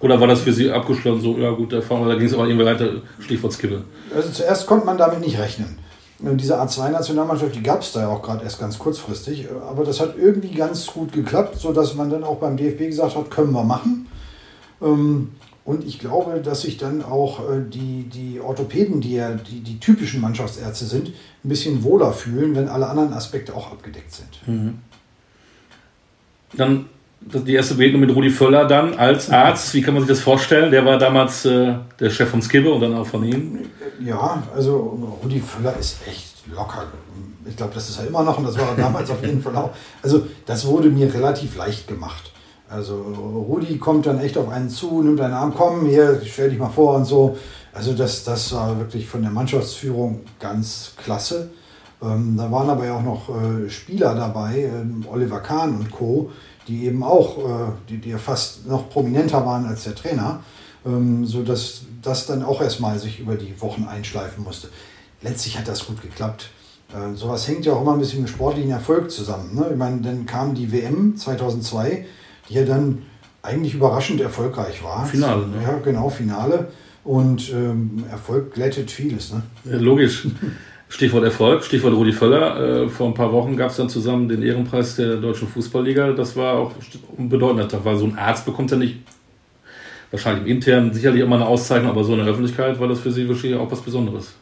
Oder 0.00 0.20
war 0.20 0.28
das 0.28 0.42
für 0.42 0.52
Sie 0.52 0.70
abgeschlossen, 0.70 1.20
so, 1.20 1.36
ja 1.36 1.50
gut, 1.50 1.72
Erfahrung, 1.72 2.06
da 2.06 2.14
ging 2.14 2.26
es 2.26 2.34
auch 2.34 2.44
irgendwie 2.44 2.64
weiter, 2.64 3.02
Stichwort 3.18 3.52
Skibbe. 3.52 3.82
Also 4.14 4.30
zuerst 4.30 4.66
konnte 4.66 4.86
man 4.86 4.96
damit 4.96 5.20
nicht 5.20 5.38
rechnen. 5.38 5.78
Diese 6.20 6.60
A2-Nationalmannschaft, 6.60 7.54
die 7.54 7.62
gab 7.62 7.82
es 7.82 7.92
da 7.92 8.00
ja 8.00 8.08
auch 8.08 8.22
gerade 8.22 8.42
erst 8.42 8.58
ganz 8.58 8.78
kurzfristig. 8.78 9.46
Aber 9.70 9.84
das 9.84 10.00
hat 10.00 10.16
irgendwie 10.18 10.50
ganz 10.52 10.86
gut 10.88 11.12
geklappt, 11.12 11.58
sodass 11.60 11.94
man 11.94 12.10
dann 12.10 12.24
auch 12.24 12.36
beim 12.38 12.56
DFB 12.56 12.86
gesagt 12.88 13.14
hat, 13.16 13.30
können 13.30 13.52
wir 13.52 13.62
machen. 13.62 14.08
Ähm, 14.82 15.30
Und 15.64 15.84
ich 15.86 15.98
glaube, 16.00 16.40
dass 16.40 16.62
sich 16.62 16.76
dann 16.78 17.04
auch 17.04 17.40
äh, 17.50 17.60
die, 17.68 18.04
die 18.04 18.40
Orthopäden, 18.40 19.00
die 19.00 19.12
ja 19.14 19.34
die, 19.34 19.60
die 19.60 19.78
typischen 19.78 20.20
Mannschaftsärzte 20.20 20.86
sind, 20.86 21.08
ein 21.44 21.48
bisschen 21.48 21.84
wohler 21.84 22.12
fühlen, 22.12 22.56
wenn 22.56 22.68
alle 22.68 22.88
anderen 22.88 23.12
Aspekte 23.12 23.54
auch 23.54 23.70
abgedeckt 23.70 24.12
sind. 24.12 24.28
Dann 26.56 26.86
das- 26.86 26.88
die 27.20 27.54
erste 27.54 27.74
Begegnung 27.74 28.02
mit 28.02 28.14
Rudi 28.14 28.30
Völler 28.30 28.66
dann 28.66 28.94
als 28.94 29.30
Arzt, 29.30 29.74
wie 29.74 29.82
kann 29.82 29.94
man 29.94 30.02
sich 30.02 30.10
das 30.10 30.20
vorstellen? 30.20 30.70
Der 30.70 30.84
war 30.84 30.98
damals 30.98 31.44
äh, 31.44 31.74
der 31.98 32.10
Chef 32.10 32.30
von 32.30 32.42
Skibbe 32.42 32.70
und 32.70 32.80
dann 32.80 32.94
auch 32.94 33.06
von 33.06 33.24
Ihnen. 33.24 33.70
Ja, 34.00 34.42
also 34.54 35.18
Rudi 35.22 35.40
Völler 35.40 35.74
ist 35.78 35.98
echt 36.06 36.46
locker. 36.54 36.84
Ich 37.46 37.56
glaube, 37.56 37.74
das 37.74 37.88
ist 37.88 37.98
er 37.98 38.06
immer 38.06 38.22
noch 38.22 38.38
und 38.38 38.44
das 38.44 38.58
war 38.58 38.74
damals 38.76 39.10
auf 39.10 39.24
jeden 39.24 39.42
Fall 39.42 39.56
auch. 39.56 39.70
Also 40.02 40.26
das 40.46 40.66
wurde 40.66 40.90
mir 40.90 41.12
relativ 41.12 41.56
leicht 41.56 41.88
gemacht. 41.88 42.32
Also 42.68 42.96
Rudi 43.48 43.78
kommt 43.78 44.06
dann 44.06 44.20
echt 44.20 44.36
auf 44.36 44.48
einen 44.50 44.68
zu, 44.68 45.02
nimmt 45.02 45.20
einen 45.20 45.32
Arm, 45.32 45.54
komm, 45.56 45.86
hier, 45.86 46.20
stell 46.24 46.50
dich 46.50 46.58
mal 46.58 46.68
vor 46.68 46.96
und 46.96 47.06
so. 47.06 47.38
Also 47.72 47.94
das, 47.94 48.24
das 48.24 48.52
war 48.52 48.78
wirklich 48.78 49.06
von 49.06 49.22
der 49.22 49.30
Mannschaftsführung 49.30 50.20
ganz 50.38 50.92
klasse. 51.02 51.50
Ähm, 52.02 52.36
da 52.36 52.50
waren 52.52 52.68
aber 52.68 52.84
ja 52.84 52.96
auch 52.96 53.02
noch 53.02 53.28
äh, 53.30 53.68
Spieler 53.70 54.14
dabei, 54.14 54.70
ähm, 54.72 55.04
Oliver 55.10 55.40
Kahn 55.40 55.76
und 55.76 55.90
Co., 55.90 56.30
die 56.68 56.84
eben 56.84 57.02
auch, 57.02 57.38
äh, 57.38 57.72
die, 57.88 57.98
die 57.98 58.10
ja 58.10 58.18
fast 58.18 58.66
noch 58.66 58.90
prominenter 58.90 59.44
waren 59.44 59.66
als 59.66 59.84
der 59.84 59.94
Trainer, 59.94 60.42
ähm, 60.86 61.24
sodass 61.26 61.82
das 62.02 62.26
dann 62.26 62.44
auch 62.44 62.60
erstmal 62.60 62.98
sich 62.98 63.18
über 63.18 63.34
die 63.34 63.60
Wochen 63.60 63.84
einschleifen 63.84 64.44
musste. 64.44 64.68
Letztlich 65.22 65.58
hat 65.58 65.66
das 65.66 65.86
gut 65.86 66.00
geklappt. 66.02 66.50
Äh, 66.92 67.16
sowas 67.16 67.48
hängt 67.48 67.66
ja 67.66 67.72
auch 67.72 67.82
immer 67.82 67.94
ein 67.94 67.98
bisschen 67.98 68.20
mit 68.20 68.30
sportlichen 68.30 68.70
Erfolg 68.70 69.10
zusammen. 69.10 69.54
Ne? 69.54 69.68
Ich 69.72 69.76
meine, 69.76 70.00
dann 70.02 70.26
kam 70.26 70.54
die 70.54 70.70
WM 70.70 71.16
2002, 71.16 72.06
die 72.48 72.54
ja 72.54 72.64
dann 72.64 73.02
eigentlich 73.42 73.74
überraschend 73.74 74.20
erfolgreich 74.20 74.82
war. 74.82 75.06
Finale, 75.06 75.46
ne? 75.46 75.62
Ja, 75.62 75.78
genau, 75.78 76.10
Finale. 76.10 76.68
Und 77.04 77.50
ähm, 77.52 78.04
Erfolg 78.10 78.52
glättet 78.52 78.90
vieles. 78.90 79.32
Ne? 79.32 79.42
Ja, 79.64 79.78
logisch. 79.78 80.26
Stichwort 80.88 81.24
Erfolg, 81.24 81.64
Stichwort 81.64 81.94
Rudi 81.94 82.12
Völler. 82.12 82.84
Äh, 82.84 82.88
vor 82.88 83.08
ein 83.08 83.14
paar 83.14 83.32
Wochen 83.32 83.56
gab 83.56 83.70
es 83.70 83.76
dann 83.76 83.88
zusammen 83.88 84.28
den 84.28 84.42
Ehrenpreis 84.42 84.96
der 84.96 85.16
Deutschen 85.16 85.46
Fußballliga. 85.48 86.12
Das 86.12 86.34
war 86.36 86.54
auch 86.54 86.72
ein 87.18 87.28
bedeutender 87.28 87.68
Tag, 87.68 87.84
weil 87.84 87.96
so 87.96 88.06
ein 88.06 88.16
Arzt 88.16 88.46
bekommt 88.46 88.70
ja 88.70 88.78
nicht, 88.78 88.96
wahrscheinlich 90.10 90.46
im 90.46 90.52
Internen 90.52 90.94
sicherlich 90.94 91.22
immer 91.22 91.36
eine 91.36 91.46
Auszeichnung, 91.46 91.90
aber 91.90 92.04
so 92.04 92.12
in 92.12 92.20
der 92.20 92.28
Öffentlichkeit 92.28 92.80
war 92.80 92.88
das 92.88 93.00
für 93.00 93.12
Sie 93.12 93.28
wirklich 93.28 93.54
auch 93.54 93.70
was 93.70 93.80
Besonderes. 93.80 94.32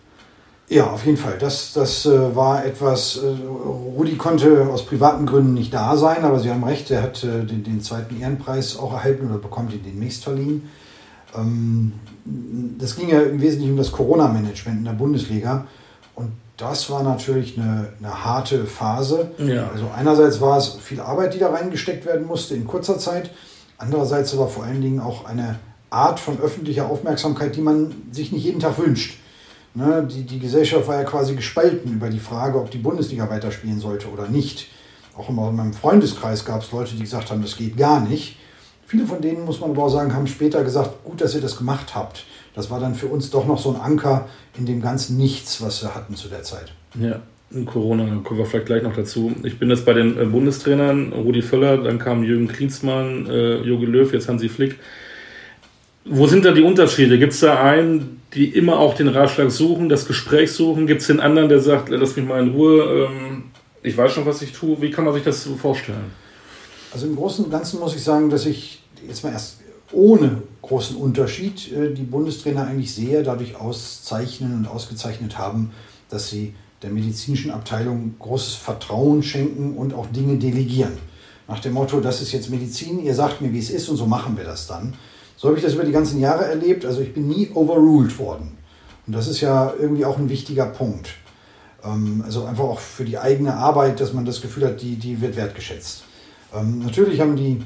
Ja, 0.68 0.90
auf 0.90 1.04
jeden 1.06 1.16
Fall. 1.16 1.36
Das, 1.38 1.72
das 1.72 2.06
äh, 2.06 2.34
war 2.34 2.64
etwas, 2.64 3.18
äh, 3.18 3.26
Rudi 3.26 4.16
konnte 4.16 4.68
aus 4.68 4.84
privaten 4.84 5.24
Gründen 5.24 5.54
nicht 5.54 5.72
da 5.72 5.96
sein, 5.96 6.24
aber 6.24 6.40
Sie 6.40 6.50
haben 6.50 6.64
recht, 6.64 6.90
er 6.90 7.02
hat 7.02 7.22
äh, 7.22 7.44
den, 7.44 7.62
den 7.62 7.80
zweiten 7.80 8.20
Ehrenpreis 8.20 8.76
auch 8.76 8.92
erhalten 8.92 9.28
oder 9.28 9.38
bekommt 9.38 9.72
ihn 9.72 9.84
demnächst 9.84 10.24
verliehen. 10.24 10.68
Ähm, 11.36 11.92
das 12.78 12.96
ging 12.96 13.08
ja 13.08 13.20
im 13.20 13.40
Wesentlichen 13.40 13.72
um 13.72 13.78
das 13.78 13.92
Corona-Management 13.92 14.78
in 14.78 14.84
der 14.84 14.92
Bundesliga 14.92 15.66
und 16.16 16.32
das 16.56 16.90
war 16.90 17.02
natürlich 17.02 17.58
eine, 17.58 17.88
eine 17.98 18.24
harte 18.24 18.64
Phase. 18.64 19.30
Ja. 19.38 19.68
Also 19.72 19.90
einerseits 19.94 20.40
war 20.40 20.56
es 20.56 20.76
viel 20.82 21.00
Arbeit, 21.00 21.34
die 21.34 21.38
da 21.38 21.50
reingesteckt 21.50 22.06
werden 22.06 22.26
musste 22.26 22.54
in 22.54 22.66
kurzer 22.66 22.98
Zeit, 22.98 23.30
andererseits 23.78 24.34
aber 24.34 24.48
vor 24.48 24.64
allen 24.64 24.80
Dingen 24.80 25.00
auch 25.00 25.26
eine 25.26 25.58
Art 25.90 26.18
von 26.18 26.40
öffentlicher 26.40 26.90
Aufmerksamkeit, 26.90 27.54
die 27.54 27.60
man 27.60 27.94
sich 28.10 28.32
nicht 28.32 28.44
jeden 28.44 28.60
Tag 28.60 28.78
wünscht. 28.78 29.18
Ne, 29.74 30.08
die, 30.10 30.22
die 30.22 30.38
Gesellschaft 30.38 30.88
war 30.88 30.96
ja 30.96 31.04
quasi 31.04 31.34
gespalten 31.34 31.92
über 31.92 32.08
die 32.08 32.18
Frage, 32.18 32.58
ob 32.58 32.70
die 32.70 32.78
Bundesliga 32.78 33.28
weiterspielen 33.28 33.78
sollte 33.78 34.08
oder 34.08 34.26
nicht. 34.26 34.68
Auch 35.18 35.28
in 35.28 35.34
meinem 35.34 35.74
Freundeskreis 35.74 36.46
gab 36.46 36.62
es 36.62 36.72
Leute, 36.72 36.94
die 36.94 37.02
gesagt 37.02 37.30
haben, 37.30 37.42
das 37.42 37.58
geht 37.58 37.76
gar 37.76 38.00
nicht. 38.00 38.38
Viele 38.86 39.06
von 39.06 39.20
denen, 39.20 39.44
muss 39.44 39.60
man 39.60 39.72
aber 39.72 39.84
auch 39.84 39.88
sagen, 39.90 40.14
haben 40.14 40.26
später 40.26 40.64
gesagt, 40.64 41.04
gut, 41.04 41.20
dass 41.20 41.34
ihr 41.34 41.42
das 41.42 41.58
gemacht 41.58 41.94
habt. 41.94 42.24
Das 42.56 42.70
war 42.70 42.80
dann 42.80 42.94
für 42.94 43.06
uns 43.06 43.30
doch 43.30 43.46
noch 43.46 43.58
so 43.58 43.72
ein 43.74 43.80
Anker 43.80 44.28
in 44.58 44.64
dem 44.64 44.80
ganzen 44.80 45.18
Nichts, 45.18 45.62
was 45.62 45.82
wir 45.82 45.94
hatten 45.94 46.16
zu 46.16 46.28
der 46.28 46.42
Zeit. 46.42 46.72
Ja, 46.98 47.20
Corona 47.66 48.04
kommen 48.24 48.38
wir 48.40 48.46
vielleicht 48.46 48.66
gleich 48.66 48.82
noch 48.82 48.96
dazu. 48.96 49.30
Ich 49.44 49.58
bin 49.58 49.68
jetzt 49.68 49.84
bei 49.84 49.92
den 49.92 50.18
äh, 50.18 50.24
Bundestrainern, 50.24 51.12
Rudi 51.12 51.42
Völler, 51.42 51.76
dann 51.76 51.98
kam 51.98 52.24
Jürgen 52.24 52.48
Klinsmann, 52.48 53.26
äh, 53.26 53.58
Jogi 53.58 53.84
Löw, 53.84 54.10
jetzt 54.10 54.28
Hansi 54.28 54.48
Flick. 54.48 54.76
Wo 56.06 56.26
sind 56.26 56.46
da 56.46 56.52
die 56.52 56.62
Unterschiede? 56.62 57.18
Gibt 57.18 57.34
es 57.34 57.40
da 57.40 57.62
einen, 57.62 58.22
die 58.32 58.46
immer 58.48 58.78
auch 58.78 58.94
den 58.94 59.08
Ratschlag 59.08 59.50
suchen, 59.50 59.90
das 59.90 60.06
Gespräch 60.06 60.50
suchen? 60.52 60.86
Gibt 60.86 61.02
es 61.02 61.08
den 61.08 61.20
anderen, 61.20 61.50
der 61.50 61.60
sagt, 61.60 61.90
lass 61.90 62.16
mich 62.16 62.26
mal 62.26 62.42
in 62.42 62.54
Ruhe, 62.54 63.08
ähm, 63.10 63.44
ich 63.82 63.96
weiß 63.96 64.12
schon, 64.12 64.24
was 64.24 64.40
ich 64.40 64.52
tue? 64.52 64.80
Wie 64.80 64.90
kann 64.90 65.04
man 65.04 65.12
sich 65.12 65.24
das 65.24 65.44
so 65.44 65.56
vorstellen? 65.56 66.10
Also 66.90 67.06
im 67.06 67.16
Großen 67.16 67.44
und 67.44 67.50
Ganzen 67.50 67.80
muss 67.80 67.94
ich 67.94 68.02
sagen, 68.02 68.30
dass 68.30 68.46
ich 68.46 68.82
jetzt 69.06 69.22
mal 69.22 69.32
erst 69.32 69.58
ohne 69.92 70.42
großen 70.62 70.96
Unterschied 70.96 71.72
äh, 71.72 71.94
die 71.94 72.02
Bundestrainer 72.02 72.66
eigentlich 72.66 72.94
sehr 72.94 73.22
dadurch 73.22 73.56
auszeichnen 73.56 74.54
und 74.54 74.66
ausgezeichnet 74.68 75.38
haben, 75.38 75.70
dass 76.08 76.28
sie 76.28 76.54
der 76.82 76.90
medizinischen 76.90 77.50
Abteilung 77.50 78.14
großes 78.18 78.54
Vertrauen 78.54 79.22
schenken 79.22 79.76
und 79.76 79.94
auch 79.94 80.06
Dinge 80.06 80.36
delegieren. 80.36 80.98
Nach 81.48 81.60
dem 81.60 81.74
Motto, 81.74 82.00
das 82.00 82.20
ist 82.20 82.32
jetzt 82.32 82.50
Medizin, 82.50 83.02
ihr 83.02 83.14
sagt 83.14 83.40
mir, 83.40 83.52
wie 83.52 83.58
es 83.58 83.70
ist 83.70 83.88
und 83.88 83.96
so 83.96 84.06
machen 84.06 84.36
wir 84.36 84.44
das 84.44 84.66
dann. 84.66 84.94
So 85.36 85.48
habe 85.48 85.58
ich 85.58 85.64
das 85.64 85.74
über 85.74 85.84
die 85.84 85.92
ganzen 85.92 86.20
Jahre 86.20 86.46
erlebt. 86.46 86.84
Also 86.84 87.00
ich 87.00 87.14
bin 87.14 87.28
nie 87.28 87.50
overruled 87.54 88.18
worden. 88.18 88.56
Und 89.06 89.14
das 89.14 89.28
ist 89.28 89.40
ja 89.40 89.72
irgendwie 89.78 90.04
auch 90.04 90.18
ein 90.18 90.28
wichtiger 90.28 90.66
Punkt. 90.66 91.10
Ähm, 91.84 92.22
also 92.24 92.44
einfach 92.44 92.64
auch 92.64 92.80
für 92.80 93.04
die 93.04 93.18
eigene 93.18 93.54
Arbeit, 93.54 94.00
dass 94.00 94.12
man 94.12 94.24
das 94.24 94.40
Gefühl 94.40 94.66
hat, 94.66 94.82
die, 94.82 94.96
die 94.96 95.20
wird 95.20 95.36
wertgeschätzt. 95.36 96.02
Ähm, 96.54 96.80
natürlich 96.80 97.20
haben 97.20 97.36
die 97.36 97.62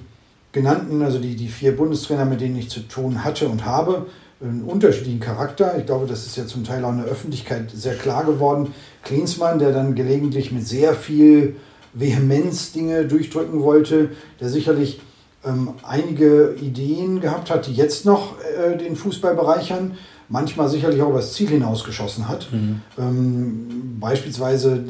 genannten, 0.53 1.03
also 1.03 1.19
die, 1.19 1.37
die 1.37 1.49
vier 1.49 1.77
Bundestrainer, 1.77 2.25
mit 2.25 2.41
denen 2.41 2.57
ich 2.57 2.71
zu 2.71 2.81
tun 2.81 3.25
hatte 3.25 3.49
und 3.49 3.65
habe, 3.65 4.07
einen 4.43 4.63
unterschiedlichen 4.63 5.21
Charakter. 5.21 5.77
Ich 5.79 5.87
glaube, 5.87 6.07
das 6.07 6.27
ist 6.27 6.37
ja 6.37 6.47
zum 6.47 6.65
Teil 6.65 6.85
auch 6.85 6.93
in 6.93 6.99
der 6.99 7.07
Öffentlichkeit 7.07 7.71
sehr 7.73 7.95
klar 7.95 8.25
geworden. 8.25 8.73
Klinsmann, 9.03 9.59
der 9.59 9.73
dann 9.73 9.95
gelegentlich 9.95 10.51
mit 10.51 10.67
sehr 10.67 10.95
viel 10.95 11.57
Vehemenz 11.93 12.73
Dinge 12.73 13.05
durchdrücken 13.05 13.61
wollte, 13.61 14.11
der 14.41 14.49
sicherlich 14.49 15.01
ähm, 15.45 15.75
einige 15.83 16.55
Ideen 16.61 17.21
gehabt 17.21 17.51
hat, 17.51 17.67
die 17.67 17.75
jetzt 17.75 18.07
noch 18.07 18.35
äh, 18.41 18.77
den 18.77 18.97
Fußball 18.97 19.35
bereichern, 19.35 19.97
manchmal 20.29 20.69
sicherlich 20.69 21.03
auch 21.03 21.09
über 21.09 21.19
das 21.19 21.35
Ziel 21.35 21.49
hinausgeschossen 21.49 22.29
hat. 22.29 22.49
Mhm. 22.53 22.83
Ähm, 22.99 23.97
beispielsweise 24.01 24.83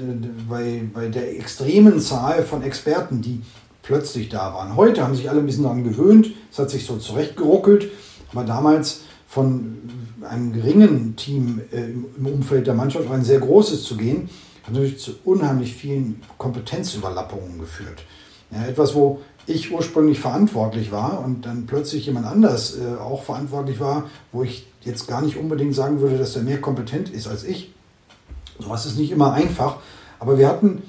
bei, 0.48 0.82
bei 0.92 1.08
der 1.08 1.38
extremen 1.38 2.00
Zahl 2.00 2.42
von 2.42 2.62
Experten, 2.62 3.22
die 3.22 3.40
plötzlich 3.90 4.28
da 4.28 4.54
waren. 4.54 4.76
Heute 4.76 5.02
haben 5.02 5.16
sich 5.16 5.28
alle 5.28 5.40
ein 5.40 5.46
bisschen 5.46 5.64
daran 5.64 5.82
gewöhnt, 5.82 6.30
es 6.52 6.60
hat 6.60 6.70
sich 6.70 6.86
so 6.86 6.96
zurechtgeruckelt, 6.98 7.90
aber 8.30 8.44
damals 8.44 9.00
von 9.26 9.78
einem 10.22 10.52
geringen 10.52 11.16
Team 11.16 11.60
äh, 11.72 11.86
im 11.90 12.24
Umfeld 12.24 12.68
der 12.68 12.74
Mannschaft 12.74 13.06
auf 13.06 13.12
ein 13.12 13.24
sehr 13.24 13.40
großes 13.40 13.82
zu 13.82 13.96
gehen, 13.96 14.30
hat 14.62 14.74
natürlich 14.74 15.00
zu 15.00 15.14
unheimlich 15.24 15.74
vielen 15.74 16.22
Kompetenzüberlappungen 16.38 17.58
geführt. 17.58 18.04
Ja, 18.52 18.64
etwas, 18.64 18.94
wo 18.94 19.22
ich 19.46 19.72
ursprünglich 19.72 20.20
verantwortlich 20.20 20.92
war 20.92 21.24
und 21.24 21.44
dann 21.44 21.66
plötzlich 21.66 22.06
jemand 22.06 22.26
anders 22.26 22.78
äh, 22.78 22.96
auch 22.96 23.24
verantwortlich 23.24 23.80
war, 23.80 24.08
wo 24.30 24.44
ich 24.44 24.68
jetzt 24.82 25.08
gar 25.08 25.20
nicht 25.20 25.36
unbedingt 25.36 25.74
sagen 25.74 26.00
würde, 26.00 26.16
dass 26.16 26.36
er 26.36 26.42
mehr 26.42 26.60
kompetent 26.60 27.08
ist 27.10 27.26
als 27.26 27.42
ich. 27.42 27.74
Sowas 28.60 28.86
ist 28.86 28.98
nicht 28.98 29.10
immer 29.10 29.32
einfach, 29.32 29.78
aber 30.20 30.38
wir 30.38 30.46
hatten 30.46 30.84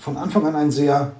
von 0.00 0.16
Anfang 0.16 0.46
an 0.46 0.56
ein 0.56 0.70
sehr 0.70 1.12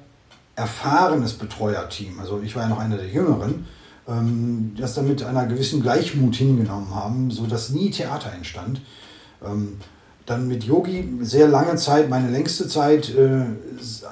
erfahrenes 0.57 1.35
Betreuerteam. 1.35 2.19
Also 2.19 2.41
ich 2.43 2.57
war 2.57 2.63
ja 2.63 2.69
noch 2.69 2.79
einer 2.79 2.97
der 2.97 3.09
Jüngeren, 3.09 3.67
ähm, 4.09 4.75
das 4.77 4.95
dann 4.95 5.07
mit 5.07 5.23
einer 5.23 5.47
gewissen 5.47 5.83
Gleichmut 5.83 6.35
hingenommen 6.37 6.95
haben, 6.95 7.31
sodass 7.31 7.71
nie 7.71 7.91
Theater 7.91 8.33
entstand. 8.35 8.81
Ähm, 9.45 9.77
dann 10.25 10.49
mit 10.49 10.65
Yogi 10.65 11.09
sehr 11.21 11.47
lange 11.47 11.77
Zeit, 11.77 12.11
meine 12.11 12.31
längste 12.31 12.67
Zeit, 12.67 13.15
äh, 13.15 13.45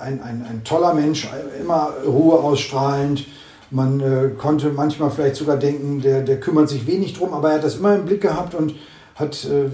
ein, 0.00 0.22
ein, 0.22 0.46
ein 0.48 0.62
toller 0.62 0.94
Mensch, 0.94 1.28
immer 1.60 1.92
Ruhe 2.06 2.38
ausstrahlend. 2.38 3.26
Man 3.70 3.98
äh, 3.98 4.30
konnte 4.38 4.70
manchmal 4.70 5.10
vielleicht 5.10 5.36
sogar 5.36 5.56
denken, 5.56 6.00
der, 6.02 6.22
der 6.22 6.38
kümmert 6.38 6.68
sich 6.68 6.86
wenig 6.86 7.14
drum, 7.14 7.32
aber 7.32 7.48
er 7.48 7.54
hat 7.56 7.64
das 7.64 7.76
immer 7.76 7.96
im 7.96 8.04
Blick 8.04 8.20
gehabt 8.20 8.54
und 8.54 8.74
hat 9.16 9.44
äh, 9.44 9.70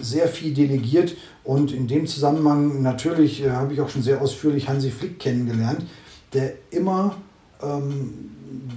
sehr 0.00 0.26
viel 0.26 0.54
delegiert. 0.54 1.14
Und 1.48 1.72
in 1.72 1.88
dem 1.88 2.06
Zusammenhang 2.06 2.82
natürlich 2.82 3.42
äh, 3.42 3.52
habe 3.52 3.72
ich 3.72 3.80
auch 3.80 3.88
schon 3.88 4.02
sehr 4.02 4.20
ausführlich 4.20 4.68
Hansi 4.68 4.90
Flick 4.90 5.18
kennengelernt, 5.18 5.86
der 6.34 6.52
immer 6.70 7.16
ähm, 7.62 8.12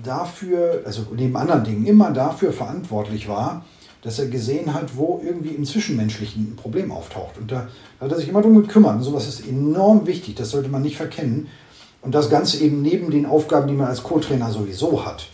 dafür, 0.06 0.82
also 0.86 1.06
neben 1.14 1.36
anderen 1.36 1.66
Dingen, 1.66 1.86
immer 1.86 2.12
dafür 2.12 2.54
verantwortlich 2.54 3.28
war, 3.28 3.66
dass 4.04 4.20
er 4.20 4.28
gesehen 4.28 4.74
hat, 4.74 4.96
wo 4.96 5.22
irgendwie 5.22 5.50
im 5.50 5.66
Zwischenmenschlichen 5.66 6.54
ein 6.54 6.56
Problem 6.56 6.94
auftaucht. 6.94 7.38
Und 7.38 7.52
da, 7.52 7.68
da 8.00 8.06
hat 8.06 8.14
er 8.14 8.20
sich 8.20 8.30
immer 8.30 8.42
darum 8.42 8.62
gekümmert. 8.62 8.96
Und 8.96 9.04
sowas 9.04 9.28
ist 9.28 9.46
enorm 9.46 10.08
wichtig, 10.08 10.36
das 10.36 10.52
sollte 10.52 10.70
man 10.70 10.82
nicht 10.82 10.96
verkennen. 10.96 11.48
Und 12.02 12.16
das 12.16 12.30
Ganze 12.30 12.64
eben 12.64 12.82
neben 12.82 13.12
den 13.12 13.26
Aufgaben, 13.26 13.68
die 13.68 13.74
man 13.74 13.88
als 13.88 14.02
Co-Trainer 14.02 14.50
sowieso 14.50 15.06
hat. 15.06 15.28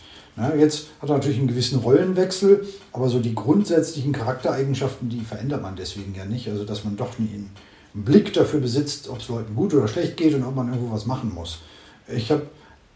Jetzt 0.58 0.88
hat 1.00 1.10
er 1.10 1.16
natürlich 1.16 1.38
einen 1.38 1.48
gewissen 1.48 1.78
Rollenwechsel, 1.80 2.66
aber 2.92 3.08
so 3.08 3.18
die 3.18 3.34
grundsätzlichen 3.34 4.12
Charaktereigenschaften, 4.12 5.08
die 5.08 5.20
verändert 5.20 5.62
man 5.62 5.74
deswegen 5.74 6.14
ja 6.14 6.24
nicht. 6.24 6.48
Also, 6.48 6.64
dass 6.64 6.84
man 6.84 6.96
doch 6.96 7.18
einen 7.18 7.50
Blick 7.94 8.32
dafür 8.32 8.60
besitzt, 8.60 9.08
ob 9.08 9.18
es 9.18 9.28
Leuten 9.28 9.54
gut 9.56 9.74
oder 9.74 9.88
schlecht 9.88 10.16
geht 10.16 10.34
und 10.34 10.44
ob 10.44 10.54
man 10.54 10.68
irgendwo 10.68 10.94
was 10.94 11.06
machen 11.06 11.32
muss. 11.34 11.58
Ich 12.06 12.30
habe 12.30 12.42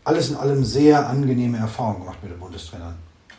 alles 0.04 0.30
in 0.30 0.36
allem 0.36 0.64
sehr 0.64 1.08
angenehme 1.08 1.58
Erfahrungen 1.58 2.00
gemacht 2.00 2.18
mit 2.22 2.32
den 2.32 2.38
Bundestrainern. 2.38 2.94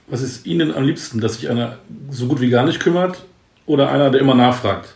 Was 0.08 0.22
ist 0.22 0.46
Ihnen 0.46 0.74
am 0.74 0.84
liebsten, 0.84 1.22
dass 1.22 1.36
sich 1.36 1.50
einer 1.50 1.78
so 2.10 2.28
gut 2.28 2.42
wie 2.42 2.50
gar 2.50 2.66
nicht 2.66 2.80
kümmert 2.80 3.24
oder 3.66 3.90
einer, 3.90 4.10
der 4.10 4.22
immer 4.22 4.36
nachfragt? 4.36 4.96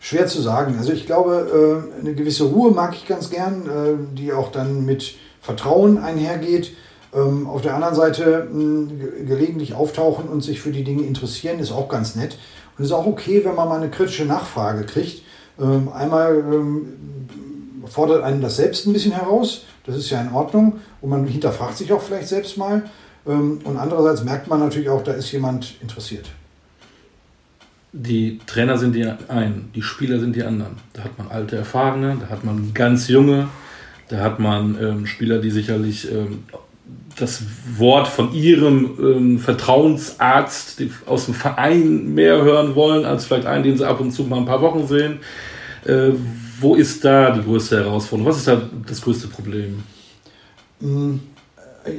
Schwer 0.00 0.26
zu 0.26 0.40
sagen. 0.40 0.76
Also 0.78 0.92
ich 0.92 1.04
glaube, 1.04 1.84
äh, 1.98 2.00
eine 2.00 2.14
gewisse 2.14 2.44
Ruhe 2.44 2.70
mag 2.70 2.94
ich 2.94 3.08
ganz 3.08 3.28
gern, 3.28 3.66
äh, 3.66 4.16
die 4.16 4.32
auch 4.32 4.52
dann 4.52 4.84
mit 4.84 5.14
Vertrauen 5.40 5.98
einhergeht. 5.98 6.76
Ähm, 7.14 7.46
auf 7.46 7.62
der 7.62 7.74
anderen 7.74 7.94
Seite 7.94 8.48
gelegentlich 9.26 9.74
auftauchen 9.74 10.28
und 10.28 10.42
sich 10.42 10.60
für 10.60 10.72
die 10.72 10.84
Dinge 10.84 11.02
interessieren, 11.02 11.58
ist 11.58 11.72
auch 11.72 11.88
ganz 11.88 12.14
nett. 12.16 12.38
Und 12.76 12.84
es 12.84 12.90
ist 12.90 12.96
auch 12.96 13.06
okay, 13.06 13.44
wenn 13.44 13.54
man 13.54 13.68
mal 13.68 13.76
eine 13.80 13.90
kritische 13.90 14.24
Nachfrage 14.24 14.84
kriegt. 14.84 15.22
Ähm, 15.58 15.88
einmal 15.88 16.36
ähm, 16.36 16.88
fordert 17.86 18.22
einen 18.22 18.40
das 18.40 18.56
selbst 18.56 18.86
ein 18.86 18.92
bisschen 18.92 19.12
heraus, 19.12 19.64
das 19.84 19.96
ist 19.96 20.10
ja 20.10 20.20
in 20.20 20.32
Ordnung. 20.32 20.80
Und 21.00 21.10
man 21.10 21.26
hinterfragt 21.26 21.76
sich 21.76 21.92
auch 21.92 22.02
vielleicht 22.02 22.28
selbst 22.28 22.58
mal. 22.58 22.82
Ähm, 23.26 23.60
und 23.64 23.76
andererseits 23.76 24.24
merkt 24.24 24.48
man 24.48 24.60
natürlich 24.60 24.88
auch, 24.88 25.02
da 25.02 25.12
ist 25.12 25.30
jemand 25.32 25.76
interessiert. 25.80 26.28
Die 27.92 28.40
Trainer 28.46 28.76
sind 28.76 28.94
die 28.94 29.06
einen, 29.28 29.70
die 29.74 29.80
Spieler 29.80 30.20
sind 30.20 30.36
die 30.36 30.42
anderen. 30.42 30.76
Da 30.92 31.04
hat 31.04 31.16
man 31.16 31.28
alte 31.28 31.56
Erfahrene, 31.56 32.18
da 32.20 32.28
hat 32.28 32.44
man 32.44 32.74
ganz 32.74 33.08
junge, 33.08 33.48
da 34.08 34.18
hat 34.18 34.38
man 34.38 34.76
ähm, 34.78 35.06
Spieler, 35.06 35.38
die 35.38 35.50
sicherlich 35.50 36.10
ähm, 36.12 36.44
das 37.18 37.42
Wort 37.76 38.08
von 38.08 38.34
ihrem 38.34 38.98
ähm, 39.00 39.38
Vertrauensarzt 39.38 40.82
aus 41.06 41.24
dem 41.24 41.34
Verein 41.34 42.14
mehr 42.14 42.42
hören 42.42 42.74
wollen, 42.74 43.04
als 43.04 43.24
vielleicht 43.24 43.46
einen, 43.46 43.64
den 43.64 43.78
sie 43.78 43.88
ab 43.88 44.00
und 44.00 44.12
zu 44.12 44.24
mal 44.24 44.38
ein 44.38 44.44
paar 44.44 44.60
Wochen 44.60 44.86
sehen. 44.86 45.20
Äh, 45.86 46.12
wo 46.60 46.74
ist 46.74 47.04
da 47.04 47.30
die 47.30 47.42
größte 47.42 47.84
Herausforderung? 47.84 48.30
Was 48.30 48.38
ist 48.38 48.48
da 48.48 48.60
das 48.86 49.00
größte 49.00 49.28
Problem? 49.28 49.82
Mm, 50.80 51.16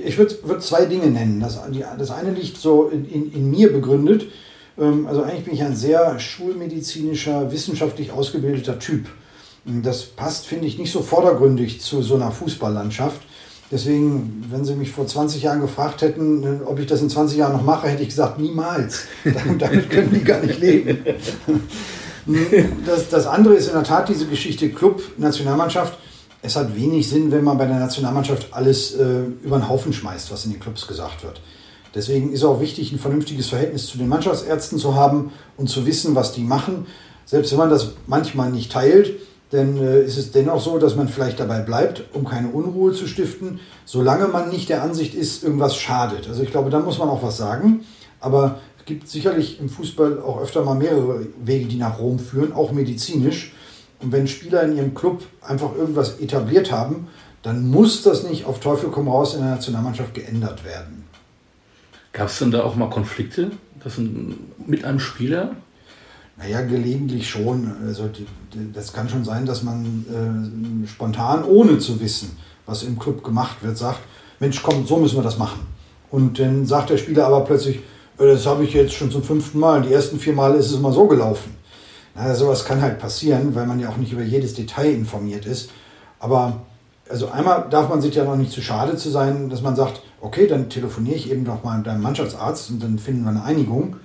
ich 0.06 0.18
würde 0.18 0.36
würd 0.44 0.62
zwei 0.62 0.86
Dinge 0.86 1.08
nennen. 1.08 1.40
Das, 1.40 1.60
das 1.98 2.12
eine 2.12 2.32
liegt 2.32 2.58
so 2.58 2.90
in, 2.90 3.06
in, 3.06 3.32
in 3.34 3.50
mir 3.50 3.72
begründet. 3.72 4.28
Ähm, 4.78 5.08
also 5.08 5.24
eigentlich 5.24 5.46
bin 5.46 5.54
ich 5.54 5.64
ein 5.64 5.76
sehr 5.76 6.20
schulmedizinischer, 6.20 7.52
wissenschaftlich 7.52 8.12
ausgebildeter 8.12 8.78
Typ. 8.78 9.08
Das 9.66 10.04
passt, 10.04 10.46
finde 10.46 10.68
ich, 10.68 10.78
nicht 10.78 10.92
so 10.92 11.02
vordergründig 11.02 11.82
zu 11.82 12.02
so 12.02 12.16
einer 12.16 12.32
Fußballlandschaft. 12.32 13.22
Deswegen, 13.70 14.46
wenn 14.50 14.64
Sie 14.64 14.76
mich 14.76 14.92
vor 14.92 15.06
20 15.06 15.44
Jahren 15.44 15.60
gefragt 15.60 16.02
hätten, 16.02 16.62
ob 16.66 16.80
ich 16.80 16.88
das 16.88 17.02
in 17.02 17.10
20 17.10 17.38
Jahren 17.38 17.54
noch 17.54 17.64
mache, 17.64 17.88
hätte 17.88 18.02
ich 18.02 18.10
gesagt, 18.10 18.40
niemals. 18.40 19.04
Damit 19.60 19.90
können 19.90 20.14
die 20.14 20.24
gar 20.24 20.42
nicht 20.42 20.60
leben. 20.60 21.00
Das, 22.86 23.08
das 23.08 23.26
andere 23.26 23.54
ist 23.54 23.68
in 23.68 23.74
der 23.74 23.86
Tat 23.86 24.10
diese 24.10 24.26
Geschichte 24.26 24.70
Club, 24.70 25.02
Nationalmannschaft. 25.18 25.98
Es 26.42 26.58
hat 26.58 26.76
wenig 26.76 27.08
Sinn, 27.08 27.32
wenn 27.32 27.46
man 27.46 27.58
bei 27.58 27.66
der 27.66 27.80
Nationalmannschaft 27.80 28.50
alles 28.52 28.96
äh, 28.96 29.22
über 29.42 29.58
den 29.58 29.70
Haufen 29.70 29.94
schmeißt, 29.94 30.30
was 30.30 30.44
in 30.44 30.52
den 30.52 30.60
Clubs 30.60 30.86
gesagt 30.88 31.24
wird. 31.24 31.40
Deswegen 31.96 32.34
ist 32.34 32.44
auch 32.44 32.60
wichtig, 32.60 32.92
ein 32.92 33.00
vernünftiges 33.00 33.48
Verhältnis 33.48 33.88
zu 33.88 33.98
den 33.98 34.10
Mannschaftsärzten 34.10 34.78
zu 34.78 34.96
haben 34.96 35.32
und 35.56 35.70
zu 35.70 35.86
wissen, 35.86 36.16
was 36.16 36.34
die 36.34 36.44
machen. 36.44 36.86
Selbst 37.26 37.52
wenn 37.52 37.60
man 37.60 37.70
das 37.70 37.92
manchmal 38.08 38.52
nicht 38.52 38.72
teilt, 38.72 39.14
dann 39.52 39.78
äh, 39.78 40.02
ist 40.02 40.18
es 40.18 40.32
dennoch 40.32 40.62
so, 40.62 40.78
dass 40.78 40.96
man 40.96 41.08
vielleicht 41.08 41.40
dabei 41.40 41.60
bleibt, 41.60 42.04
um 42.14 42.26
keine 42.26 42.50
Unruhe 42.50 42.94
zu 42.94 43.08
stiften, 43.08 43.60
solange 43.86 44.28
man 44.28 44.50
nicht 44.50 44.70
der 44.70 44.84
Ansicht 44.84 45.14
ist, 45.14 45.44
irgendwas 45.44 45.76
schadet. 45.78 46.28
Also 46.28 46.44
ich 46.44 46.52
glaube, 46.52 46.70
da 46.70 46.80
muss 46.80 46.98
man 46.98 47.10
auch 47.10 47.24
was 47.24 47.38
sagen. 47.38 47.86
Aber 48.20 48.60
gibt 48.88 49.10
sicherlich 49.10 49.60
im 49.60 49.70
Fußball 49.70 50.22
auch 50.22 50.42
öfter 50.42 50.64
mal 50.64 50.74
mehrere 50.74 51.28
Wege, 51.44 51.66
die 51.66 51.76
nach 51.76 52.00
Rom 52.00 52.18
führen, 52.18 52.54
auch 52.54 52.72
medizinisch. 52.72 53.54
Und 54.00 54.12
wenn 54.12 54.28
Spieler 54.28 54.64
in 54.64 54.76
ihrem 54.76 54.96
Club 54.96 55.24
einfach 55.42 55.76
irgendwas 55.76 56.20
etabliert 56.20 56.72
haben, 56.72 57.08
dann 57.44 57.68
muss 57.68 58.02
das 58.02 58.24
nicht 58.24 58.46
auf 58.46 58.60
Teufel 58.60 58.90
komm 58.90 59.08
raus 59.08 59.36
in 59.36 59.42
der 59.42 59.52
Nationalmannschaft 59.52 60.14
geändert 60.14 60.64
werden. 60.64 61.04
Gab 62.14 62.28
es 62.28 62.40
denn 62.40 62.50
da 62.50 62.64
auch 62.64 62.76
mal 62.76 62.90
Konflikte 62.90 63.52
das 63.84 63.94
mit 64.66 64.84
einem 64.86 65.00
Spieler? 65.00 65.56
Naja, 66.38 66.62
gelegentlich 66.62 67.28
schon. 67.30 67.76
Also 67.86 68.10
das 68.74 68.94
kann 68.94 69.10
schon 69.10 69.26
sein, 69.26 69.46
dass 69.46 69.64
man 69.64 70.86
äh, 70.86 70.88
spontan, 70.88 71.44
ohne 71.44 71.80
zu 71.80 72.00
wissen, 72.00 72.38
was 72.66 72.84
im 72.84 73.00
Club 73.00 73.24
gemacht 73.24 73.58
wird, 73.62 73.78
sagt, 73.78 74.02
Mensch, 74.40 74.62
komm, 74.62 74.86
so 74.86 74.98
müssen 74.98 75.18
wir 75.18 75.24
das 75.24 75.40
machen. 75.40 75.62
Und 76.12 76.40
dann 76.40 76.66
sagt 76.66 76.92
der 76.92 76.98
Spieler 76.98 77.26
aber 77.26 77.42
plötzlich, 77.42 77.78
äh, 78.20 78.28
das 78.28 78.46
habe 78.46 78.64
ich 78.64 78.74
jetzt 78.74 78.94
schon 78.94 79.12
zum 79.12 79.24
fünften 79.24 79.60
Mal. 79.60 79.82
Die 79.82 79.92
ersten 79.92 80.20
vier 80.20 80.34
Male 80.34 80.58
ist 80.58 80.72
es 80.72 80.80
mal 80.80 80.94
so 80.94 81.08
gelaufen. 81.08 81.56
Na, 82.16 82.34
sowas 82.36 82.66
kann 82.66 82.82
halt 82.82 83.00
passieren, 83.00 83.56
weil 83.56 83.66
man 83.66 83.80
ja 83.80 83.90
auch 83.90 83.98
nicht 83.98 84.12
über 84.12 84.24
jedes 84.24 84.54
Detail 84.54 84.94
informiert 84.94 85.46
ist. 85.46 85.72
Aber 86.20 86.62
also 87.10 87.30
einmal 87.30 87.68
darf 87.70 87.90
man 87.90 88.02
sich 88.02 88.16
ja 88.16 88.26
noch 88.26 88.36
nicht 88.36 88.52
zu 88.52 88.62
schade 88.62 88.96
zu 88.96 89.10
sein, 89.10 89.50
dass 89.50 89.62
man 89.62 89.76
sagt, 89.76 90.02
okay, 90.22 90.48
dann 90.48 90.70
telefoniere 90.70 91.16
ich 91.16 91.32
eben 91.32 91.44
noch 91.44 91.64
mal 91.64 91.78
mit 91.78 91.88
deinem 91.88 92.02
Mannschaftsarzt 92.02 92.70
und 92.72 92.84
dann 92.84 93.00
finden 93.00 93.24
wir 93.24 93.30
eine 93.30 93.44
Einigung. 93.44 93.98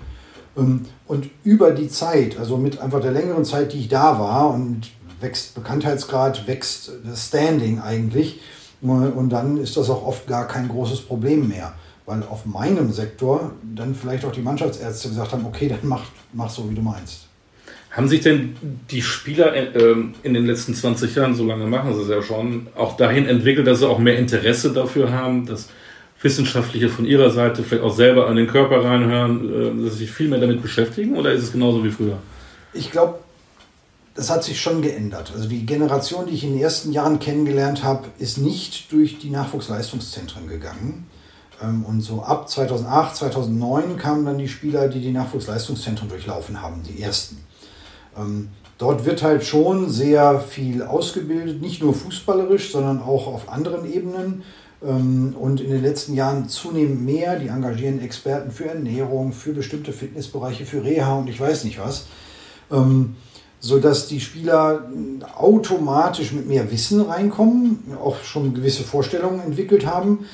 Ähm, 0.57 0.87
und 1.07 1.29
über 1.45 1.73
die 1.73 1.89
Zeit, 1.89 2.39
also 2.39 2.57
mit 2.57 2.81
einfach 2.81 3.01
der 3.01 3.13
längeren 3.13 3.45
Zeit, 3.45 3.73
die 3.73 3.81
ich 3.81 3.89
da 3.89 4.19
war 4.19 4.53
und 4.53 4.91
wächst 5.21 5.55
Bekanntheitsgrad, 5.55 6.47
wächst 6.47 6.93
das 7.05 7.29
Standing 7.29 7.81
eigentlich. 7.81 8.41
Und 8.81 9.31
dann 9.31 9.59
ist 9.59 9.77
das 9.77 9.89
auch 9.91 10.05
oft 10.05 10.27
gar 10.27 10.49
kein 10.49 10.69
großes 10.69 11.03
Problem 11.03 11.49
mehr. 11.49 11.73
Weil 12.05 12.25
auf 12.25 12.47
meinem 12.47 12.91
Sektor 12.91 13.53
dann 13.63 13.95
vielleicht 13.95 14.25
auch 14.25 14.33
die 14.33 14.41
Mannschaftsärzte 14.41 15.09
gesagt 15.09 15.33
haben, 15.33 15.47
okay, 15.47 15.69
dann 15.69 15.79
mach, 15.83 16.03
mach 16.33 16.51
so, 16.51 16.69
wie 16.69 16.75
du 16.75 16.83
meinst. 16.83 17.29
Haben 17.93 18.09
sich 18.09 18.23
denn 18.23 18.57
die 18.91 19.03
Spieler 19.03 19.55
äh, 19.55 19.95
in 20.25 20.35
den 20.35 20.47
letzten 20.47 20.75
20 20.75 21.15
Jahren, 21.15 21.35
so 21.37 21.45
lange 21.45 21.67
machen 21.67 21.95
sie 21.95 22.03
es 22.03 22.09
ja 22.09 22.23
schon, 22.23 22.67
auch 22.75 22.97
dahin 22.97 23.27
entwickelt, 23.27 23.67
dass 23.67 23.81
sie 23.81 23.89
auch 23.89 23.99
mehr 23.99 24.19
Interesse 24.19 24.73
dafür 24.73 25.13
haben, 25.13 25.47
dass 25.47 25.69
Wissenschaftliche 26.23 26.89
von 26.89 27.05
ihrer 27.05 27.31
Seite 27.31 27.63
vielleicht 27.63 27.85
auch 27.85 27.95
selber 27.95 28.29
an 28.29 28.37
den 28.37 28.47
Körper 28.47 28.85
reinhören, 28.85 29.81
äh, 29.81 29.85
dass 29.85 29.95
sie 29.95 30.01
sich 30.01 30.11
viel 30.11 30.29
mehr 30.29 30.41
damit 30.41 30.63
beschäftigen 30.63 31.17
oder 31.17 31.33
ist 31.33 31.43
es 31.43 31.53
genauso 31.53 31.85
wie 31.85 31.91
früher? 31.91 32.19
Ich 32.73 32.91
glaube, 32.91 33.19
das 34.15 34.31
hat 34.31 34.45
sich 34.45 34.61
schon 34.61 34.83
geändert. 34.83 35.33
Also 35.35 35.49
die 35.49 35.65
Generation, 35.65 36.27
die 36.27 36.35
ich 36.35 36.45
in 36.45 36.53
den 36.53 36.61
ersten 36.61 36.93
Jahren 36.93 37.19
kennengelernt 37.19 37.83
habe, 37.83 38.09
ist 38.19 38.39
nicht 38.39 38.93
durch 38.93 39.19
die 39.19 39.31
Nachwuchsleistungszentren 39.31 40.49
gegangen. 40.49 41.07
Ähm, 41.63 41.85
und 41.85 42.03
so 42.03 42.23
ab 42.23 42.49
2008, 42.49 43.17
2009 43.17 43.97
kamen 43.97 44.27
dann 44.27 44.39
die 44.39 44.49
Spieler, 44.49 44.89
die 44.89 45.01
die 45.01 45.13
Nachwuchsleistungszentren 45.13 46.09
durchlaufen 46.09 46.61
haben, 46.61 46.83
die 46.83 47.03
ersten. 47.03 47.39
Ähm, 48.17 48.51
dort 48.79 49.07
wird 49.07 49.23
halt 49.23 49.45
schon 49.45 49.89
sehr 49.89 50.41
viel 50.41 50.83
ausgebildet, 50.83 51.63
nicht 51.63 51.83
nur 51.83 51.95
fußballerisch, 51.95 52.73
sondern 52.73 53.01
auch 53.01 53.27
auf 53.27 53.49
anderen 53.49 53.91
Ebenen. 53.91 54.43
Ähm, 54.85 55.35
und 55.39 55.61
in 55.61 55.71
den 55.71 55.83
letzten 55.83 56.15
Jahren 56.15 56.49
zunehmend 56.49 57.05
mehr. 57.05 57.39
Die 57.39 57.49
engagieren 57.49 58.01
Experten 58.01 58.51
für 58.51 58.67
Ernährung, 58.67 59.33
für 59.33 59.53
bestimmte 59.53 59.93
Fitnessbereiche, 59.93 60.67
für 60.67 60.85
Reha 60.85 61.19
und 61.19 61.29
ich 61.29 61.41
weiß 61.41 61.65
nicht 61.65 61.79
was. 61.79 62.07
Ähm, 62.71 63.17
sodass 63.61 64.09
die 64.09 64.21
Spieler 64.21 64.91
automatisch 65.37 66.33
mit 66.33 66.49
mehr 66.49 66.71
Wissen 66.73 67.01
reinkommen, 67.01 67.95
auch 68.03 68.23
schon 68.25 68.55
gewisse 68.55 68.83
Vorstellungen 68.83 69.41
entwickelt 69.41 69.87
haben 69.87 70.27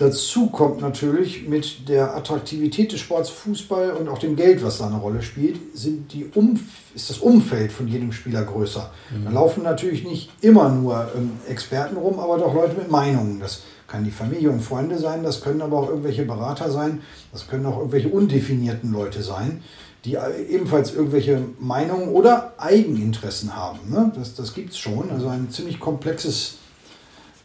Dazu 0.00 0.46
kommt 0.46 0.80
natürlich 0.80 1.46
mit 1.46 1.86
der 1.90 2.16
Attraktivität 2.16 2.90
des 2.90 3.00
Sports 3.00 3.28
Fußball 3.28 3.90
und 3.90 4.08
auch 4.08 4.16
dem 4.16 4.34
Geld, 4.34 4.64
was 4.64 4.78
da 4.78 4.86
eine 4.86 4.96
Rolle 4.96 5.20
spielt, 5.20 5.58
sind 5.74 6.14
die 6.14 6.24
Umf 6.34 6.62
ist 6.94 7.10
das 7.10 7.18
Umfeld 7.18 7.70
von 7.70 7.86
jedem 7.86 8.10
Spieler 8.10 8.42
größer. 8.42 8.90
Mhm. 9.10 9.24
Da 9.26 9.30
laufen 9.30 9.62
natürlich 9.62 10.02
nicht 10.04 10.30
immer 10.40 10.70
nur 10.70 11.06
ähm, 11.14 11.32
Experten 11.46 11.98
rum, 11.98 12.18
aber 12.18 12.38
doch 12.38 12.54
Leute 12.54 12.76
mit 12.78 12.90
Meinungen. 12.90 13.40
Das 13.40 13.60
kann 13.90 14.04
die 14.04 14.10
Familie 14.10 14.50
und 14.50 14.60
Freunde 14.60 14.98
sein, 14.98 15.22
das 15.22 15.42
können 15.42 15.60
aber 15.60 15.78
auch 15.78 15.88
irgendwelche 15.88 16.24
Berater 16.24 16.70
sein, 16.70 17.02
das 17.32 17.48
können 17.48 17.66
auch 17.66 17.78
irgendwelche 17.78 18.08
undefinierten 18.08 18.92
Leute 18.92 19.22
sein, 19.22 19.62
die 20.04 20.14
äh, 20.14 20.42
ebenfalls 20.48 20.94
irgendwelche 20.94 21.42
Meinungen 21.58 22.08
oder 22.08 22.54
Eigeninteressen 22.56 23.54
haben. 23.54 23.80
Ne? 23.90 24.12
Das, 24.14 24.34
das 24.34 24.54
gibt 24.54 24.70
es 24.70 24.78
schon, 24.78 25.10
also 25.10 25.28
ein 25.28 25.50
ziemlich 25.50 25.78
komplexes 25.78 26.56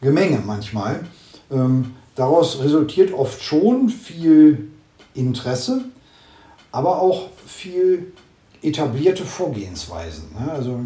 Gemenge 0.01 0.41
manchmal. 0.45 1.01
Ähm, 1.51 1.95
Daraus 2.15 2.61
resultiert 2.61 3.13
oft 3.13 3.43
schon 3.43 3.89
viel 3.89 4.69
Interesse, 5.13 5.85
aber 6.71 7.01
auch 7.01 7.29
viel 7.45 8.13
etablierte 8.61 9.25
Vorgehensweisen. 9.25 10.29
Ne? 10.39 10.51
Also 10.51 10.79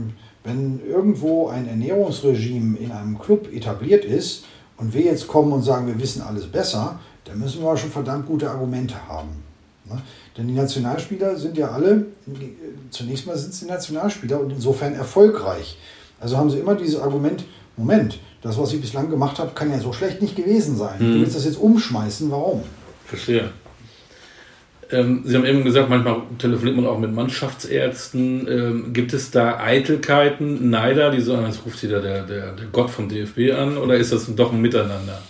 wenn 0.43 0.81
irgendwo 0.83 1.47
ein 1.47 1.67
Ernährungsregime 1.67 2.77
in 2.79 2.91
einem 2.91 3.19
Club 3.19 3.53
etabliert 3.53 4.05
ist 4.05 4.45
und 4.79 4.93
wir 4.93 5.01
jetzt 5.01 5.27
kommen 5.27 5.51
und 5.51 5.63
sagen, 5.63 5.87
wir 5.87 5.99
wissen 5.99 6.21
alles 6.21 6.47
besser, 6.47 6.99
dann 7.25 7.39
müssen 7.39 7.61
wir 7.61 7.77
schon 7.77 7.91
verdammt 7.91 8.25
gute 8.25 8.49
Argumente 8.49 8.95
haben. 9.07 9.29
Ne? 9.85 10.01
Denn 10.37 10.47
die 10.47 10.53
Nationalspieler 10.53 11.37
sind 11.37 11.57
ja 11.57 11.69
alle, 11.69 12.05
zunächst 12.89 13.27
mal 13.27 13.37
sind 13.37 13.53
sie 13.53 13.65
Nationalspieler 13.65 14.39
und 14.39 14.51
insofern 14.51 14.95
erfolgreich. 14.95 15.77
Also 16.19 16.37
haben 16.37 16.49
sie 16.49 16.59
immer 16.59 16.75
dieses 16.75 16.99
Argument, 16.99 17.43
Moment, 17.77 18.19
das, 18.41 18.57
was 18.57 18.73
ich 18.73 18.81
bislang 18.81 19.09
gemacht 19.09 19.39
habe, 19.39 19.51
kann 19.53 19.71
ja 19.71 19.79
so 19.79 19.93
schlecht 19.93 20.21
nicht 20.21 20.35
gewesen 20.35 20.77
sein. 20.77 20.99
Hm. 20.99 21.13
Du 21.13 21.19
willst 21.21 21.35
das 21.35 21.45
jetzt 21.45 21.59
umschmeißen, 21.59 22.31
warum? 22.31 22.63
Verstehe. 23.05 23.51
Ähm, 24.91 25.21
Sie 25.23 25.35
haben 25.35 25.45
eben 25.45 25.63
gesagt, 25.63 25.89
manchmal 25.89 26.21
telefoniert 26.39 26.75
man 26.75 26.87
auch 26.87 26.97
mit 26.97 27.13
Mannschaftsärzten. 27.13 28.47
Ähm, 28.47 28.93
gibt 28.93 29.13
es 29.13 29.29
da 29.31 29.59
Eitelkeiten, 29.59 30.69
Neider, 30.69 31.11
die 31.11 31.21
sagen, 31.21 31.45
jetzt 31.45 31.65
ruft 31.65 31.81
wieder 31.83 32.01
der, 32.01 32.23
der, 32.23 32.53
der 32.53 32.65
Gott 32.71 32.89
vom 32.89 33.07
DFB 33.07 33.53
an, 33.55 33.77
oder 33.77 33.95
ist 33.95 34.11
das 34.11 34.33
doch 34.35 34.51
ein 34.51 34.61
Miteinander? 34.61 35.21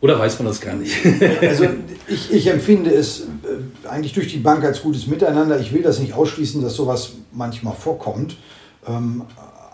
Oder 0.00 0.18
weiß 0.18 0.38
man 0.38 0.46
das 0.46 0.60
gar 0.60 0.74
nicht? 0.74 0.96
also 1.40 1.66
ich, 2.06 2.32
ich 2.32 2.46
empfinde 2.48 2.90
es 2.90 3.22
äh, 3.22 3.88
eigentlich 3.88 4.12
durch 4.12 4.28
die 4.28 4.38
Bank 4.38 4.64
als 4.64 4.82
gutes 4.82 5.06
Miteinander. 5.06 5.58
Ich 5.60 5.72
will 5.72 5.82
das 5.82 5.98
nicht 5.98 6.12
ausschließen, 6.12 6.62
dass 6.62 6.74
sowas 6.74 7.12
manchmal 7.32 7.74
vorkommt. 7.74 8.36
Ähm, 8.86 9.22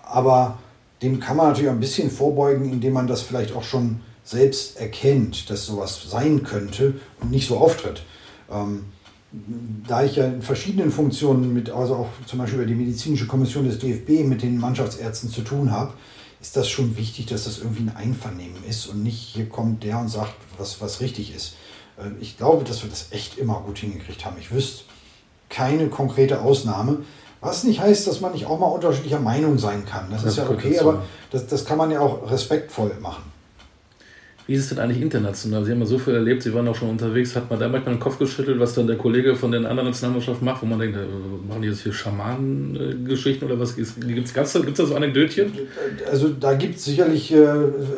aber 0.05 0.59
dem 1.03 1.21
kann 1.21 1.37
man 1.37 1.49
natürlich 1.49 1.71
ein 1.71 1.81
bisschen 1.81 2.11
vorbeugen, 2.11 2.71
indem 2.71 2.95
man 2.95 3.07
das 3.07 3.23
vielleicht 3.23 3.55
auch 3.55 3.65
schon 3.65 4.01
selbst 4.25 4.79
erkennt, 4.81 5.51
dass 5.51 5.67
sowas 5.67 6.07
sein 6.09 6.43
könnte 6.43 6.95
und 7.21 7.31
nicht 7.31 7.47
so 7.47 7.59
auftritt. 7.59 8.03
Ähm, 8.51 8.85
da 9.87 10.05
ich 10.05 10.17
ja 10.17 10.27
in 10.27 10.43
verschiedenen 10.43 10.91
Funktionen 10.91 11.53
mit, 11.53 11.71
also 11.71 11.97
auch 11.97 12.09
zum 12.27 12.39
Beispiel 12.39 12.61
über 12.61 12.69
die 12.69 12.75
medizinische 12.75 13.27
Kommission 13.27 13.65
des 13.65 13.79
DFB 13.79 14.25
mit 14.25 14.43
den 14.43 14.59
Mannschaftsärzten 14.59 15.29
zu 15.29 15.43
tun 15.43 15.73
habe, 15.73 15.93
ist 16.41 16.57
das 16.57 16.69
schon 16.69 16.97
wichtig, 16.97 17.27
dass 17.27 17.45
das 17.45 17.59
irgendwie 17.59 17.83
ein 17.83 17.97
Einvernehmen 17.97 18.63
ist 18.69 18.87
und 18.87 19.03
nicht 19.03 19.19
hier 19.19 19.49
kommt 19.49 19.83
der 19.83 19.99
und 19.99 20.09
sagt, 20.09 20.35
was, 20.59 20.81
was 20.81 21.01
richtig 21.01 21.35
ist. 21.35 21.55
Äh, 21.97 22.11
ich 22.21 22.37
glaube, 22.37 22.65
dass 22.65 22.83
wir 22.83 22.91
das 22.91 23.09
echt 23.11 23.39
immer 23.39 23.63
gut 23.67 23.79
hingekriegt 23.79 24.25
haben. 24.25 24.37
Ich 24.39 24.53
wüsste 24.53 24.85
keine 25.49 25.89
konkrete 25.89 26.43
Ausnahme. 26.43 26.99
Was 27.41 27.65
nicht 27.65 27.81
heißt, 27.81 28.07
dass 28.07 28.21
man 28.21 28.33
nicht 28.33 28.47
auch 28.47 28.59
mal 28.59 28.67
unterschiedlicher 28.67 29.21
Meinung 29.21 29.59
sein 29.59 29.85
kann. 29.85 30.11
Das, 30.11 30.23
das 30.23 30.33
ist 30.33 30.39
ja 30.39 30.49
okay, 30.49 30.79
aber 30.79 31.05
das, 31.31 31.47
das 31.47 31.65
kann 31.65 31.77
man 31.77 31.91
ja 31.91 32.01
auch 32.01 32.31
respektvoll 32.31 32.97
machen. 33.01 33.23
Wie 34.47 34.53
ist 34.53 34.65
es 34.65 34.69
denn 34.69 34.79
eigentlich 34.79 35.01
international? 35.01 35.65
Sie 35.65 35.73
haben 35.73 35.81
ja 35.81 35.87
so 35.87 35.97
viel 35.97 36.15
erlebt, 36.15 36.43
Sie 36.43 36.53
waren 36.53 36.69
auch 36.69 36.75
schon 36.75 36.91
unterwegs. 36.91 37.35
Hat 37.35 37.49
man 37.49 37.59
da 37.59 37.67
manchmal 37.67 37.95
den 37.95 38.01
Kopf 38.01 38.19
geschüttelt, 38.19 38.61
was 38.61 38.75
dann 38.75 38.87
der 38.87 38.99
Kollege 38.99 39.35
von 39.37 39.51
den 39.51 39.65
anderen 39.65 39.89
Nationalmannschaften 39.89 40.45
macht, 40.45 40.61
wo 40.61 40.67
man 40.67 40.79
denkt, 40.79 40.99
äh, 40.99 41.49
machen 41.49 41.63
die 41.63 41.69
jetzt 41.69 41.81
hier 41.81 41.95
Schamanengeschichten 41.95 43.49
oder 43.49 43.59
was? 43.59 43.75
Gibt 43.75 43.89
es 44.27 44.33
da, 44.35 44.45
so 44.87 44.95
Anekdötchen? 44.95 45.51
Also 46.11 46.29
da 46.29 46.53
gibt 46.53 46.77
es 46.77 46.85
sicherlich 46.85 47.33
äh, 47.33 47.47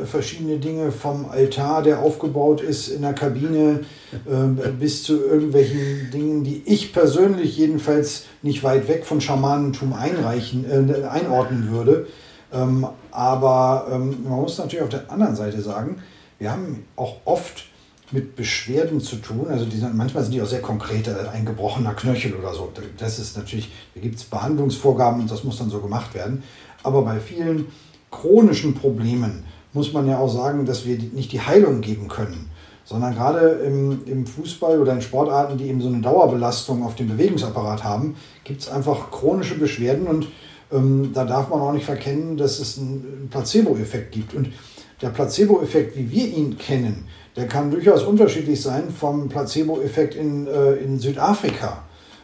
verschiedene 0.05 0.59
Dinge 0.59 0.93
vom 0.93 1.27
Altar, 1.29 1.83
der 1.83 1.99
aufgebaut 1.99 2.61
ist 2.61 2.89
in 2.89 3.03
der 3.03 3.15
Kabine, 3.15 3.81
äh, 4.13 4.69
bis 4.79 5.03
zu 5.03 5.21
irgendwelchen 5.25 6.13
Dingen, 6.13 6.45
die 6.45 6.63
ich 6.65 6.93
persönlich 6.93 7.57
jedenfalls 7.57 8.27
nicht 8.43 8.63
weit 8.63 8.87
weg 8.87 9.05
von 9.05 9.21
Schamanentum 9.21 9.93
einreichen, 9.95 10.65
äh, 10.65 11.07
einordnen 11.07 11.73
würde. 11.73 12.07
Ähm, 12.53 12.87
aber 13.11 13.89
ähm, 13.93 14.19
man 14.23 14.43
muss 14.43 14.59
natürlich 14.59 14.83
auf 14.83 14.91
der 14.91 15.11
anderen 15.11 15.35
Seite 15.35 15.61
sagen, 15.61 15.97
wir 16.39 16.51
haben 16.51 16.85
auch 16.97 17.17
oft 17.25 17.65
mit 18.13 18.37
Beschwerden 18.37 19.01
zu 19.01 19.17
tun. 19.17 19.47
Also 19.49 19.65
die 19.65 19.79
manchmal 19.93 20.23
sind 20.23 20.33
die 20.33 20.43
auch 20.43 20.47
sehr 20.47 20.63
konkret, 20.63 21.09
ein 21.09 21.45
gebrochener 21.45 21.95
Knöchel 21.95 22.35
oder 22.35 22.55
so. 22.55 22.73
Das 22.99 23.19
ist 23.19 23.37
natürlich, 23.37 23.73
da 23.95 24.01
gibt 24.01 24.17
es 24.17 24.25
Behandlungsvorgaben 24.25 25.21
und 25.23 25.31
das 25.31 25.45
muss 25.45 25.59
dann 25.59 25.71
so 25.71 25.81
gemacht 25.81 26.15
werden. 26.15 26.43
Aber 26.83 27.03
bei 27.03 27.19
vielen 27.19 27.67
chronischen 28.11 28.75
Problemen 28.75 29.45
muss 29.73 29.93
man 29.93 30.07
ja 30.07 30.19
auch 30.19 30.29
sagen, 30.29 30.65
dass 30.65 30.87
wir 30.87 30.99
nicht 30.99 31.33
die 31.33 31.41
Heilung 31.41 31.81
geben 31.81 32.09
können, 32.09 32.49
sondern 32.85 33.15
gerade 33.15 33.41
im, 33.67 34.05
im 34.07 34.27
Fußball 34.27 34.81
oder 34.81 34.93
in 34.93 35.03
Sportarten, 35.03 35.59
die 35.59 35.67
eben 35.67 35.81
so 35.81 35.89
eine 35.89 36.01
Dauerbelastung 36.01 36.85
auf 36.85 36.95
den 36.95 37.09
Bewegungsapparat 37.09 37.83
haben, 37.83 38.17
gibt 38.45 38.63
es 38.63 38.69
einfach 38.69 39.11
chronische 39.11 39.59
Beschwerden 39.59 40.07
und 40.07 40.29
ähm, 40.73 41.11
da 41.13 41.25
darf 41.25 41.49
man 41.49 41.61
auch 41.61 41.73
nicht 41.73 41.85
verkennen, 41.85 42.37
dass 42.37 42.59
es 42.59 42.79
einen 42.79 43.29
Placebo-Effekt 43.31 44.13
gibt. 44.13 44.35
Und 44.35 44.53
der 45.03 45.09
Placebo-Effekt, 45.09 45.97
wie 45.97 46.11
wir 46.11 46.27
ihn 46.27 46.59
kennen, 46.59 47.07
der 47.37 47.47
kann 47.47 47.71
durchaus 47.71 48.03
unterschiedlich 48.03 48.61
sein 48.63 48.85
vom 48.91 49.29
Placebo-Effekt 49.29 50.15
in, 50.15 50.47
äh, 50.47 50.73
in 50.75 50.99
Südafrika, 50.99 51.83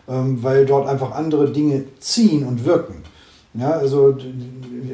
ähm, 0.09 0.43
weil 0.43 0.65
dort 0.65 0.89
einfach 0.89 1.13
andere 1.13 1.53
Dinge 1.53 1.85
ziehen 1.99 2.47
und 2.47 2.65
wirken. 2.65 3.03
Ja, 3.55 3.73
also, 3.73 4.17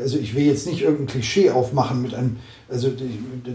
also 0.02 0.18
ich 0.18 0.34
will 0.34 0.44
jetzt 0.44 0.66
nicht 0.66 0.82
irgendein 0.82 1.06
Klischee 1.06 1.50
aufmachen 1.50 2.02
mit 2.02 2.12
einem 2.14 2.38
also 2.70 2.90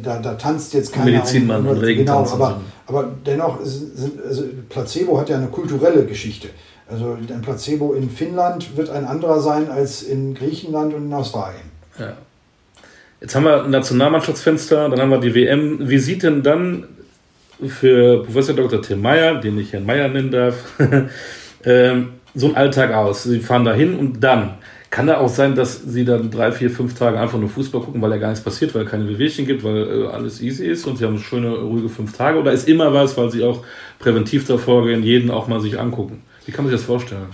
da, 0.01 0.17
da 0.19 0.33
tanzt 0.33 0.73
jetzt 0.73 0.91
keiner 0.91 1.11
Medizinmann 1.11 1.67
um, 1.67 1.79
genau, 1.79 2.25
aber, 2.25 2.61
aber 2.87 3.11
dennoch 3.25 3.59
sind, 3.63 4.19
also 4.25 4.43
Placebo 4.69 5.19
hat 5.19 5.29
ja 5.29 5.37
eine 5.37 5.47
kulturelle 5.47 6.05
Geschichte. 6.05 6.49
Also 6.89 7.13
ein 7.13 7.41
Placebo 7.41 7.93
in 7.93 8.09
Finnland 8.09 8.75
wird 8.75 8.89
ein 8.89 9.05
anderer 9.05 9.39
sein 9.39 9.69
als 9.69 10.01
in 10.01 10.33
Griechenland 10.33 10.93
und 10.93 11.05
in 11.05 11.13
Australien. 11.13 11.71
Ja. 11.99 12.13
Jetzt 13.23 13.35
haben 13.35 13.45
wir 13.45 13.63
ein 13.63 13.71
Nationalmannschaftsfenster, 13.71 14.89
dann 14.89 14.99
haben 14.99 15.09
wir 15.09 15.17
die 15.17 15.33
WM. 15.33 15.87
Wie 15.87 15.97
sieht 15.97 16.23
denn 16.23 16.43
dann 16.43 16.83
für 17.65 18.21
Professor 18.21 18.53
Dr. 18.53 18.81
Tim 18.81 19.01
Meyer, 19.01 19.35
den 19.35 19.57
ich 19.57 19.71
Herrn 19.71 19.85
Meyer 19.85 20.09
nennen 20.09 20.29
darf, 20.29 20.55
ähm, 21.63 22.09
so 22.35 22.49
ein 22.49 22.57
Alltag 22.57 22.93
aus? 22.93 23.23
Sie 23.23 23.39
fahren 23.39 23.63
da 23.63 23.73
hin 23.73 23.95
und 23.95 24.21
dann. 24.21 24.55
Kann 24.89 25.07
da 25.07 25.19
auch 25.19 25.29
sein, 25.29 25.55
dass 25.55 25.83
sie 25.83 26.03
dann 26.03 26.31
drei, 26.31 26.51
vier, 26.51 26.69
fünf 26.69 26.95
Tage 26.95 27.17
einfach 27.17 27.39
nur 27.39 27.47
Fußball 27.47 27.79
gucken, 27.79 28.01
weil 28.01 28.11
ja 28.11 28.17
gar 28.17 28.27
nichts 28.27 28.43
passiert, 28.43 28.75
weil 28.75 28.83
keine 28.83 29.07
Wehwehchen 29.07 29.47
gibt, 29.47 29.63
weil 29.63 30.03
äh, 30.03 30.07
alles 30.07 30.41
easy 30.41 30.65
ist 30.65 30.85
und 30.85 30.97
sie 30.97 31.05
haben 31.05 31.17
schöne, 31.17 31.47
ruhige 31.47 31.87
fünf 31.87 32.11
Tage? 32.17 32.37
Oder 32.37 32.51
ist 32.51 32.67
immer 32.67 32.93
was, 32.93 33.15
weil 33.15 33.31
sie 33.31 33.45
auch 33.45 33.63
präventiv 33.99 34.45
davor 34.45 34.85
gehen, 34.85 35.01
jeden 35.01 35.31
auch 35.31 35.47
mal 35.47 35.61
sich 35.61 35.79
angucken? 35.79 36.23
Wie 36.45 36.51
kann 36.51 36.65
man 36.65 36.71
sich 36.71 36.81
das 36.81 36.85
vorstellen? 36.85 37.27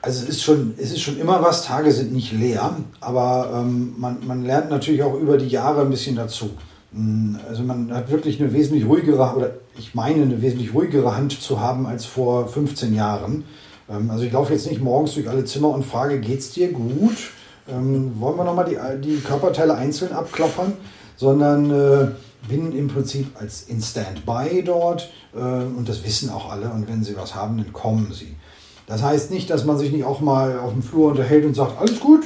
Also 0.00 0.22
es 0.22 0.28
ist 0.28 0.42
schon, 0.42 0.74
es 0.78 0.92
ist 0.92 1.00
schon 1.00 1.18
immer 1.18 1.42
was, 1.42 1.64
Tage 1.64 1.90
sind 1.90 2.12
nicht 2.12 2.32
leer, 2.32 2.76
aber 3.00 3.50
ähm, 3.52 3.94
man, 3.98 4.24
man 4.26 4.44
lernt 4.44 4.70
natürlich 4.70 5.02
auch 5.02 5.14
über 5.14 5.38
die 5.38 5.48
Jahre 5.48 5.82
ein 5.82 5.90
bisschen 5.90 6.14
dazu. 6.14 6.50
Mm, 6.92 7.36
also 7.48 7.64
man 7.64 7.92
hat 7.92 8.10
wirklich 8.10 8.40
eine 8.40 8.52
wesentlich 8.52 8.86
ruhigere, 8.86 9.34
oder 9.36 9.50
ich 9.76 9.94
meine 9.94 10.22
eine 10.22 10.40
wesentlich 10.40 10.72
ruhigere 10.72 11.16
Hand 11.16 11.40
zu 11.40 11.60
haben 11.60 11.86
als 11.86 12.04
vor 12.04 12.46
15 12.48 12.94
Jahren. 12.94 13.44
Ähm, 13.90 14.10
also 14.10 14.22
ich 14.22 14.32
laufe 14.32 14.52
jetzt 14.52 14.70
nicht 14.70 14.80
morgens 14.80 15.14
durch 15.14 15.28
alle 15.28 15.44
Zimmer 15.44 15.70
und 15.70 15.84
frage, 15.84 16.20
geht's 16.20 16.52
dir 16.52 16.70
gut? 16.70 17.16
Ähm, 17.68 18.12
wollen 18.20 18.36
wir 18.36 18.44
nochmal 18.44 18.66
die, 18.66 18.78
die 19.04 19.16
Körperteile 19.16 19.74
einzeln 19.74 20.12
abklappern? 20.12 20.74
Sondern 21.16 21.70
äh, 21.70 22.08
bin 22.48 22.72
im 22.72 22.86
Prinzip 22.86 23.32
als 23.40 23.62
in 23.62 23.82
Standby 23.82 24.62
dort 24.64 25.10
äh, 25.34 25.38
und 25.38 25.88
das 25.88 26.04
wissen 26.04 26.30
auch 26.30 26.50
alle 26.50 26.70
und 26.70 26.88
wenn 26.88 27.02
sie 27.02 27.16
was 27.16 27.34
haben, 27.34 27.56
dann 27.56 27.72
kommen 27.72 28.12
sie. 28.12 28.36
Das 28.88 29.02
heißt 29.02 29.30
nicht, 29.30 29.50
dass 29.50 29.66
man 29.66 29.78
sich 29.78 29.92
nicht 29.92 30.04
auch 30.04 30.20
mal 30.20 30.58
auf 30.58 30.72
dem 30.72 30.82
Flur 30.82 31.10
unterhält 31.10 31.44
und 31.44 31.54
sagt, 31.54 31.78
alles 31.78 32.00
gut, 32.00 32.24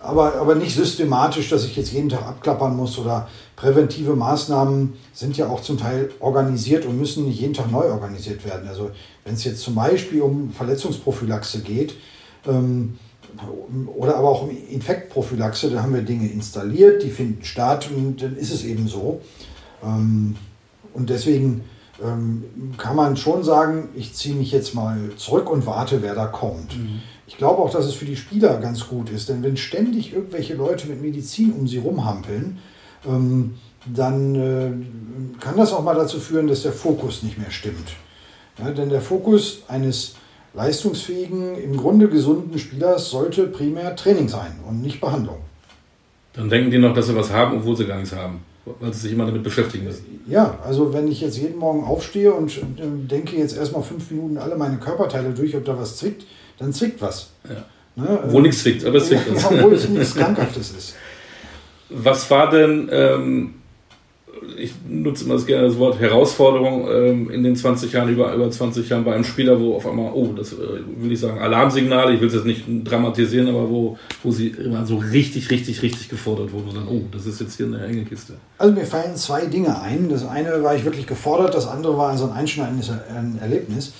aber, 0.00 0.34
aber 0.36 0.54
nicht 0.54 0.74
systematisch, 0.74 1.50
dass 1.50 1.64
ich 1.64 1.76
jetzt 1.76 1.92
jeden 1.92 2.08
Tag 2.08 2.26
abklappern 2.26 2.74
muss 2.74 2.98
oder 2.98 3.28
präventive 3.56 4.16
Maßnahmen 4.16 4.94
sind 5.12 5.36
ja 5.36 5.48
auch 5.48 5.60
zum 5.60 5.76
Teil 5.78 6.10
organisiert 6.18 6.86
und 6.86 6.98
müssen 6.98 7.26
nicht 7.26 7.40
jeden 7.40 7.52
Tag 7.52 7.70
neu 7.70 7.84
organisiert 7.84 8.44
werden. 8.44 8.66
Also 8.66 8.90
wenn 9.24 9.34
es 9.34 9.44
jetzt 9.44 9.60
zum 9.60 9.74
Beispiel 9.74 10.22
um 10.22 10.50
Verletzungsprophylaxe 10.50 11.60
geht 11.60 11.94
ähm, 12.46 12.98
oder 13.94 14.16
aber 14.16 14.30
auch 14.30 14.42
um 14.42 14.50
Infektprophylaxe, 14.50 15.70
da 15.70 15.82
haben 15.82 15.94
wir 15.94 16.02
Dinge 16.02 16.28
installiert, 16.28 17.02
die 17.02 17.10
finden 17.10 17.44
statt 17.44 17.88
und 17.94 18.22
dann 18.22 18.36
ist 18.36 18.52
es 18.52 18.64
eben 18.64 18.88
so. 18.88 19.20
Ähm, 19.84 20.36
und 20.94 21.10
deswegen 21.10 21.62
ähm, 22.04 22.44
kann 22.78 22.96
man 22.96 23.16
schon 23.16 23.42
sagen, 23.42 23.88
ich 23.94 24.14
ziehe 24.14 24.34
mich 24.34 24.52
jetzt 24.52 24.74
mal 24.74 24.98
zurück 25.16 25.50
und 25.50 25.66
warte, 25.66 26.02
wer 26.02 26.14
da 26.14 26.26
kommt. 26.26 26.76
Mhm. 26.76 27.00
Ich 27.26 27.36
glaube 27.36 27.62
auch, 27.62 27.70
dass 27.70 27.86
es 27.86 27.94
für 27.94 28.04
die 28.04 28.16
Spieler 28.16 28.58
ganz 28.58 28.86
gut 28.88 29.10
ist, 29.10 29.28
denn 29.28 29.42
wenn 29.42 29.56
ständig 29.56 30.12
irgendwelche 30.12 30.54
Leute 30.54 30.86
mit 30.88 31.00
Medizin 31.00 31.52
um 31.52 31.66
sie 31.66 31.78
rumhampeln, 31.78 32.58
ähm, 33.06 33.54
dann 33.86 34.34
äh, 34.34 35.40
kann 35.40 35.56
das 35.56 35.72
auch 35.72 35.82
mal 35.82 35.94
dazu 35.94 36.20
führen, 36.20 36.46
dass 36.46 36.62
der 36.62 36.72
Fokus 36.72 37.22
nicht 37.22 37.38
mehr 37.38 37.50
stimmt. 37.50 37.88
Ja, 38.58 38.70
denn 38.70 38.90
der 38.90 39.00
Fokus 39.00 39.62
eines 39.68 40.16
leistungsfähigen, 40.54 41.56
im 41.56 41.76
Grunde 41.76 42.08
gesunden 42.08 42.58
Spielers 42.58 43.10
sollte 43.10 43.46
primär 43.46 43.96
Training 43.96 44.28
sein 44.28 44.52
und 44.68 44.82
nicht 44.82 45.00
Behandlung. 45.00 45.38
Dann 46.34 46.48
denken 46.48 46.70
die 46.70 46.78
noch, 46.78 46.94
dass 46.94 47.06
sie 47.06 47.16
was 47.16 47.32
haben, 47.32 47.58
obwohl 47.58 47.76
sie 47.76 47.86
gar 47.86 47.98
nichts 47.98 48.14
haben 48.14 48.40
weil 48.64 48.92
sie 48.92 49.00
sich 49.00 49.12
immer 49.12 49.26
damit 49.26 49.42
beschäftigen 49.42 49.84
müssen. 49.84 50.20
Ja, 50.26 50.58
also 50.64 50.92
wenn 50.92 51.08
ich 51.08 51.20
jetzt 51.20 51.36
jeden 51.36 51.58
Morgen 51.58 51.84
aufstehe 51.84 52.32
und 52.32 52.56
äh, 52.58 52.62
denke 53.08 53.36
jetzt 53.36 53.56
erstmal 53.56 53.82
fünf 53.82 54.10
Minuten 54.10 54.38
alle 54.38 54.56
meine 54.56 54.76
Körperteile 54.76 55.30
durch, 55.30 55.56
ob 55.56 55.64
da 55.64 55.78
was 55.78 55.96
zwickt, 55.96 56.26
dann 56.58 56.72
zwickt 56.72 57.00
was. 57.02 57.30
Ja. 57.48 57.64
Ne? 57.94 58.20
Wo 58.28 58.40
nichts 58.40 58.62
zwickt, 58.62 58.84
aber 58.84 58.96
es 58.98 59.08
zwickt 59.08 59.26
ja, 59.36 59.50
Obwohl 59.50 59.74
es 59.74 59.88
nichts 59.88 60.14
Krankhaftes 60.14 60.70
ist. 60.70 60.94
Was 61.90 62.30
war 62.30 62.50
denn 62.50 62.88
ähm, 62.90 63.54
ich 64.56 64.74
nutze 64.88 65.24
immer 65.24 65.34
das 65.34 65.46
gerne 65.46 65.66
das 65.66 65.78
Wort 65.78 65.98
Herausforderung 65.98 66.88
ähm, 66.88 67.30
in 67.30 67.42
den 67.42 67.56
20 67.56 67.92
Jahren, 67.92 68.08
über, 68.08 68.32
über 68.34 68.50
20 68.50 68.88
Jahren 68.88 69.04
bei 69.04 69.14
einem 69.14 69.24
Spieler, 69.24 69.60
wo 69.60 69.74
auf 69.74 69.86
einmal, 69.86 70.12
oh, 70.12 70.32
das 70.36 70.52
äh, 70.52 70.56
will 70.96 71.12
ich 71.12 71.20
sagen, 71.20 71.40
Alarmsignale, 71.40 72.14
ich 72.14 72.20
will 72.20 72.28
es 72.28 72.34
jetzt 72.34 72.46
nicht 72.46 72.64
dramatisieren, 72.84 73.48
aber 73.48 73.68
wo, 73.68 73.98
wo 74.22 74.30
sie 74.30 74.48
immer 74.48 74.86
so 74.86 74.96
richtig, 74.96 75.50
richtig, 75.50 75.82
richtig 75.82 76.08
gefordert 76.08 76.52
wurden 76.52 76.68
und 76.68 76.76
dann, 76.76 76.88
oh, 76.88 77.02
das 77.10 77.26
ist 77.26 77.40
jetzt 77.40 77.56
hier 77.56 77.66
eine 77.66 77.84
enge 77.84 78.04
Kiste. 78.04 78.34
Also 78.58 78.74
mir 78.74 78.86
fallen 78.86 79.16
zwei 79.16 79.46
Dinge 79.46 79.80
ein. 79.80 80.08
Das 80.08 80.26
eine 80.26 80.62
war 80.62 80.74
ich 80.74 80.84
wirklich 80.84 81.06
gefordert, 81.06 81.54
das 81.54 81.66
andere 81.66 81.96
war 81.96 82.16
so 82.16 82.26
ein 82.26 82.32
einschneidendes 82.32 82.90
Erlebnis. 83.40 83.92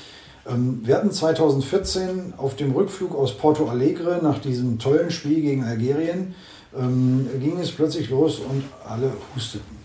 Ähm, 0.49 0.81
wir 0.85 0.97
hatten 0.97 1.11
2014 1.11 2.35
auf 2.37 2.57
dem 2.57 2.73
Rückflug 2.73 3.15
aus 3.15 3.37
Porto 3.37 3.69
Alegre 3.69 4.21
nach 4.23 4.39
diesem 4.39 4.79
tollen 4.79 5.11
Spiel 5.11 5.41
gegen 5.41 5.65
Algerien, 5.65 6.35
ähm, 6.79 7.27
ging 7.41 7.59
es 7.59 7.71
plötzlich 7.71 8.11
los 8.11 8.39
und 8.39 8.65
alle 8.89 9.13
husteten 9.35 9.82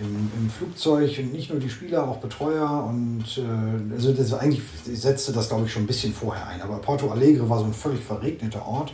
im, 0.00 0.30
im 0.38 0.50
Flugzeug 0.50 1.18
und 1.18 1.32
nicht 1.32 1.50
nur 1.50 1.58
die 1.58 1.70
Spieler, 1.70 2.08
auch 2.08 2.18
Betreuer 2.18 2.84
und 2.88 3.24
äh, 3.38 3.94
also 3.94 4.12
das 4.12 4.32
eigentlich 4.34 4.62
setzte 4.84 5.32
das 5.32 5.48
glaube 5.48 5.66
ich 5.66 5.72
schon 5.72 5.84
ein 5.84 5.86
bisschen 5.86 6.12
vorher 6.12 6.46
ein, 6.46 6.60
aber 6.60 6.78
Porto 6.78 7.10
Alegre 7.10 7.48
war 7.48 7.58
so 7.58 7.64
ein 7.64 7.74
völlig 7.74 8.00
verregneter 8.00 8.66
Ort. 8.66 8.92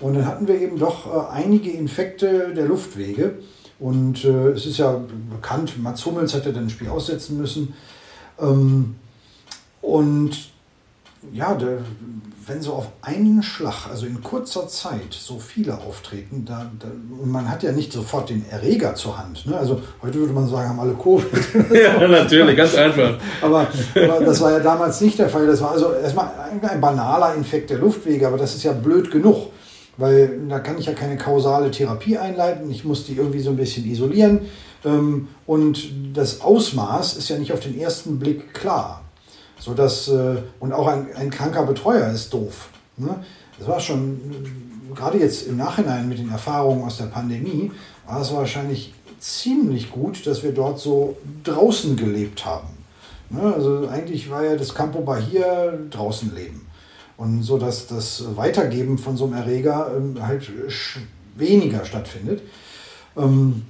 Und 0.00 0.14
dann 0.14 0.26
hatten 0.26 0.48
wir 0.48 0.58
eben 0.60 0.78
doch 0.78 1.06
äh, 1.06 1.32
einige 1.32 1.70
Infekte 1.70 2.54
der 2.54 2.66
Luftwege. 2.66 3.38
Und 3.78 4.24
äh, 4.24 4.48
es 4.48 4.66
ist 4.66 4.78
ja 4.78 5.00
bekannt, 5.30 5.80
Mats 5.82 6.04
Hummels 6.06 6.34
hätte 6.34 6.52
dann 6.52 6.64
ein 6.64 6.70
Spiel 6.70 6.88
aussetzen 6.88 7.38
müssen. 7.38 7.74
Ähm, 8.38 8.96
und 9.82 10.50
ja, 11.32 11.54
der, 11.54 11.78
wenn 12.46 12.62
so 12.62 12.72
auf 12.72 12.88
einen 13.02 13.42
Schlag, 13.42 13.88
also 13.90 14.06
in 14.06 14.22
kurzer 14.22 14.68
Zeit, 14.68 15.12
so 15.12 15.38
viele 15.38 15.78
auftreten, 15.78 16.44
da, 16.46 16.70
da, 16.78 16.88
und 17.22 17.30
man 17.30 17.50
hat 17.50 17.62
ja 17.62 17.72
nicht 17.72 17.92
sofort 17.92 18.30
den 18.30 18.44
Erreger 18.50 18.94
zur 18.94 19.18
Hand. 19.18 19.46
Ne? 19.46 19.56
Also 19.56 19.80
heute 20.02 20.18
würde 20.18 20.32
man 20.32 20.48
sagen, 20.48 20.70
haben 20.70 20.80
alle 20.80 20.94
Covid. 20.94 21.30
ja, 21.72 22.08
natürlich, 22.08 22.56
ganz 22.56 22.74
einfach. 22.74 23.18
aber, 23.42 23.68
aber, 23.94 24.24
das 24.24 24.40
war 24.40 24.52
ja 24.52 24.60
damals 24.60 25.00
nicht 25.00 25.18
der 25.18 25.28
Fall. 25.28 25.46
Das 25.46 25.60
war 25.60 25.72
also 25.72 25.92
erstmal 25.92 26.30
ein, 26.50 26.68
ein 26.68 26.80
banaler 26.80 27.34
Infekt 27.34 27.70
der 27.70 27.78
Luftwege, 27.78 28.26
aber 28.26 28.38
das 28.38 28.54
ist 28.54 28.62
ja 28.62 28.72
blöd 28.72 29.10
genug. 29.10 29.50
Weil 29.96 30.40
da 30.48 30.60
kann 30.60 30.78
ich 30.78 30.86
ja 30.86 30.94
keine 30.94 31.18
kausale 31.18 31.70
Therapie 31.70 32.16
einleiten. 32.16 32.70
Ich 32.70 32.84
muss 32.84 33.04
die 33.04 33.16
irgendwie 33.16 33.40
so 33.40 33.50
ein 33.50 33.56
bisschen 33.56 33.84
isolieren. 33.84 34.40
Ähm, 34.82 35.28
und 35.46 35.90
das 36.14 36.40
Ausmaß 36.40 37.18
ist 37.18 37.28
ja 37.28 37.36
nicht 37.36 37.52
auf 37.52 37.60
den 37.60 37.78
ersten 37.78 38.18
Blick 38.18 38.54
klar. 38.54 39.02
So 39.60 39.74
dass, 39.74 40.08
äh, 40.08 40.36
und 40.58 40.72
auch 40.72 40.88
ein, 40.88 41.06
ein 41.14 41.30
kranker 41.30 41.64
Betreuer 41.64 42.10
ist 42.10 42.32
doof. 42.32 42.70
Ne? 42.96 43.22
Das 43.58 43.68
war 43.68 43.78
schon, 43.78 44.18
gerade 44.94 45.18
jetzt 45.18 45.46
im 45.46 45.58
Nachhinein 45.58 46.08
mit 46.08 46.18
den 46.18 46.30
Erfahrungen 46.30 46.82
aus 46.82 46.96
der 46.96 47.04
Pandemie, 47.04 47.70
war 48.06 48.22
es 48.22 48.32
wahrscheinlich 48.32 48.94
ziemlich 49.20 49.92
gut, 49.92 50.26
dass 50.26 50.42
wir 50.42 50.52
dort 50.52 50.80
so 50.80 51.16
draußen 51.44 51.94
gelebt 51.94 52.44
haben. 52.46 52.68
Ne? 53.28 53.52
Also 53.54 53.86
eigentlich 53.88 54.30
war 54.30 54.44
ja 54.44 54.56
das 54.56 54.74
Campo 54.74 55.02
Bahia 55.02 55.72
draußen 55.90 56.34
leben. 56.34 56.66
Und 57.18 57.42
so 57.42 57.58
dass 57.58 57.86
das 57.86 58.24
Weitergeben 58.36 58.96
von 58.96 59.18
so 59.18 59.26
einem 59.26 59.34
Erreger 59.34 59.92
ähm, 59.94 60.26
halt 60.26 60.50
weniger 61.36 61.84
stattfindet. 61.84 62.40
Ähm, 63.14 63.66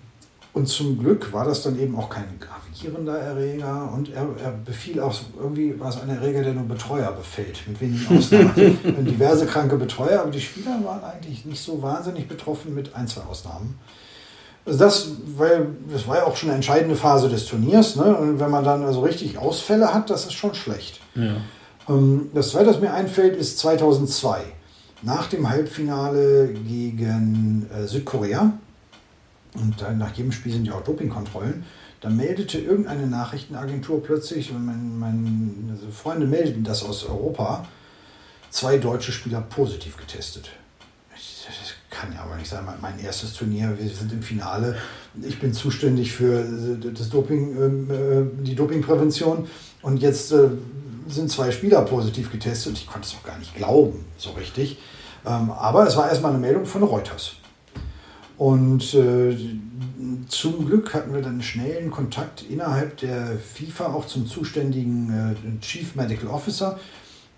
und 0.53 0.69
zum 0.69 0.99
Glück 0.99 1.33
war 1.33 1.45
das 1.45 1.63
dann 1.63 1.79
eben 1.79 1.97
auch 1.97 2.09
kein 2.09 2.25
gravierender 2.41 3.19
Erreger 3.19 3.93
und 3.95 4.13
er, 4.13 4.27
er 4.43 4.51
befiel 4.51 5.01
auch, 5.01 5.15
irgendwie 5.39 5.79
war 5.79 5.91
es 5.91 6.01
ein 6.01 6.09
Erreger, 6.09 6.43
der 6.43 6.55
nur 6.55 6.65
Betreuer 6.65 7.13
befällt, 7.13 7.61
mit 7.69 7.81
wenigen 7.81 8.19
Ausnahmen. 8.19 8.79
Also 8.85 9.03
diverse 9.03 9.47
kranke 9.47 9.77
Betreuer, 9.77 10.21
aber 10.21 10.31
die 10.31 10.41
Spieler 10.41 10.81
waren 10.85 11.05
eigentlich 11.05 11.45
nicht 11.45 11.63
so 11.63 11.81
wahnsinnig 11.83 12.27
betroffen 12.27 12.75
mit 12.75 12.95
ein, 12.95 13.07
zwei 13.07 13.23
Ausnahmen. 13.23 13.79
Also 14.67 14.79
das, 14.79 15.09
weil, 15.37 15.69
das 15.91 16.07
war 16.07 16.19
ja 16.19 16.25
auch 16.25 16.37
schon 16.37 16.49
eine 16.49 16.57
entscheidende 16.57 16.97
Phase 16.97 17.29
des 17.29 17.47
Turniers. 17.47 17.97
Ne? 17.97 18.15
Und 18.17 18.41
wenn 18.41 18.51
man 18.51 18.65
dann 18.65 18.85
also 18.85 19.01
richtig 19.01 19.39
Ausfälle 19.39 19.95
hat, 19.95 20.11
das 20.11 20.27
ist 20.27 20.35
schon 20.35 20.55
schlecht. 20.55 21.01
Ja. 21.15 21.37
Ähm, 21.89 22.31
das 22.35 22.51
zweite, 22.51 22.71
was 22.71 22.81
mir 22.81 22.93
einfällt, 22.93 23.37
ist 23.37 23.59
2002. 23.59 24.41
Nach 25.03 25.29
dem 25.29 25.49
Halbfinale 25.49 26.49
gegen 26.49 27.69
äh, 27.75 27.87
Südkorea 27.87 28.53
und 29.55 29.99
nach 29.99 30.15
jedem 30.15 30.33
Spiel 30.33 30.53
sind 30.53 30.67
ja 30.67 30.75
auch 30.75 30.85
Dopingkontrollen. 30.85 31.65
Da 32.01 32.09
meldete 32.09 32.59
irgendeine 32.59 33.07
Nachrichtenagentur 33.07 34.03
plötzlich, 34.03 34.51
und 34.51 34.65
mein, 34.99 35.71
also 35.71 35.91
Freunde 35.91 36.27
meldeten 36.27 36.65
das 36.65 36.83
aus 36.83 37.05
Europa, 37.05 37.67
zwei 38.51 38.79
deutsche 38.79 39.13
Spieler 39.13 39.41
positiv 39.43 39.97
getestet. 39.97 40.51
Das 41.13 41.75
kann 41.91 42.13
ja 42.15 42.23
aber 42.23 42.37
nicht 42.37 42.49
sein. 42.49 42.65
Mein 42.81 42.99
erstes 43.01 43.35
Turnier, 43.35 43.77
wir 43.79 43.89
sind 43.91 44.13
im 44.13 44.23
Finale. 44.23 44.77
Ich 45.23 45.41
bin 45.41 45.53
zuständig 45.53 46.13
für 46.13 46.43
das 46.79 47.11
Doping, 47.11 47.57
ähm, 47.61 47.91
äh, 47.91 48.45
die 48.45 48.55
Dopingprävention. 48.55 49.49
Und 49.83 49.99
jetzt 49.99 50.33
äh, 50.33 50.49
sind 51.09 51.31
zwei 51.31 51.51
Spieler 51.51 51.83
positiv 51.83 52.31
getestet. 52.31 52.75
Ich 52.75 52.87
konnte 52.87 53.09
es 53.09 53.15
auch 53.15 53.25
gar 53.25 53.39
nicht 53.39 53.55
glauben, 53.55 54.05
so 54.17 54.31
richtig. 54.31 54.79
Ähm, 55.27 55.51
aber 55.51 55.87
es 55.87 55.97
war 55.97 56.09
erstmal 56.09 56.33
eine 56.33 56.41
Meldung 56.41 56.65
von 56.65 56.83
Reuters. 56.83 57.33
Und 58.41 58.95
äh, 58.95 59.37
zum 60.29 60.65
Glück 60.65 60.95
hatten 60.95 61.13
wir 61.13 61.21
dann 61.21 61.43
schnellen 61.43 61.91
Kontakt 61.91 62.43
innerhalb 62.49 62.97
der 62.97 63.39
FIFA 63.39 63.93
auch 63.93 64.07
zum 64.07 64.27
zuständigen 64.27 65.37
äh, 65.37 65.61
Chief 65.61 65.95
Medical 65.95 66.29
Officer, 66.29 66.81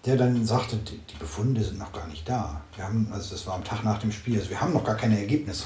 der 0.06 0.14
dann 0.14 0.46
sagte, 0.46 0.76
die, 0.76 1.00
die, 1.12 1.18
Befunde 1.18 1.60
sind 1.64 1.80
noch 1.80 1.92
gar 1.92 2.06
nicht 2.06 2.28
da. 2.28 2.60
Wir 2.76 2.84
haben, 2.84 3.08
also 3.10 3.34
das 3.34 3.48
war 3.48 3.54
am 3.54 3.64
Tag 3.64 3.82
nach 3.82 3.98
dem 3.98 4.12
Spiel, 4.12 4.38
also 4.38 4.48
wir 4.48 4.60
haben 4.60 4.72
noch 4.72 4.84
gar 4.84 4.94
keine 4.94 5.18
Ergebnisse. 5.18 5.64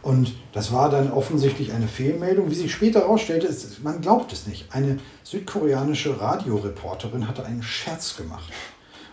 Und 0.00 0.34
das 0.54 0.72
war 0.72 0.88
dann 0.88 1.12
offensichtlich 1.12 1.72
eine 1.74 1.86
Fehlmeldung. 1.86 2.50
Wie 2.50 2.54
sich 2.54 2.72
später 2.72 3.00
herausstellte, 3.00 3.54
man 3.82 4.00
glaubt 4.00 4.32
es 4.32 4.46
nicht. 4.46 4.72
Eine 4.72 5.00
südkoreanische 5.22 6.18
Radioreporterin 6.18 7.28
hatte 7.28 7.44
einen 7.44 7.62
Scherz 7.62 8.16
gemacht. 8.16 8.50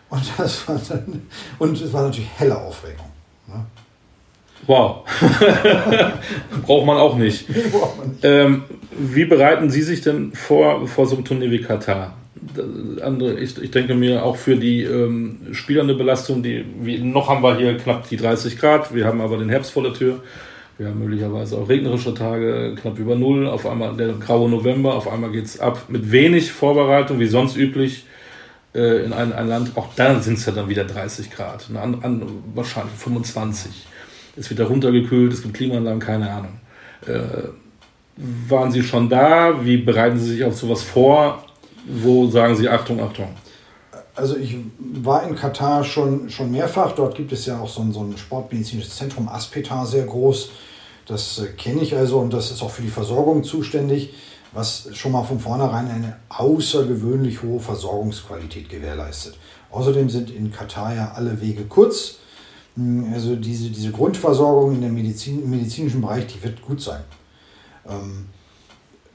Und 0.10 0.24
das 0.38 0.66
war 0.70 0.80
dann, 0.88 1.28
und 1.60 1.82
es 1.82 1.92
war 1.92 2.04
natürlich 2.04 2.30
helle 2.38 2.58
Aufregung. 2.58 3.10
Ne? 3.48 3.66
Wow. 4.68 5.06
Braucht 6.66 6.86
man 6.86 6.98
auch 6.98 7.18
nicht. 7.18 7.46
Ähm, 8.22 8.64
wie 8.98 9.26
bereiten 9.26 9.70
Sie 9.70 9.82
sich 9.82 10.02
denn 10.02 10.34
vor, 10.34 10.88
vor 10.88 11.06
so 11.06 11.16
einem 11.16 11.26
Turnier 11.26 11.52
wie 11.52 11.62
Katar? 11.62 12.16
Andere, 13.02 13.40
ich, 13.40 13.58
ich 13.62 13.72
denke 13.72 13.96
mir 13.96 14.24
auch 14.24 14.36
für 14.36 14.56
die 14.56 14.84
ähm, 14.84 15.40
Spieler 15.54 15.84
eine 15.84 15.94
Belastung, 15.94 16.44
die, 16.44 16.66
wie, 16.82 17.00
noch 17.00 17.30
haben 17.30 17.42
wir 17.42 17.58
hier 17.58 17.78
knapp 17.78 18.08
die 18.10 18.18
30 18.18 18.60
Grad, 18.60 18.94
wir 18.94 19.06
haben 19.06 19.22
aber 19.22 19.38
den 19.38 19.50
Herbst 19.50 19.72
vor 19.72 19.84
der 19.84 19.94
Tür. 19.94 20.22
Wir 20.78 20.88
haben 20.88 21.00
möglicherweise 21.00 21.58
auch 21.58 21.70
regnerische 21.70 22.16
Tage, 22.16 22.76
knapp 22.82 22.98
über 22.98 23.16
Null. 23.16 23.48
Auf 23.48 23.68
einmal 23.68 23.96
der 23.96 24.14
graue 24.14 24.50
November, 24.50 24.96
auf 24.96 25.08
einmal 25.08 25.32
geht 25.32 25.46
es 25.46 25.60
ab 25.60 25.84
mit 25.88 26.12
wenig 26.12 26.52
Vorbereitung, 26.52 27.20
wie 27.20 27.28
sonst 27.28 27.56
üblich, 27.56 28.06
äh, 28.74 29.06
in 29.06 29.14
ein, 29.14 29.34
ein 29.34 29.48
Land. 29.48 29.72
Auch 29.76 29.90
da 29.96 30.20
sind 30.20 30.40
es 30.40 30.46
ja 30.48 30.52
dann 30.52 30.70
wieder 30.70 30.84
30 30.84 31.30
Grad, 31.30 31.70
an, 31.76 32.00
an, 32.02 32.24
wahrscheinlich 32.56 32.96
25 32.98 33.70
es 34.36 34.50
wird 34.50 34.60
da 34.60 34.66
runtergekühlt, 34.66 35.34
es 35.34 35.42
gibt 35.42 35.54
Klimaanlagen, 35.56 36.00
keine 36.00 36.32
Ahnung. 36.32 36.60
Äh, 37.06 37.20
waren 38.48 38.72
Sie 38.72 38.84
schon 38.84 39.10
da? 39.10 39.66
Wie 39.66 39.78
bereiten 39.78 40.20
Sie 40.20 40.32
sich 40.32 40.44
auf 40.44 40.58
sowas 40.58 40.84
vor? 40.84 41.44
Wo 41.86 42.28
sagen 42.28 42.56
Sie 42.56 42.70
Achtung, 42.70 43.02
Achtung? 43.02 43.30
Also 44.16 44.38
ich 44.38 44.58
war 44.78 45.28
in 45.28 45.36
Katar 45.36 45.84
schon, 45.84 46.30
schon 46.30 46.52
mehrfach. 46.52 46.92
Dort 46.94 47.16
gibt 47.16 47.32
es 47.32 47.46
ja 47.46 47.60
auch 47.60 47.70
so 47.70 47.82
ein, 47.82 47.92
so 47.92 48.02
ein 48.02 48.16
sportmedizinisches 48.18 48.96
Zentrum, 48.96 49.28
Aspetar, 49.28 49.86
sehr 49.86 50.06
groß. 50.06 50.52
Das 51.08 51.40
äh, 51.40 51.48
kenne 51.48 51.82
ich 51.82 51.96
also 51.96 52.20
und 52.20 52.34
das 52.34 52.52
ist 52.52 52.62
auch 52.62 52.72
für 52.72 52.84
die 52.84 52.90
Versorgung 52.90 53.44
zuständig, 53.44 54.14
was 54.54 54.90
schon 54.94 55.12
mal 55.12 55.24
von 55.24 55.40
vornherein 55.40 55.90
eine 55.90 56.18
außergewöhnlich 56.30 57.42
hohe 57.42 57.60
Versorgungsqualität 57.60 58.70
gewährleistet. 58.70 59.36
Außerdem 59.72 60.10
sind 60.10 60.30
in 60.30 60.52
Katar 60.52 60.94
ja 60.96 61.14
alle 61.16 61.42
Wege 61.42 61.64
kurz. 61.64 62.20
Hm, 62.76 63.12
also 63.14 63.36
diese, 63.36 63.70
diese 63.70 63.92
Grundversorgung 63.92 64.76
in 64.76 64.82
der 64.82 64.92
Medizin, 64.92 65.44
im 65.44 65.50
medizinischen 65.50 66.02
Bereich, 66.02 66.28
die 66.28 66.42
wird 66.44 66.62
gut 66.62 66.82
sein. 66.82 67.02
Ähm, 67.88 68.26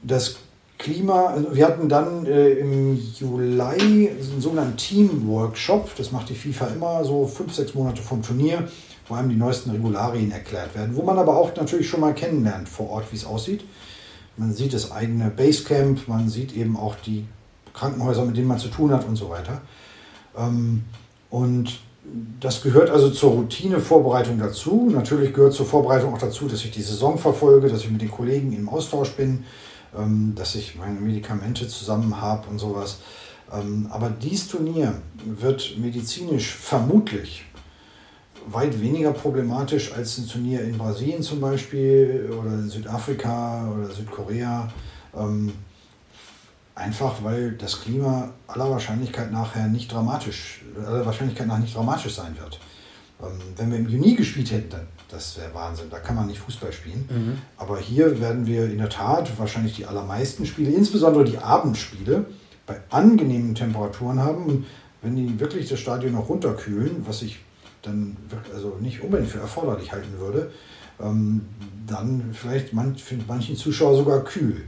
das 0.01 0.37
Klima, 0.77 1.25
also 1.25 1.53
wir 1.53 1.67
hatten 1.67 1.89
dann 1.89 2.25
äh, 2.25 2.51
im 2.51 2.97
Juli 3.19 3.61
einen 3.61 4.41
sogenannten 4.41 4.77
Team-Workshop, 4.77 5.93
das 5.97 6.13
macht 6.13 6.29
die 6.29 6.35
FIFA 6.35 6.67
immer 6.67 7.03
so 7.03 7.27
fünf, 7.27 7.53
sechs 7.53 7.73
Monate 7.73 8.01
vom 8.01 8.21
Turnier, 8.21 8.65
wo 9.09 9.15
einem 9.15 9.29
die 9.29 9.35
neuesten 9.35 9.71
Regularien 9.71 10.31
erklärt 10.31 10.73
werden, 10.75 10.95
wo 10.95 11.03
man 11.03 11.17
aber 11.17 11.35
auch 11.35 11.53
natürlich 11.55 11.89
schon 11.89 11.99
mal 11.99 12.13
kennenlernt 12.13 12.69
vor 12.69 12.89
Ort, 12.91 13.11
wie 13.11 13.17
es 13.17 13.25
aussieht. 13.25 13.65
Man 14.37 14.53
sieht 14.53 14.73
das 14.73 14.89
eigene 14.93 15.29
Basecamp, 15.29 16.07
man 16.07 16.29
sieht 16.29 16.55
eben 16.55 16.77
auch 16.77 16.95
die 16.95 17.25
Krankenhäuser, 17.73 18.23
mit 18.23 18.37
denen 18.37 18.47
man 18.47 18.57
zu 18.57 18.69
tun 18.69 18.91
hat 18.91 19.05
und 19.05 19.17
so 19.17 19.29
weiter. 19.29 19.61
Ähm, 20.37 20.83
und 21.29 21.81
das 22.39 22.61
gehört 22.61 22.89
also 22.89 23.09
zur 23.09 23.31
Routinevorbereitung 23.31 24.39
dazu. 24.39 24.89
Natürlich 24.91 25.33
gehört 25.33 25.53
zur 25.53 25.65
Vorbereitung 25.65 26.13
auch 26.13 26.19
dazu, 26.19 26.47
dass 26.47 26.63
ich 26.63 26.71
die 26.71 26.81
Saison 26.81 27.17
verfolge, 27.17 27.69
dass 27.69 27.81
ich 27.81 27.91
mit 27.91 28.01
den 28.01 28.11
Kollegen 28.11 28.53
im 28.53 28.69
Austausch 28.69 29.11
bin, 29.11 29.45
ähm, 29.97 30.33
dass 30.35 30.55
ich 30.55 30.75
meine 30.75 30.99
Medikamente 30.99 31.67
zusammen 31.67 32.19
habe 32.21 32.49
und 32.49 32.59
sowas. 32.59 32.99
Ähm, 33.51 33.87
aber 33.89 34.09
dieses 34.09 34.47
Turnier 34.47 34.93
wird 35.25 35.77
medizinisch 35.77 36.53
vermutlich 36.53 37.45
weit 38.47 38.79
weniger 38.81 39.11
problematisch 39.11 39.91
als 39.93 40.17
ein 40.17 40.27
Turnier 40.27 40.61
in 40.61 40.77
Brasilien 40.77 41.21
zum 41.21 41.41
Beispiel 41.41 42.29
oder 42.39 42.51
in 42.51 42.69
Südafrika 42.69 43.69
oder 43.71 43.89
Südkorea. 43.89 44.71
Einfach 46.79 47.23
weil 47.23 47.51
das 47.51 47.81
Klima 47.81 48.29
aller 48.47 48.71
Wahrscheinlichkeit 48.71 49.31
nachher 49.31 49.67
nicht 49.67 49.91
dramatisch, 49.91 50.61
aller 50.85 51.05
Wahrscheinlichkeit 51.05 51.47
nach 51.47 51.59
nicht 51.59 51.75
dramatisch 51.75 52.15
sein 52.15 52.37
wird. 52.39 52.59
Ähm, 53.21 53.37
wenn 53.57 53.71
wir 53.71 53.79
im 53.79 53.89
Juni 53.89 54.15
gespielt 54.15 54.51
hätten, 54.51 54.69
dann 54.69 54.87
das 55.09 55.37
wäre 55.37 55.53
Wahnsinn. 55.53 55.89
Da 55.89 55.99
kann 55.99 56.15
man 56.15 56.27
nicht 56.27 56.39
Fußball 56.39 56.71
spielen. 56.71 57.05
Mhm. 57.09 57.37
Aber 57.57 57.79
hier 57.79 58.21
werden 58.21 58.45
wir 58.45 58.65
in 58.65 58.77
der 58.77 58.89
Tat 58.89 59.37
wahrscheinlich 59.37 59.75
die 59.75 59.85
allermeisten 59.85 60.45
Spiele, 60.45 60.71
insbesondere 60.71 61.25
die 61.25 61.37
Abendspiele, 61.37 62.25
bei 62.65 62.79
angenehmen 62.89 63.55
Temperaturen 63.55 64.19
haben. 64.19 64.45
Und 64.45 64.65
wenn 65.01 65.15
die 65.15 65.39
wirklich 65.39 65.67
das 65.67 65.79
Stadion 65.79 66.13
noch 66.13 66.29
runterkühlen, 66.29 67.05
was 67.07 67.23
ich 67.23 67.39
dann 67.81 68.15
also 68.53 68.77
nicht 68.79 69.01
unbedingt 69.01 69.31
für 69.31 69.39
erforderlich 69.39 69.91
halten 69.91 70.19
würde, 70.19 70.51
ähm, 71.01 71.41
dann 71.87 72.29
vielleicht 72.33 72.69
für 72.69 73.15
manchen 73.27 73.55
Zuschauer 73.55 73.97
sogar 73.97 74.23
kühl. 74.23 74.65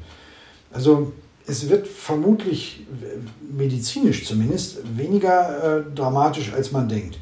Also 0.73 1.13
es 1.47 1.69
wird 1.69 1.87
vermutlich 1.87 2.85
medizinisch 3.51 4.25
zumindest 4.25 4.79
weniger 4.97 5.79
äh, 5.79 5.95
dramatisch, 5.95 6.53
als 6.53 6.71
man 6.71 6.87
denkt. 6.87 7.17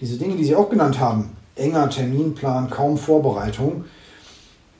Diese 0.00 0.16
Dinge, 0.16 0.36
die 0.36 0.44
Sie 0.44 0.56
auch 0.56 0.70
genannt 0.70 0.98
haben, 0.98 1.30
enger 1.54 1.90
Terminplan, 1.90 2.70
kaum 2.70 2.96
Vorbereitung, 2.98 3.84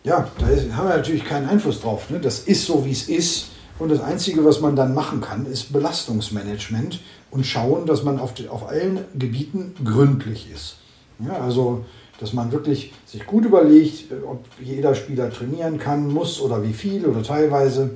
ja, 0.03 0.29
da 0.39 0.49
ist, 0.49 0.73
haben 0.73 0.89
wir 0.89 0.97
natürlich 0.97 1.25
keinen 1.25 1.49
Einfluss 1.49 1.81
drauf. 1.81 2.09
Ne? 2.11 2.21
Das 2.21 2.41
ist 2.41 2.65
so, 2.65 2.85
wie 2.87 2.93
es 2.93 3.09
ist. 3.09 3.49
Und 3.79 3.91
das 3.91 4.01
Einzige, 4.01 4.45
was 4.45 4.61
man 4.61 4.77
dann 4.77 4.95
machen 4.95 5.21
kann, 5.21 5.47
ist 5.47 5.73
Belastungsmanagement 5.73 7.01
und 7.31 7.47
schauen, 7.47 7.87
dass 7.87 8.03
man 8.03 8.19
auf, 8.19 8.35
die, 8.35 8.49
auf 8.49 8.69
allen 8.69 9.05
Gebieten 9.19 9.75
gründlich 9.85 10.49
ist. 10.53 10.77
Ja, 11.19 11.39
also, 11.41 11.85
dass 12.19 12.33
man 12.33 12.53
wirklich 12.53 12.93
sich 13.07 13.27
gut 13.27 13.45
überlegt, 13.45 14.13
ob 14.27 14.45
jeder 14.63 14.95
Spieler 14.95 15.31
trainieren 15.31 15.79
kann, 15.79 16.09
muss 16.09 16.41
oder 16.41 16.63
wie 16.63 16.73
viel 16.73 17.07
oder 17.07 17.23
teilweise 17.23 17.91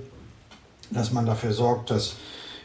dass 0.95 1.13
man 1.13 1.27
dafür 1.27 1.53
sorgt, 1.53 1.91
dass 1.91 2.17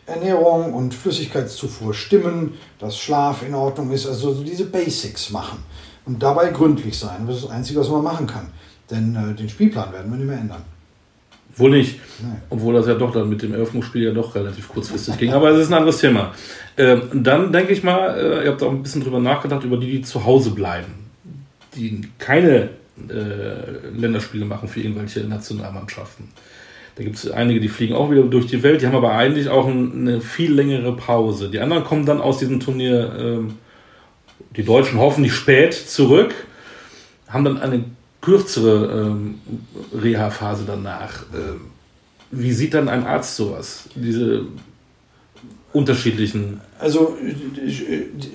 Ernährung 0.06 0.74
und 0.74 0.94
Flüssigkeitszufuhr 0.94 1.94
stimmen, 1.94 2.54
dass 2.80 2.98
Schlaf 2.98 3.44
in 3.48 3.54
Ordnung 3.54 3.92
ist, 3.92 4.08
also 4.08 4.34
so 4.34 4.44
diese 4.44 4.66
Basics 4.66 5.30
machen 5.30 5.60
und 6.06 6.22
dabei 6.22 6.50
gründlich 6.50 6.98
sein. 6.98 7.28
Das 7.28 7.38
ist 7.38 7.46
das 7.46 7.52
Einzige, 7.52 7.80
was 7.80 7.90
man 7.90 8.04
machen 8.04 8.28
kann. 8.28 8.50
Denn 8.90 9.16
äh, 9.16 9.36
den 9.36 9.50
Spielplan 9.50 9.94
werden 9.94 10.12
wir 10.12 10.18
nicht 10.18 10.28
mehr 10.28 10.40
ändern. 10.40 10.64
Wohl 11.56 11.72
nicht. 11.72 12.00
Nee. 12.20 12.38
Obwohl 12.50 12.74
das 12.74 12.88
ja 12.88 12.96
doch 12.96 13.12
dann 13.12 13.30
mit 13.30 13.42
dem 13.42 13.54
Eröffnungsspiel 13.54 14.04
ja 14.04 14.12
doch 14.12 14.34
relativ 14.34 14.70
kurzfristig 14.70 15.18
ging. 15.18 15.34
Aber 15.34 15.50
es 15.50 15.60
ist 15.60 15.68
ein 15.68 15.74
anderes 15.74 15.98
Thema. 15.98 16.34
Ähm, 16.78 17.02
dann 17.14 17.52
denke 17.52 17.74
ich 17.74 17.84
mal, 17.84 18.18
äh, 18.18 18.46
ihr 18.46 18.52
habt 18.52 18.64
auch 18.64 18.72
ein 18.72 18.82
bisschen 18.82 19.04
drüber 19.04 19.20
nachgedacht, 19.20 19.64
über 19.64 19.78
die, 19.78 19.92
die 19.92 20.02
zu 20.02 20.26
Hause 20.26 20.52
bleiben. 20.52 20.94
Die 21.76 22.02
keine 22.18 22.70
äh, 23.10 23.90
Länderspiele 23.96 24.46
machen 24.46 24.70
für 24.70 24.80
irgendwelche 24.80 25.22
Nationalmannschaften. 25.22 26.30
Da 27.00 27.06
gibt 27.06 27.16
es 27.16 27.32
einige, 27.32 27.62
die 27.62 27.70
fliegen 27.70 27.96
auch 27.96 28.12
wieder 28.12 28.24
durch 28.24 28.48
die 28.48 28.62
Welt, 28.62 28.82
die 28.82 28.86
haben 28.86 28.94
aber 28.94 29.14
eigentlich 29.14 29.48
auch 29.48 29.68
eine 29.68 30.20
viel 30.20 30.52
längere 30.52 30.98
Pause. 30.98 31.50
Die 31.50 31.62
anderen 31.62 31.86
kommen 31.86 32.06
dann 32.06 32.20
aus 32.20 32.40
diesem 32.40 32.60
Turnier, 32.60 33.16
ähm, 33.18 33.54
die 34.58 34.64
Deutschen 34.64 35.00
hoffentlich 35.00 35.34
spät 35.34 35.74
zurück, 35.74 36.34
haben 37.30 37.46
dann 37.46 37.58
eine 37.58 37.86
kürzere 38.20 39.14
ähm, 39.14 39.36
Reha-Phase 39.98 40.66
danach. 40.68 41.24
Ähm, 41.34 41.62
wie 42.32 42.52
sieht 42.52 42.74
dann 42.74 42.90
ein 42.90 43.06
Arzt 43.06 43.38
sowas? 43.38 43.88
Diese 43.96 44.48
unterschiedlichen. 45.72 46.60
Also 46.80 47.16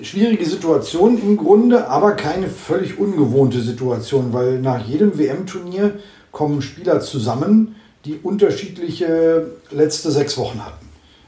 schwierige 0.01 0.43
Situation 0.43 1.21
im 1.21 1.37
Grunde, 1.37 1.87
aber 1.87 2.13
keine 2.13 2.47
völlig 2.47 2.97
ungewohnte 2.97 3.61
Situation, 3.61 4.33
weil 4.33 4.59
nach 4.59 4.87
jedem 4.87 5.19
WM-Turnier 5.19 5.99
kommen 6.31 6.63
Spieler 6.63 6.99
zusammen, 7.01 7.75
die 8.05 8.19
unterschiedliche 8.21 9.47
letzte 9.71 10.11
sechs 10.11 10.37
Wochen 10.37 10.63
hatten. 10.63 10.85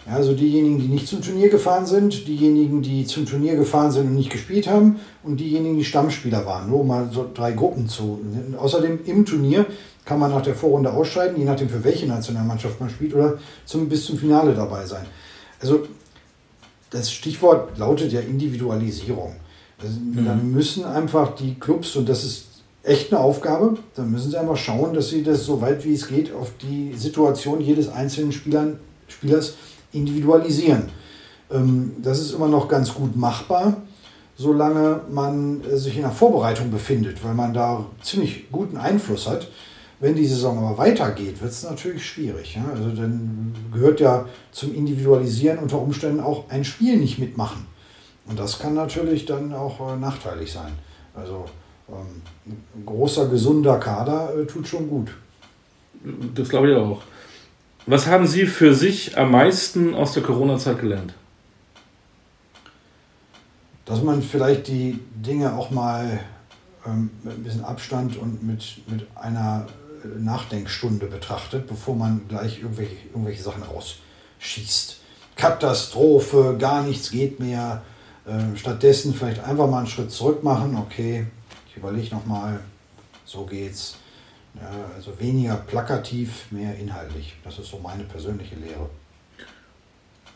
Also 0.09 0.33
diejenigen, 0.33 0.79
die 0.79 0.87
nicht 0.87 1.07
zum 1.07 1.21
Turnier 1.21 1.49
gefahren 1.49 1.85
sind, 1.85 2.27
diejenigen, 2.27 2.81
die 2.81 3.05
zum 3.05 3.25
Turnier 3.25 3.55
gefahren 3.55 3.91
sind 3.91 4.07
und 4.07 4.15
nicht 4.15 4.29
gespielt 4.29 4.67
haben 4.67 5.01
und 5.23 5.39
diejenigen, 5.39 5.77
die 5.77 5.83
Stammspieler 5.83 6.45
waren. 6.45 6.69
Nur 6.69 6.85
mal 6.85 7.09
so 7.11 7.29
drei 7.33 7.51
Gruppen 7.51 7.89
zu. 7.89 8.19
Außerdem 8.57 8.99
im 9.05 9.25
Turnier 9.25 9.65
kann 10.05 10.19
man 10.19 10.31
nach 10.31 10.43
der 10.43 10.55
Vorrunde 10.55 10.93
ausscheiden, 10.93 11.37
je 11.37 11.43
nachdem 11.43 11.67
für 11.67 11.83
welche 11.83 12.07
Nationalmannschaft 12.07 12.79
man 12.79 12.89
spielt 12.89 13.13
oder 13.13 13.37
zum, 13.65 13.89
bis 13.89 14.05
zum 14.05 14.17
Finale 14.17 14.53
dabei 14.53 14.85
sein. 14.85 15.05
Also 15.59 15.85
das 16.89 17.11
Stichwort 17.11 17.77
lautet 17.77 18.13
ja 18.13 18.21
Individualisierung. 18.21 19.35
Also, 19.81 19.99
mhm. 19.99 20.25
Dann 20.25 20.51
müssen 20.51 20.85
einfach 20.85 21.35
die 21.35 21.55
Clubs, 21.55 21.97
und 21.97 22.07
das 22.07 22.23
ist 22.23 22.56
echt 22.87 23.11
eine 23.11 23.21
Aufgabe. 23.21 23.77
Da 23.95 24.03
müssen 24.03 24.31
sie 24.31 24.37
einfach 24.37 24.57
schauen, 24.57 24.93
dass 24.93 25.09
sie 25.09 25.23
das 25.23 25.45
so 25.45 25.61
weit 25.61 25.83
wie 25.85 25.93
es 25.93 26.07
geht 26.07 26.33
auf 26.33 26.51
die 26.61 26.93
Situation 26.95 27.61
jedes 27.61 27.89
einzelnen 27.89 28.31
Spielern, 28.31 28.79
Spielers 29.07 29.55
individualisieren. 29.91 30.89
Ähm, 31.51 31.93
das 32.01 32.19
ist 32.19 32.31
immer 32.31 32.47
noch 32.47 32.67
ganz 32.67 32.93
gut 32.93 33.15
machbar. 33.15 33.77
solange 34.39 35.01
man 35.09 35.63
äh, 35.63 35.77
sich 35.77 35.95
in 35.95 36.03
der 36.03 36.11
Vorbereitung 36.11 36.69
befindet, 36.69 37.23
weil 37.23 37.33
man 37.33 37.53
da 37.53 37.85
ziemlich 38.01 38.51
guten 38.51 38.77
Einfluss 38.77 39.27
hat. 39.27 39.49
Wenn 39.99 40.13
die 40.13 40.27
Saison 40.27 40.59
aber 40.59 40.77
weitergeht, 40.77 41.41
wird 41.41 41.51
es 41.51 41.63
natürlich 41.63 42.05
schwierig. 42.05 42.55
Ja? 42.55 42.65
Also 42.71 42.89
dann 42.89 43.55
gehört 43.73 43.99
ja 43.99 44.25
zum 44.51 44.75
Individualisieren 44.75 45.57
unter 45.57 45.81
Umständen 45.81 46.19
auch 46.19 46.49
ein 46.49 46.63
Spiel 46.63 46.97
nicht 46.97 47.17
mitmachen. 47.17 47.65
Und 48.27 48.37
das 48.37 48.59
kann 48.59 48.75
natürlich 48.75 49.25
dann 49.25 49.53
auch 49.53 49.91
äh, 49.91 49.95
nachteilig 49.97 50.51
sein. 50.51 50.73
Also 51.15 51.45
ein 51.89 52.85
großer, 52.85 53.27
gesunder 53.29 53.79
Kader 53.79 54.33
äh, 54.35 54.45
tut 54.45 54.67
schon 54.67 54.89
gut. 54.89 55.09
Das 56.35 56.49
glaube 56.49 56.71
ich 56.71 56.75
auch. 56.75 57.01
Was 57.85 58.07
haben 58.07 58.27
Sie 58.27 58.45
für 58.45 58.75
sich 58.75 59.17
am 59.17 59.31
meisten 59.31 59.95
aus 59.95 60.13
der 60.13 60.23
Corona-Zeit 60.23 60.79
gelernt? 60.79 61.13
Dass 63.85 64.03
man 64.03 64.21
vielleicht 64.21 64.67
die 64.67 64.99
Dinge 65.15 65.55
auch 65.55 65.71
mal 65.71 66.19
ähm, 66.85 67.09
mit 67.23 67.35
ein 67.35 67.43
bisschen 67.43 67.63
Abstand 67.63 68.17
und 68.17 68.43
mit, 68.43 68.81
mit 68.89 69.07
einer 69.15 69.67
äh, 70.03 70.19
Nachdenkstunde 70.19 71.05
betrachtet, 71.05 71.67
bevor 71.67 71.95
man 71.95 72.27
gleich 72.27 72.61
irgendwelche, 72.61 72.95
irgendwelche 73.13 73.43
Sachen 73.43 73.63
rausschießt. 73.63 74.97
Katastrophe, 75.37 76.57
gar 76.59 76.83
nichts 76.83 77.11
geht 77.11 77.39
mehr. 77.39 77.83
Äh, 78.25 78.57
stattdessen 78.57 79.13
vielleicht 79.13 79.43
einfach 79.45 79.69
mal 79.69 79.79
einen 79.79 79.87
Schritt 79.87 80.11
zurück 80.11 80.43
machen. 80.43 80.75
Okay, 80.75 81.27
ich 81.77 81.83
überlege 81.83 82.15
nochmal, 82.15 82.59
so 83.25 83.45
geht's 83.45 83.97
ja, 84.55 84.69
also 84.95 85.11
weniger 85.19 85.55
plakativ, 85.67 86.45
mehr 86.49 86.75
inhaltlich. 86.75 87.35
Das 87.43 87.59
ist 87.59 87.69
so 87.69 87.77
meine 87.77 88.03
persönliche 88.03 88.55
Lehre. 88.55 88.89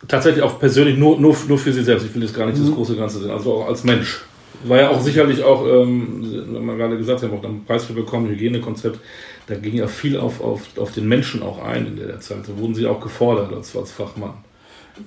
Tatsächlich 0.08 0.44
auch 0.44 0.60
persönlich 0.60 0.98
nur, 0.98 1.20
nur, 1.20 1.36
nur 1.48 1.58
für 1.58 1.74
Sie 1.74 1.84
selbst. 1.84 2.06
Ich 2.06 2.14
will 2.14 2.22
jetzt 2.22 2.36
gar 2.36 2.46
nicht 2.46 2.60
mhm. 2.60 2.68
das 2.68 2.76
große 2.76 2.96
Ganze 2.96 3.20
sehen. 3.20 3.32
Also 3.32 3.54
auch 3.56 3.68
als 3.68 3.84
Mensch. 3.84 4.22
War 4.64 4.80
ja 4.80 4.90
auch 4.90 5.02
sicherlich 5.02 5.44
auch, 5.44 5.66
ähm, 5.66 6.22
wenn 6.54 6.66
man 6.66 6.78
gerade 6.78 6.98
gesagt 6.98 7.24
hat, 7.24 7.32
auch 7.32 7.44
einen 7.44 7.66
Preis 7.66 7.86
für 7.86 7.94
bekommen, 7.94 8.30
Hygienekonzept. 8.30 9.00
Da 9.48 9.56
ging 9.56 9.76
ja 9.76 9.88
viel 9.88 10.18
auf, 10.18 10.42
auf, 10.42 10.78
auf 10.78 10.92
den 10.92 11.08
Menschen 11.08 11.42
auch 11.42 11.64
ein 11.64 11.88
in 11.88 11.96
der 11.96 12.20
Zeit. 12.20 12.48
Da 12.48 12.56
wurden 12.58 12.76
Sie 12.76 12.86
auch 12.86 13.02
gefordert 13.02 13.52
als, 13.52 13.76
als 13.76 13.92
Fachmann. 13.92 14.34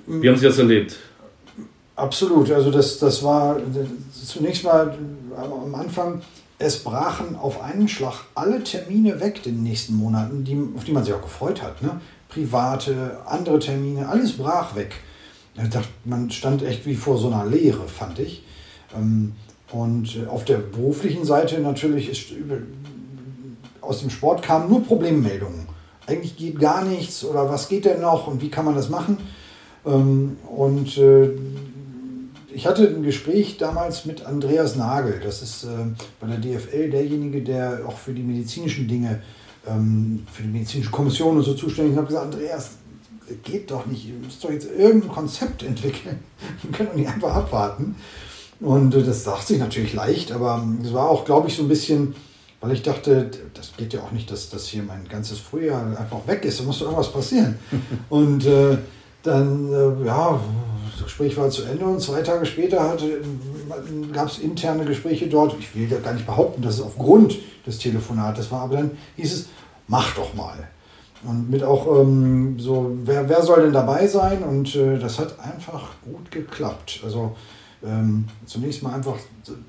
Wie 0.07 0.27
haben 0.27 0.35
Sie 0.35 0.45
das 0.45 0.57
erlebt? 0.57 0.97
Absolut. 1.95 2.51
Also 2.51 2.71
das, 2.71 2.99
das 2.99 3.23
war 3.23 3.57
zunächst 4.25 4.63
mal 4.63 4.97
am 5.37 5.75
Anfang 5.75 6.21
es 6.57 6.83
brachen 6.83 7.35
auf 7.35 7.61
einen 7.61 7.87
Schlag 7.87 8.25
alle 8.33 8.63
Termine 8.63 9.19
weg 9.19 9.43
den 9.43 9.63
nächsten 9.63 9.95
Monaten, 9.95 10.43
die, 10.43 10.57
auf 10.75 10.85
die 10.85 10.93
man 10.93 11.03
sich 11.03 11.13
auch 11.13 11.21
gefreut 11.21 11.61
hat. 11.61 11.81
Ne? 11.81 11.99
Private, 12.29 13.19
andere 13.25 13.59
Termine, 13.59 14.07
alles 14.07 14.37
brach 14.37 14.75
weg. 14.75 14.95
Man 16.03 16.31
stand 16.31 16.63
echt 16.63 16.85
wie 16.85 16.95
vor 16.95 17.17
so 17.17 17.27
einer 17.27 17.45
Leere, 17.45 17.87
fand 17.87 18.19
ich. 18.19 18.43
Ähm, 18.95 19.33
und 19.71 20.17
auf 20.29 20.45
der 20.45 20.57
beruflichen 20.57 21.25
Seite 21.25 21.59
natürlich 21.59 22.09
ist 22.09 22.27
aus 23.81 23.99
dem 23.99 24.09
Sport 24.09 24.41
kamen 24.41 24.69
nur 24.69 24.83
Problemmeldungen. 24.83 25.67
Eigentlich 26.07 26.37
geht 26.37 26.59
gar 26.59 26.85
nichts 26.85 27.25
oder 27.25 27.49
was 27.49 27.67
geht 27.67 27.85
denn 27.85 28.01
noch 28.01 28.27
und 28.27 28.41
wie 28.41 28.49
kann 28.49 28.65
man 28.65 28.75
das 28.75 28.89
machen? 28.89 29.17
Ähm, 29.85 30.37
und 30.47 30.97
äh, 30.97 31.29
ich 32.55 32.65
hatte 32.65 32.87
ein 32.87 33.03
Gespräch 33.03 33.57
damals 33.57 34.05
mit 34.05 34.25
Andreas 34.25 34.77
Nagel. 34.77 35.19
Das 35.21 35.41
ist 35.41 35.65
äh, 35.65 35.67
bei 36.21 36.27
der 36.27 36.37
DFL 36.37 36.89
derjenige, 36.89 37.41
der 37.41 37.81
auch 37.85 37.97
für 37.97 38.13
die 38.13 38.23
medizinischen 38.23 38.87
Dinge, 38.87 39.21
ähm, 39.67 40.25
für 40.31 40.43
die 40.43 40.49
medizinische 40.49 40.89
Kommission 40.89 41.35
und 41.35 41.43
so 41.43 41.53
zuständig 41.53 41.91
ist. 41.91 41.93
Ich 41.93 41.97
habe 41.97 42.07
gesagt, 42.07 42.33
Andreas, 42.33 42.69
geht 43.43 43.71
doch 43.71 43.85
nicht. 43.85 44.07
Ihr 44.07 44.13
müsst 44.15 44.41
doch 44.41 44.51
jetzt 44.51 44.69
irgendein 44.71 45.11
Konzept 45.11 45.63
entwickeln. 45.63 46.19
Wir 46.61 46.71
können 46.71 46.89
doch 46.89 46.95
nicht 46.95 47.09
einfach 47.09 47.35
abwarten. 47.35 47.95
Und 48.61 48.95
äh, 48.95 49.03
das 49.03 49.25
dachte 49.25 49.47
sich 49.47 49.59
natürlich 49.59 49.93
leicht, 49.93 50.31
aber 50.31 50.65
es 50.81 50.93
war 50.93 51.09
auch, 51.09 51.25
glaube 51.25 51.49
ich, 51.49 51.57
so 51.57 51.63
ein 51.63 51.67
bisschen, 51.67 52.15
weil 52.61 52.71
ich 52.71 52.83
dachte, 52.83 53.31
das 53.53 53.73
geht 53.75 53.93
ja 53.93 54.01
auch 54.01 54.13
nicht, 54.13 54.31
dass 54.31 54.49
das 54.49 54.65
hier 54.67 54.83
mein 54.83 55.05
ganzes 55.09 55.39
Frühjahr 55.39 55.85
einfach 55.97 56.25
weg 56.25 56.45
ist. 56.45 56.61
Da 56.61 56.63
muss 56.63 56.79
doch 56.79 56.85
irgendwas 56.85 57.11
passieren. 57.11 57.59
Und 58.09 58.45
äh, 58.45 58.77
dann, 59.23 59.73
äh, 59.73 60.05
ja, 60.05 60.39
das 60.95 61.03
Gespräch 61.03 61.35
war 61.35 61.49
zu 61.49 61.63
Ende 61.63 61.85
und 61.85 62.01
zwei 62.01 62.21
Tage 62.21 62.45
später 62.45 62.97
gab 64.13 64.29
es 64.29 64.39
interne 64.39 64.85
Gespräche 64.85 65.27
dort. 65.27 65.55
Ich 65.59 65.75
will 65.75 65.87
gar 65.87 66.13
nicht 66.13 66.25
behaupten, 66.25 66.61
dass 66.61 66.75
es 66.75 66.81
aufgrund 66.81 67.37
des 67.67 67.79
Telefonates 67.79 68.49
war, 68.51 68.61
aber 68.61 68.77
dann 68.77 68.91
hieß 69.17 69.33
es, 69.33 69.47
mach 69.87 70.15
doch 70.15 70.33
mal. 70.33 70.69
Und 71.23 71.49
mit 71.49 71.63
auch 71.63 71.99
ähm, 71.99 72.59
so, 72.59 72.97
wer, 73.03 73.27
wer 73.27 73.41
soll 73.41 73.63
denn 73.63 73.73
dabei 73.73 74.07
sein? 74.07 74.43
Und 74.43 74.75
äh, 74.75 74.97
das 74.97 75.19
hat 75.19 75.37
einfach 75.39 75.89
gut 76.05 76.31
geklappt. 76.31 77.01
Also 77.03 77.35
ähm, 77.83 78.25
zunächst 78.45 78.83
mal 78.83 78.93
einfach 78.93 79.17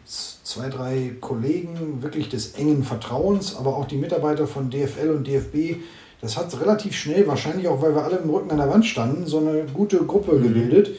zwei, 0.05 0.69
drei 0.69 1.17
Kollegen 1.21 2.03
wirklich 2.03 2.29
des 2.29 2.53
engen 2.55 2.85
Vertrauens, 2.85 3.57
aber 3.57 3.77
auch 3.77 3.87
die 3.87 3.97
Mitarbeiter 3.97 4.47
von 4.47 4.71
DFL 4.71 5.11
und 5.11 5.27
DFB. 5.27 5.83
Das 6.21 6.37
hat 6.37 6.59
relativ 6.61 6.95
schnell, 6.95 7.27
wahrscheinlich 7.27 7.69
auch, 7.69 7.83
weil 7.83 7.95
wir 7.95 8.03
alle 8.03 8.17
im 8.17 8.31
Rücken 8.31 8.51
an 8.51 8.57
der 8.59 8.71
Wand 8.71 8.87
standen, 8.87 9.27
so 9.27 9.39
eine 9.39 9.65
gute 9.73 9.99
Gruppe 9.99 10.33
mhm. 10.33 10.43
gebildet 10.43 10.91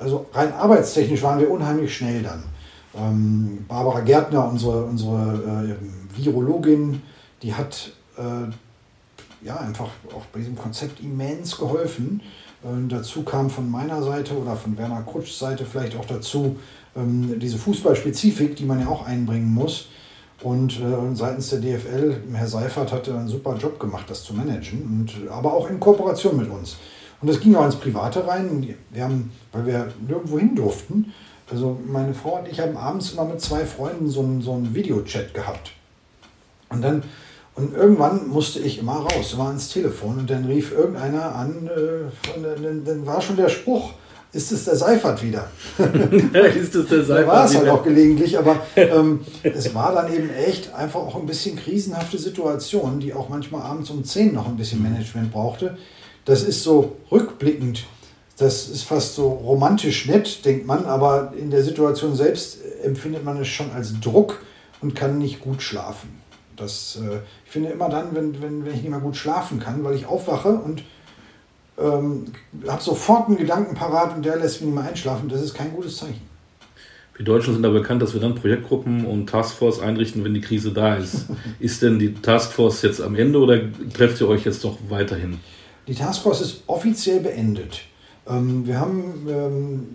also 0.00 0.26
rein 0.32 0.52
arbeitstechnisch 0.52 1.22
waren 1.22 1.38
wir 1.38 1.50
unheimlich 1.50 1.94
schnell 1.94 2.22
dann. 2.22 2.42
Ähm, 2.94 3.64
Barbara 3.68 4.00
Gärtner, 4.00 4.48
unsere, 4.48 4.84
unsere 4.84 5.76
äh, 5.78 6.16
Virologin, 6.16 7.02
die 7.42 7.54
hat 7.54 7.92
äh, 8.16 9.46
ja 9.46 9.56
einfach 9.58 9.88
auch 10.14 10.24
bei 10.32 10.40
diesem 10.40 10.56
Konzept 10.56 11.00
immens 11.00 11.56
geholfen. 11.56 12.22
Ähm, 12.64 12.88
dazu 12.88 13.22
kam 13.22 13.50
von 13.50 13.70
meiner 13.70 14.02
Seite 14.02 14.36
oder 14.36 14.56
von 14.56 14.76
Werner 14.76 15.02
Krutschs 15.02 15.38
Seite 15.38 15.64
vielleicht 15.64 15.96
auch 15.96 16.06
dazu 16.06 16.56
ähm, 16.96 17.38
diese 17.38 17.58
Fußballspezifik, 17.58 18.56
die 18.56 18.64
man 18.64 18.80
ja 18.80 18.88
auch 18.88 19.06
einbringen 19.06 19.52
muss. 19.52 19.88
Und 20.42 20.80
äh, 20.80 21.14
seitens 21.14 21.50
der 21.50 21.60
DFL, 21.60 22.16
Herr 22.32 22.46
Seifert 22.46 22.92
hatte 22.92 23.14
einen 23.14 23.28
super 23.28 23.56
Job 23.56 23.78
gemacht, 23.78 24.06
das 24.08 24.24
zu 24.24 24.32
managen, 24.34 24.82
und, 24.82 25.30
aber 25.30 25.52
auch 25.52 25.68
in 25.68 25.78
Kooperation 25.78 26.36
mit 26.36 26.50
uns. 26.50 26.76
Und 27.20 27.28
das 27.28 27.40
ging 27.40 27.54
auch 27.54 27.66
ins 27.66 27.76
Private 27.76 28.26
rein. 28.26 28.74
Wir 28.90 29.04
haben, 29.04 29.30
weil 29.52 29.66
wir 29.66 29.92
nirgendwo 30.06 30.38
hin 30.38 30.56
durften, 30.56 31.12
also 31.50 31.78
meine 31.84 32.14
Frau 32.14 32.38
und 32.38 32.48
ich 32.48 32.60
haben 32.60 32.76
abends 32.76 33.12
immer 33.12 33.24
mit 33.24 33.40
zwei 33.40 33.66
Freunden 33.66 34.08
so 34.08 34.20
einen, 34.20 34.40
so 34.40 34.52
einen 34.52 34.74
Videochat 34.74 35.34
gehabt. 35.34 35.72
Und 36.68 36.82
dann, 36.82 37.02
und 37.56 37.74
irgendwann 37.74 38.28
musste 38.28 38.60
ich 38.60 38.78
immer 38.78 38.96
raus, 38.96 39.32
immer 39.34 39.48
ans 39.48 39.68
Telefon 39.68 40.18
und 40.18 40.30
dann 40.30 40.44
rief 40.44 40.72
irgendeiner 40.72 41.34
an, 41.34 41.66
äh, 41.66 42.40
dann, 42.40 42.84
dann 42.84 43.06
war 43.06 43.20
schon 43.20 43.36
der 43.36 43.48
Spruch, 43.48 43.92
ist 44.32 44.52
es 44.52 44.64
der 44.64 44.76
Seifert 44.76 45.22
wieder? 45.22 45.50
ist 45.78 46.74
es 46.74 46.86
der 46.88 47.04
Seifert? 47.04 47.28
Da 47.28 47.32
war 47.32 47.44
es 47.44 47.56
halt 47.56 47.68
auch 47.68 47.82
gelegentlich, 47.82 48.38
aber 48.38 48.64
ähm, 48.76 49.20
es 49.42 49.74
war 49.74 49.92
dann 49.92 50.12
eben 50.12 50.30
echt 50.30 50.72
einfach 50.74 51.00
auch 51.00 51.16
ein 51.16 51.26
bisschen 51.26 51.56
krisenhafte 51.56 52.18
Situation, 52.18 53.00
die 53.00 53.12
auch 53.12 53.28
manchmal 53.28 53.62
abends 53.62 53.90
um 53.90 54.04
10 54.04 54.32
noch 54.32 54.46
ein 54.46 54.56
bisschen 54.56 54.82
Management 54.82 55.32
brauchte. 55.32 55.76
Das 56.24 56.42
ist 56.42 56.62
so 56.62 56.96
rückblickend, 57.10 57.86
das 58.36 58.68
ist 58.68 58.84
fast 58.84 59.16
so 59.16 59.28
romantisch 59.28 60.06
nett, 60.06 60.44
denkt 60.44 60.66
man, 60.66 60.86
aber 60.86 61.32
in 61.36 61.50
der 61.50 61.64
Situation 61.64 62.14
selbst 62.14 62.58
empfindet 62.84 63.24
man 63.24 63.40
es 63.40 63.48
schon 63.48 63.70
als 63.72 63.98
Druck 64.00 64.42
und 64.80 64.94
kann 64.94 65.18
nicht 65.18 65.40
gut 65.40 65.60
schlafen. 65.62 66.20
Das, 66.56 66.98
äh, 67.02 67.18
ich 67.44 67.50
finde 67.50 67.70
immer 67.70 67.88
dann, 67.88 68.14
wenn, 68.14 68.40
wenn, 68.40 68.64
wenn 68.64 68.74
ich 68.74 68.82
nicht 68.82 68.90
mehr 68.90 69.00
gut 69.00 69.16
schlafen 69.16 69.58
kann, 69.58 69.82
weil 69.82 69.94
ich 69.94 70.06
aufwache 70.06 70.50
und 70.50 70.84
ähm, 71.80 72.26
habe 72.66 72.82
sofort 72.82 73.28
einen 73.28 73.36
Gedanken 73.36 73.74
parat 73.74 74.16
und 74.16 74.24
der 74.24 74.36
lässt 74.36 74.60
mich 74.60 74.70
nicht 74.70 74.74
mehr 74.74 74.88
einschlafen, 74.88 75.28
das 75.28 75.42
ist 75.42 75.54
kein 75.54 75.72
gutes 75.72 75.96
Zeichen. 75.96 76.20
Wir 77.16 77.26
Deutschen 77.26 77.52
sind 77.52 77.62
da 77.62 77.68
bekannt, 77.68 78.00
dass 78.00 78.14
wir 78.14 78.20
dann 78.20 78.34
Projektgruppen 78.34 79.04
und 79.04 79.28
Taskforce 79.28 79.80
einrichten, 79.80 80.24
wenn 80.24 80.32
die 80.32 80.40
Krise 80.40 80.72
da 80.72 80.94
ist. 80.94 81.26
ist 81.60 81.82
denn 81.82 81.98
die 81.98 82.14
Taskforce 82.14 82.80
jetzt 82.82 83.02
am 83.02 83.14
Ende 83.14 83.38
oder 83.38 83.60
trefft 83.92 84.20
ihr 84.22 84.28
euch 84.28 84.46
jetzt 84.46 84.64
doch 84.64 84.78
weiterhin? 84.88 85.38
Die 85.86 85.94
Taskforce 85.94 86.40
ist 86.40 86.62
offiziell 86.66 87.20
beendet. 87.20 87.82
Ähm, 88.26 88.66
wir 88.66 88.80
haben 88.80 89.26
ähm, 89.28 89.86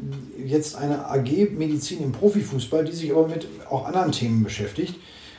jetzt 0.46 0.76
eine 0.76 1.10
AG 1.10 1.50
Medizin 1.58 2.04
im 2.04 2.12
Profifußball, 2.12 2.86
die 2.86 2.92
sich 2.92 3.12
aber 3.12 3.28
mit 3.28 3.48
auch 3.70 3.86
anderen 3.86 4.12
Themen 4.12 4.44
beschäftigt. 4.44 4.96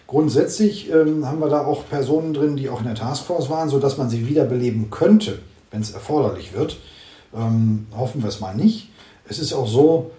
Grundsätzlich 0.06 0.90
ähm, 0.90 1.26
haben 1.26 1.40
wir 1.40 1.48
da 1.48 1.64
auch 1.64 1.88
Personen 1.88 2.32
drin, 2.32 2.56
die 2.56 2.68
auch 2.68 2.80
in 2.80 2.86
der 2.86 2.94
Taskforce 2.94 3.50
waren, 3.50 3.68
sodass 3.68 3.98
man 3.98 4.08
sie 4.08 4.28
wiederbeleben 4.28 4.90
könnte, 4.90 5.38
wenn 5.70 5.80
es 5.80 5.92
erforderlich 5.92 6.52
wird. 6.52 6.78
hoffen 7.32 8.22
wir 8.22 8.28
es 8.28 8.40
mal 8.40 8.54
nicht. 8.54 8.90
Es 9.28 9.38
ist 9.38 9.52
auch 9.52 9.66
so, 9.66 10.12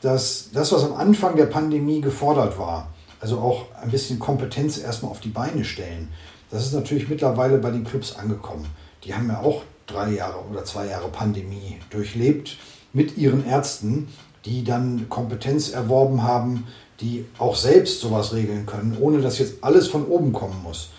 dass 0.00 0.50
das, 0.52 0.72
was 0.72 0.84
am 0.84 0.94
Anfang 0.94 1.36
der 1.36 1.46
Pandemie 1.46 2.00
gefordert 2.00 2.58
war, 2.58 2.88
also 3.20 3.38
auch 3.38 3.66
ein 3.80 3.90
bisschen 3.90 4.18
Kompetenz 4.18 4.78
erstmal 4.78 5.10
auf 5.10 5.20
die 5.20 5.28
Beine 5.28 5.64
stellen, 5.64 6.08
das 6.50 6.66
ist 6.66 6.74
natürlich 6.74 7.08
mittlerweile 7.08 7.58
bei 7.58 7.70
den 7.70 7.84
Clubs 7.84 8.16
angekommen. 8.16 8.66
Die 9.04 9.14
haben 9.14 9.28
ja 9.28 9.40
auch 9.40 9.62
drei 9.86 10.10
Jahre 10.10 10.44
oder 10.50 10.64
zwei 10.64 10.86
Jahre 10.86 11.08
Pandemie 11.08 11.78
durchlebt 11.90 12.58
mit 12.92 13.16
ihren 13.16 13.46
Ärzten, 13.46 14.08
die 14.44 14.64
dann 14.64 15.08
Kompetenz 15.08 15.70
erworben 15.70 16.22
haben, 16.22 16.66
die 17.00 17.24
auch 17.38 17.56
selbst 17.56 18.00
sowas 18.00 18.32
regeln 18.32 18.66
können, 18.66 18.96
ohne 19.00 19.20
dass 19.20 19.38
jetzt 19.38 19.64
alles 19.64 19.88
von 19.88 20.04
oben 20.04 20.32
kommen 20.32 20.62
muss. 20.62 20.90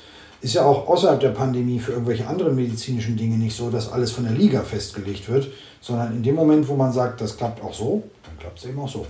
Ist 0.44 0.56
ja 0.56 0.66
auch 0.66 0.90
außerhalb 0.90 1.22
der 1.22 1.30
Pandemie 1.30 1.80
für 1.80 1.94
irgendwelche 1.94 2.28
anderen 2.28 2.54
medizinischen 2.54 3.16
Dinge 3.16 3.38
nicht 3.38 3.56
so, 3.56 3.70
dass 3.70 3.90
alles 3.90 4.12
von 4.12 4.26
der 4.26 4.34
Liga 4.34 4.60
festgelegt 4.60 5.30
wird, 5.30 5.48
sondern 5.80 6.18
in 6.18 6.22
dem 6.22 6.36
Moment, 6.36 6.68
wo 6.68 6.76
man 6.76 6.92
sagt, 6.92 7.22
das 7.22 7.38
klappt 7.38 7.64
auch 7.64 7.74
so, 7.74 8.04
dann 8.26 8.38
klappt 8.38 8.60
es 8.60 8.66
eben 8.66 8.78
auch 8.78 8.90
so. 8.90 9.08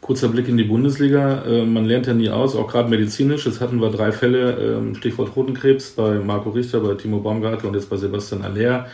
Kurzer 0.00 0.28
Blick 0.28 0.48
in 0.48 0.56
die 0.56 0.64
Bundesliga. 0.64 1.44
Äh, 1.44 1.66
man 1.66 1.84
lernt 1.84 2.06
ja 2.06 2.14
nie 2.14 2.30
aus, 2.30 2.56
auch 2.56 2.66
gerade 2.66 2.88
medizinisch. 2.88 3.44
Jetzt 3.44 3.60
hatten 3.60 3.78
wir 3.78 3.90
drei 3.90 4.10
Fälle, 4.10 4.52
ähm, 4.78 4.94
Stichwort 4.94 5.36
Hodenkrebs, 5.36 5.90
bei 5.90 6.14
Marco 6.14 6.48
Richter, 6.48 6.80
bei 6.80 6.94
Timo 6.94 7.18
Baumgartl 7.18 7.66
und 7.66 7.74
jetzt 7.74 7.90
bei 7.90 7.98
Sebastian 7.98 8.42
Aller. 8.42 8.86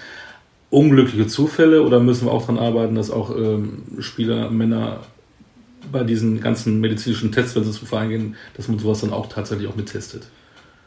Unglückliche 0.70 1.28
Zufälle 1.28 1.84
oder 1.84 2.00
müssen 2.00 2.26
wir 2.26 2.32
auch 2.32 2.42
daran 2.42 2.58
arbeiten, 2.58 2.96
dass 2.96 3.12
auch 3.12 3.34
ähm, 3.36 3.84
Spieler, 4.00 4.50
Männer 4.50 5.02
bei 5.92 6.02
diesen 6.02 6.40
ganzen 6.40 6.80
medizinischen 6.80 7.30
Tests, 7.30 7.54
wenn 7.54 7.62
sie 7.62 7.70
zum 7.70 7.86
Verein 7.86 8.08
gehen, 8.08 8.36
dass 8.56 8.66
man 8.66 8.80
sowas 8.80 9.02
dann 9.02 9.12
auch 9.12 9.28
tatsächlich 9.28 9.68
auch 9.68 9.76
mittestet? 9.76 10.24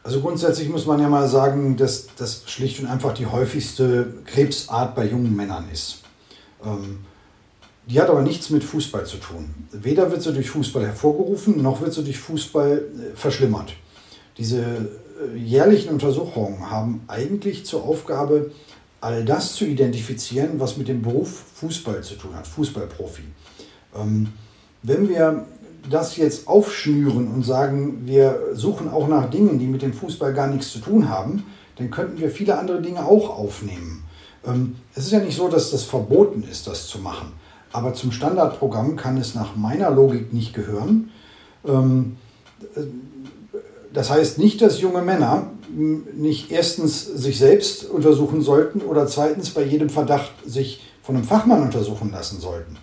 Also 0.04 0.20
grundsätzlich 0.20 0.68
muss 0.68 0.86
man 0.86 1.00
ja 1.00 1.08
mal 1.08 1.28
sagen, 1.28 1.76
dass 1.76 2.08
das 2.16 2.42
schlicht 2.46 2.80
und 2.80 2.86
einfach 2.86 3.14
die 3.14 3.26
häufigste 3.26 4.14
Krebsart 4.26 4.94
bei 4.96 5.06
jungen 5.06 5.34
Männern 5.34 5.66
ist. 5.72 6.02
Ähm, 6.64 7.00
die 7.86 8.00
hat 8.00 8.10
aber 8.10 8.22
nichts 8.22 8.50
mit 8.50 8.64
Fußball 8.64 9.06
zu 9.06 9.18
tun. 9.18 9.54
Weder 9.72 10.10
wird 10.10 10.22
sie 10.22 10.32
durch 10.32 10.50
Fußball 10.50 10.84
hervorgerufen, 10.84 11.62
noch 11.62 11.80
wird 11.80 11.92
sie 11.92 12.04
durch 12.04 12.18
Fußball 12.18 12.78
äh, 12.78 13.16
verschlimmert. 13.16 13.74
Diese 14.38 14.60
äh, 14.60 15.36
jährlichen 15.36 15.90
Untersuchungen 15.90 16.70
haben 16.70 17.02
eigentlich 17.06 17.64
zur 17.64 17.84
Aufgabe, 17.84 18.50
all 19.00 19.24
das 19.24 19.54
zu 19.54 19.64
identifizieren, 19.64 20.60
was 20.60 20.76
mit 20.76 20.88
dem 20.88 21.02
Beruf 21.02 21.44
Fußball 21.54 22.02
zu 22.02 22.14
tun 22.14 22.34
hat, 22.34 22.46
Fußballprofi. 22.46 23.24
Ähm, 23.96 24.28
wenn 24.82 25.08
wir 25.08 25.46
das 25.90 26.16
jetzt 26.16 26.48
aufschnüren 26.48 27.28
und 27.28 27.44
sagen, 27.44 28.02
wir 28.04 28.38
suchen 28.54 28.88
auch 28.88 29.08
nach 29.08 29.30
Dingen, 29.30 29.58
die 29.58 29.66
mit 29.66 29.82
dem 29.82 29.92
Fußball 29.92 30.32
gar 30.32 30.46
nichts 30.46 30.70
zu 30.72 30.78
tun 30.78 31.08
haben, 31.08 31.44
dann 31.76 31.90
könnten 31.90 32.20
wir 32.20 32.30
viele 32.30 32.58
andere 32.58 32.80
Dinge 32.80 33.04
auch 33.04 33.30
aufnehmen. 33.30 34.04
Ähm, 34.46 34.76
es 34.94 35.06
ist 35.06 35.12
ja 35.12 35.20
nicht 35.20 35.36
so, 35.36 35.48
dass 35.48 35.70
das 35.70 35.84
verboten 35.84 36.44
ist, 36.50 36.66
das 36.66 36.86
zu 36.86 36.98
machen. 36.98 37.32
Aber 37.72 37.94
zum 37.94 38.12
Standardprogramm 38.12 38.96
kann 38.96 39.16
es 39.16 39.34
nach 39.34 39.56
meiner 39.56 39.90
Logik 39.90 40.32
nicht 40.32 40.54
gehören. 40.54 41.10
Ähm, 41.66 42.16
das 43.92 44.10
heißt 44.10 44.38
nicht, 44.38 44.62
dass 44.62 44.80
junge 44.80 45.02
Männer 45.02 45.50
nicht 45.70 46.50
erstens 46.50 47.04
sich 47.06 47.38
selbst 47.38 47.84
untersuchen 47.84 48.42
sollten 48.42 48.80
oder 48.82 49.06
zweitens 49.06 49.50
bei 49.50 49.64
jedem 49.64 49.88
Verdacht 49.88 50.32
sich 50.46 50.82
von 51.02 51.16
einem 51.16 51.24
Fachmann 51.24 51.62
untersuchen 51.62 52.10
lassen 52.10 52.40
sollten, 52.40 52.76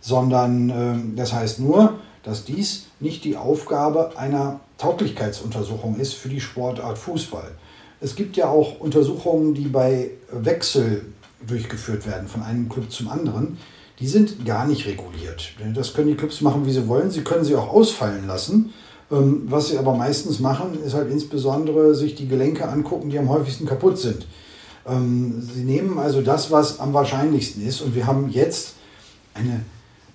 sondern 0.00 0.70
ähm, 0.70 1.12
das 1.14 1.32
heißt 1.32 1.60
nur, 1.60 1.98
dass 2.22 2.44
dies 2.44 2.86
nicht 3.00 3.24
die 3.24 3.36
Aufgabe 3.36 4.16
einer 4.16 4.60
Tauglichkeitsuntersuchung 4.78 5.96
ist 5.98 6.14
für 6.14 6.28
die 6.28 6.40
Sportart 6.40 6.98
Fußball. 6.98 7.50
Es 8.00 8.16
gibt 8.16 8.36
ja 8.36 8.48
auch 8.48 8.80
Untersuchungen, 8.80 9.54
die 9.54 9.68
bei 9.68 10.10
Wechsel 10.30 11.06
durchgeführt 11.46 12.06
werden 12.06 12.28
von 12.28 12.42
einem 12.42 12.68
Club 12.68 12.90
zum 12.90 13.08
anderen 13.08 13.58
die 14.02 14.08
sind 14.08 14.44
gar 14.44 14.66
nicht 14.66 14.84
reguliert. 14.86 15.52
Das 15.74 15.94
können 15.94 16.08
die 16.08 16.16
Clubs 16.16 16.40
machen, 16.40 16.66
wie 16.66 16.72
sie 16.72 16.88
wollen. 16.88 17.12
Sie 17.12 17.22
können 17.22 17.44
sie 17.44 17.54
auch 17.54 17.68
ausfallen 17.68 18.26
lassen. 18.26 18.72
Ähm, 19.12 19.42
was 19.46 19.68
sie 19.68 19.78
aber 19.78 19.94
meistens 19.94 20.40
machen, 20.40 20.82
ist 20.82 20.94
halt 20.94 21.08
insbesondere 21.08 21.94
sich 21.94 22.16
die 22.16 22.26
Gelenke 22.26 22.68
angucken, 22.68 23.10
die 23.10 23.18
am 23.20 23.28
häufigsten 23.28 23.64
kaputt 23.64 23.98
sind. 23.98 24.26
Ähm, 24.88 25.40
sie 25.54 25.62
nehmen 25.62 26.00
also 26.00 26.20
das, 26.20 26.50
was 26.50 26.80
am 26.80 26.94
wahrscheinlichsten 26.94 27.64
ist. 27.64 27.80
Und 27.80 27.94
wir 27.94 28.08
haben 28.08 28.28
jetzt 28.30 28.74
eine, 29.34 29.60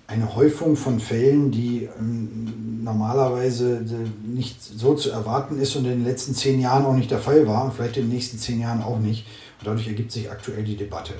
eine 0.08 0.34
Häufung 0.34 0.74
von 0.74 1.00
Fällen, 1.00 1.50
die 1.50 1.88
ähm, 1.98 2.82
normalerweise 2.82 3.82
nicht 4.26 4.62
so 4.62 4.94
zu 4.94 5.10
erwarten 5.10 5.60
ist 5.60 5.76
und 5.76 5.84
in 5.84 5.90
den 5.90 6.04
letzten 6.04 6.34
zehn 6.34 6.58
Jahren 6.60 6.86
auch 6.86 6.94
nicht 6.94 7.10
der 7.10 7.18
Fall 7.18 7.46
war 7.46 7.66
und 7.66 7.74
vielleicht 7.74 7.98
in 7.98 8.04
den 8.04 8.14
nächsten 8.14 8.38
zehn 8.38 8.60
Jahren 8.60 8.82
auch 8.82 8.98
nicht. 8.98 9.26
Und 9.60 9.66
dadurch 9.66 9.86
ergibt 9.86 10.10
sich 10.10 10.30
aktuell 10.30 10.64
die 10.64 10.76
Debatte. 10.76 11.12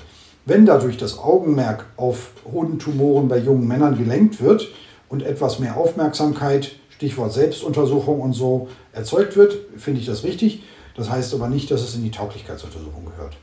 Wenn 0.45 0.65
dadurch 0.65 0.97
das 0.97 1.19
Augenmerk 1.19 1.85
auf 1.97 2.31
Hodentumoren 2.51 3.27
bei 3.27 3.37
jungen 3.37 3.67
Männern 3.67 3.95
gelenkt 3.95 4.41
wird 4.41 4.67
und 5.07 5.21
etwas 5.21 5.59
mehr 5.59 5.77
Aufmerksamkeit, 5.77 6.71
Stichwort 6.89 7.31
Selbstuntersuchung 7.31 8.19
und 8.19 8.33
so, 8.33 8.69
erzeugt 8.91 9.37
wird, 9.37 9.55
finde 9.77 9.99
ich 9.99 10.07
das 10.07 10.23
richtig. 10.23 10.63
Das 10.95 11.11
heißt 11.11 11.35
aber 11.35 11.47
nicht, 11.47 11.69
dass 11.69 11.81
es 11.81 11.93
in 11.93 12.03
die 12.03 12.11
Tauglichkeitsuntersuchung 12.11 13.05
gehört. 13.05 13.37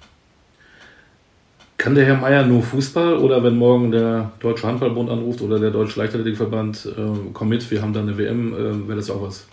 Kann 1.77 1.95
der 1.95 2.07
Herr 2.07 2.17
Meier 2.17 2.47
nur 2.47 2.63
Fußball 2.63 3.19
oder 3.19 3.43
wenn 3.45 3.57
morgen 3.57 3.91
der 3.91 4.33
Deutsche 4.41 4.67
Handballbund 4.67 5.11
anruft 5.11 5.43
oder 5.43 5.59
der 5.59 5.71
Deutsche 5.71 6.01
Leichtathletikverband, 6.01 6.87
äh, 6.87 7.31
komm 7.35 7.49
mit, 7.49 7.71
wir 7.71 7.83
haben 7.83 7.93
da 7.93 8.01
eine 8.01 8.17
WM, 8.17 8.55
äh, 8.55 8.89
wäre 8.89 8.97
das 8.97 9.11
auch 9.11 9.21
was? 9.21 9.45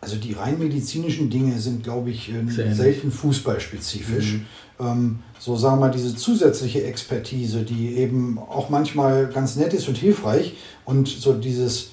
Also 0.00 0.16
die 0.16 0.34
rein 0.34 0.58
medizinischen 0.58 1.30
Dinge 1.30 1.58
sind, 1.58 1.82
glaube 1.82 2.10
ich, 2.10 2.32
äh, 2.32 2.72
selten 2.72 3.10
fußballspezifisch. 3.10 4.34
Mhm. 4.34 4.46
Ähm, 4.78 5.18
so 5.38 5.56
sagen 5.56 5.76
wir 5.76 5.86
mal, 5.86 5.90
diese 5.90 6.14
zusätzliche 6.14 6.84
Expertise, 6.84 7.62
die 7.62 7.96
eben 7.96 8.38
auch 8.38 8.68
manchmal 8.68 9.28
ganz 9.28 9.56
nett 9.56 9.74
ist 9.74 9.88
und 9.88 9.96
hilfreich 9.96 10.54
und 10.84 11.08
so 11.08 11.32
dieses, 11.32 11.90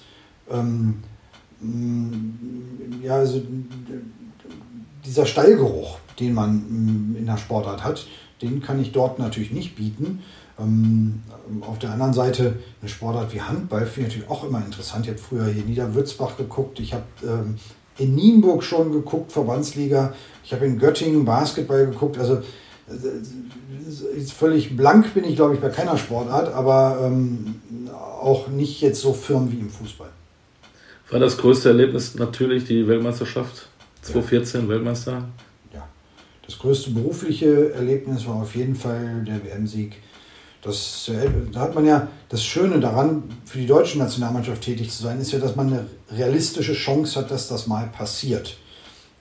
ähm, 0.52 0.96
ja, 3.02 3.16
also 3.16 3.42
dieser 5.06 5.26
Stallgeruch, 5.26 5.98
den 6.20 6.34
man 6.34 6.56
mm, 6.56 7.16
in 7.18 7.26
der 7.26 7.38
Sportart 7.38 7.84
hat, 7.84 8.06
den 8.42 8.62
kann 8.62 8.82
ich 8.82 8.92
dort 8.92 9.20
natürlich 9.20 9.52
nicht 9.52 9.76
bieten. 9.76 10.24
Ähm, 10.60 11.24
auf 11.62 11.80
der 11.80 11.92
anderen 11.92 12.14
Seite 12.14 12.58
eine 12.82 12.90
Sportart 12.90 13.34
wie 13.34 13.42
Handball 13.42 13.86
finde 13.86 14.10
ich 14.10 14.16
natürlich 14.16 14.30
auch 14.30 14.44
immer 14.44 14.64
interessant. 14.64 15.06
Ich 15.06 15.12
habe 15.12 15.20
früher 15.20 15.46
hier 15.46 15.64
Niederwürzbach 15.64 16.38
geguckt. 16.38 16.80
Ich 16.80 16.94
habe 16.94 17.04
ähm, 17.24 17.56
in 17.98 18.16
Nienburg 18.16 18.64
schon 18.64 18.92
geguckt, 18.92 19.32
Verbandsliga. 19.32 20.14
Ich 20.44 20.54
habe 20.54 20.66
in 20.66 20.80
Göttingen 20.80 21.26
Basketball 21.26 21.86
geguckt. 21.86 22.18
Also 22.18 22.42
völlig 24.36 24.76
blank 24.76 25.14
bin 25.14 25.24
ich, 25.24 25.36
glaube 25.36 25.56
ich, 25.56 25.62
bei 25.62 25.70
keiner 25.70 25.98
Sportart, 25.98 26.54
aber 26.54 27.00
ähm, 27.04 27.56
auch 28.22 28.48
nicht 28.48 28.82
jetzt 28.82 29.02
so 29.02 29.14
firm 29.14 29.52
wie 29.52 29.60
im 29.60 29.70
Fußball. 29.70 30.10
War 31.10 31.20
das 31.20 31.38
größte 31.38 31.70
Erlebnis 31.70 32.16
natürlich 32.16 32.66
die 32.66 32.88
Weltmeisterschaft? 32.88 33.68
2014 34.04 34.62
ja. 34.62 34.70
Weltmeister? 34.70 35.24
Ja. 35.74 35.88
Das 36.46 36.60
größte 36.60 36.92
berufliche 36.92 37.74
Erlebnis 37.74 38.28
war 38.28 38.36
auf 38.36 38.56
jeden 38.56 38.76
Fall 38.76 39.24
der 39.26 39.44
WM-Sieg. 39.44 39.96
Das, 40.62 41.10
äh, 41.10 41.30
da 41.52 41.62
hat 41.62 41.76
man 41.76 41.86
ja 41.86 42.08
das 42.30 42.44
Schöne 42.44 42.80
daran, 42.80 43.24
für 43.46 43.58
die 43.58 43.66
deutsche 43.66 43.98
Nationalmannschaft 43.98 44.62
tätig 44.62 44.92
zu 44.92 45.04
sein, 45.04 45.20
ist 45.20 45.32
ja, 45.32 45.40
dass 45.40 45.56
man 45.56 45.68
eine 45.68 45.86
realistische 46.12 46.74
Chance 46.74 47.20
hat, 47.20 47.32
dass 47.32 47.50
das 47.50 47.68
mal 47.68 47.88
passiert. 47.88 48.58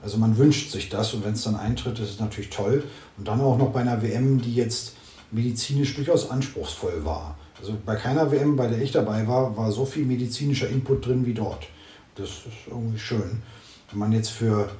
Also 0.03 0.19
man 0.19 0.37
wünscht 0.37 0.71
sich 0.71 0.89
das 0.89 1.15
und 1.15 1.25
wenn 1.25 1.35
es 1.35 1.43
dann 1.43 1.57
eintritt, 1.57 1.99
ist 1.99 2.11
es 2.11 2.21
natürlich 2.21 2.51
toll. 2.51 2.85
Und 3.19 3.27
dann 3.27 3.41
auch 3.41 3.57
noch 3.57 3.71
bei 3.71 3.81
einer 3.81 4.03
WM, 4.03 4.41
die 4.41 4.55
jetzt 4.55 4.95
medizinisch 5.31 5.95
durchaus 5.95 6.31
anspruchsvoll 6.31 7.05
war. 7.05 7.37
Also 7.61 7.77
bei 7.85 7.95
keiner 7.97 8.31
WM, 8.31 8.57
bei 8.57 8.67
der 8.67 8.83
ich 8.83 8.91
dabei 8.91 9.27
war, 9.27 9.57
war 9.57 9.71
so 9.71 9.85
viel 9.85 10.05
medizinischer 10.05 10.69
Input 10.69 11.07
drin 11.07 11.25
wie 11.27 11.35
dort. 11.35 11.69
Das 12.17 12.29
ist 12.29 12.69
irgendwie 12.69 12.99
schön. 12.99 13.43
Wenn 13.93 13.99
man 13.99 14.13
jetzt 14.13 14.31
für, 14.31 14.71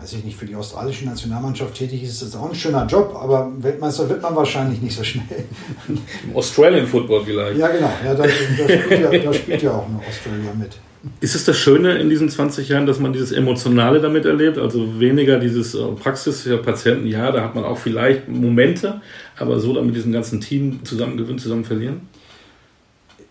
weiß 0.00 0.12
ich 0.14 0.24
nicht, 0.24 0.36
für 0.36 0.46
die 0.46 0.56
australische 0.56 1.04
Nationalmannschaft 1.04 1.74
tätig 1.74 2.02
ist, 2.02 2.22
ist 2.22 2.22
das 2.22 2.36
auch 2.40 2.48
ein 2.48 2.54
schöner 2.54 2.86
Job, 2.86 3.16
aber 3.20 3.52
Weltmeister 3.58 4.08
wird 4.08 4.22
man 4.22 4.34
wahrscheinlich 4.34 4.82
nicht 4.82 4.96
so 4.96 5.04
schnell. 5.04 5.44
Im 5.88 6.36
Australian 6.36 6.86
Football 6.86 7.24
vielleicht. 7.24 7.58
Ja, 7.58 7.68
genau. 7.68 7.90
Ja, 8.04 8.14
da, 8.14 8.24
da, 8.24 8.28
spielt 8.28 9.00
ja, 9.00 9.18
da 9.18 9.32
spielt 9.32 9.62
ja 9.62 9.70
auch 9.70 9.86
eine 9.86 9.98
Australier 9.98 10.54
mit. 10.58 10.76
Ist 11.20 11.36
es 11.36 11.44
das 11.44 11.56
Schöne 11.56 11.98
in 11.98 12.10
diesen 12.10 12.28
20 12.28 12.68
Jahren, 12.68 12.86
dass 12.86 12.98
man 12.98 13.12
dieses 13.12 13.30
Emotionale 13.30 14.00
damit 14.00 14.24
erlebt? 14.24 14.58
Also 14.58 14.98
weniger 14.98 15.38
dieses 15.38 15.74
äh, 15.74 15.86
Praxis 15.92 16.42
für 16.42 16.58
Patienten, 16.58 17.06
ja, 17.06 17.30
da 17.30 17.42
hat 17.44 17.54
man 17.54 17.64
auch 17.64 17.78
vielleicht 17.78 18.28
Momente, 18.28 19.00
aber 19.38 19.60
so 19.60 19.72
dann 19.72 19.86
mit 19.86 19.94
diesem 19.94 20.12
ganzen 20.12 20.40
Team 20.40 20.80
zusammen 20.84 21.16
gewinnen, 21.16 21.38
zusammen 21.38 21.64
verlieren? 21.64 22.07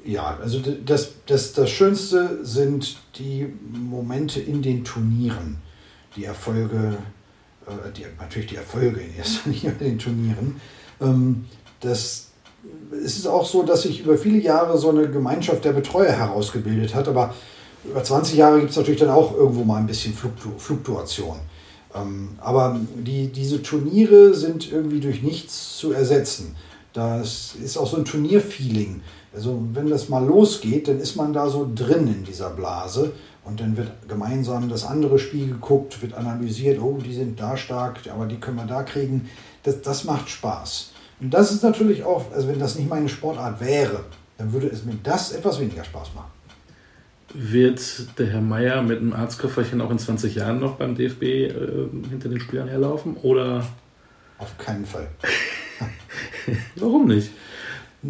Ja, 0.07 0.37
also 0.41 0.61
das, 0.85 1.09
das, 1.25 1.51
das 1.51 1.69
Schönste 1.69 2.39
sind 2.41 2.95
die 3.19 3.45
Momente 3.73 4.39
in 4.39 4.61
den 4.61 4.85
Turnieren, 4.85 5.57
die 6.15 6.23
Erfolge, 6.23 6.97
äh, 7.67 7.91
die, 7.91 8.05
natürlich 8.17 8.47
die 8.47 8.55
Erfolge 8.55 9.01
in 9.01 9.17
erster 9.17 9.49
Linie 9.49 9.71
in 9.71 9.79
den 9.79 9.99
Turnieren. 9.99 10.61
Ähm, 11.01 11.45
das, 11.81 12.27
es 13.03 13.17
ist 13.17 13.27
auch 13.27 13.45
so, 13.45 13.63
dass 13.63 13.81
sich 13.81 13.99
über 13.99 14.17
viele 14.17 14.37
Jahre 14.37 14.77
so 14.77 14.91
eine 14.91 15.09
Gemeinschaft 15.09 15.65
der 15.65 15.73
Betreuer 15.73 16.13
herausgebildet 16.13 16.95
hat, 16.95 17.09
aber 17.09 17.35
über 17.83 18.01
20 18.01 18.37
Jahre 18.37 18.59
gibt 18.59 18.71
es 18.71 18.77
natürlich 18.77 19.01
dann 19.01 19.09
auch 19.09 19.35
irgendwo 19.35 19.65
mal 19.65 19.77
ein 19.77 19.87
bisschen 19.87 20.13
Fluktu 20.13 20.51
Fluktuation. 20.57 21.37
Ähm, 21.93 22.29
aber 22.39 22.79
die, 22.95 23.27
diese 23.27 23.61
Turniere 23.61 24.33
sind 24.33 24.71
irgendwie 24.71 25.01
durch 25.01 25.21
nichts 25.21 25.77
zu 25.77 25.91
ersetzen. 25.91 26.55
Das 26.93 27.55
ist 27.61 27.77
auch 27.77 27.87
so 27.87 27.97
ein 27.97 28.05
Turnierfeeling. 28.05 29.01
Also 29.33 29.61
wenn 29.73 29.89
das 29.89 30.09
mal 30.09 30.25
losgeht, 30.25 30.87
dann 30.87 30.99
ist 30.99 31.15
man 31.15 31.33
da 31.33 31.49
so 31.49 31.69
drin 31.73 32.07
in 32.07 32.23
dieser 32.23 32.49
Blase 32.49 33.11
und 33.43 33.59
dann 33.59 33.77
wird 33.77 33.91
gemeinsam 34.07 34.69
das 34.69 34.85
andere 34.85 35.19
Spiel 35.19 35.47
geguckt, 35.47 36.01
wird 36.01 36.13
analysiert, 36.13 36.81
oh, 36.81 36.99
die 37.03 37.13
sind 37.13 37.39
da 37.39 37.55
stark, 37.55 37.99
aber 38.11 38.25
die 38.25 38.37
können 38.37 38.57
wir 38.57 38.65
da 38.65 38.83
kriegen. 38.83 39.29
Das, 39.63 39.81
das 39.81 40.03
macht 40.03 40.29
Spaß. 40.29 40.91
Und 41.19 41.33
das 41.33 41.51
ist 41.51 41.63
natürlich 41.63 42.03
auch, 42.03 42.31
also 42.31 42.47
wenn 42.47 42.59
das 42.59 42.75
nicht 42.75 42.89
meine 42.89 43.09
Sportart 43.09 43.59
wäre, 43.59 44.01
dann 44.37 44.53
würde 44.53 44.67
es 44.67 44.85
mir 44.85 44.97
das 45.03 45.31
etwas 45.31 45.59
weniger 45.59 45.83
Spaß 45.83 46.13
machen. 46.13 46.31
Wird 47.33 48.17
der 48.19 48.27
Herr 48.27 48.41
Meier 48.41 48.81
mit 48.81 48.99
einem 48.99 49.13
Arztköfferchen 49.13 49.81
auch 49.81 49.91
in 49.91 49.99
20 49.99 50.35
Jahren 50.35 50.59
noch 50.59 50.75
beim 50.75 50.95
DFB 50.95 51.23
äh, 51.23 51.53
hinter 52.09 52.29
den 52.29 52.39
Spielern 52.39 52.67
herlaufen? 52.67 53.17
Oder? 53.17 53.65
Auf 54.37 54.57
keinen 54.57 54.85
Fall. 54.85 55.07
Warum 56.75 57.07
nicht? 57.07 57.31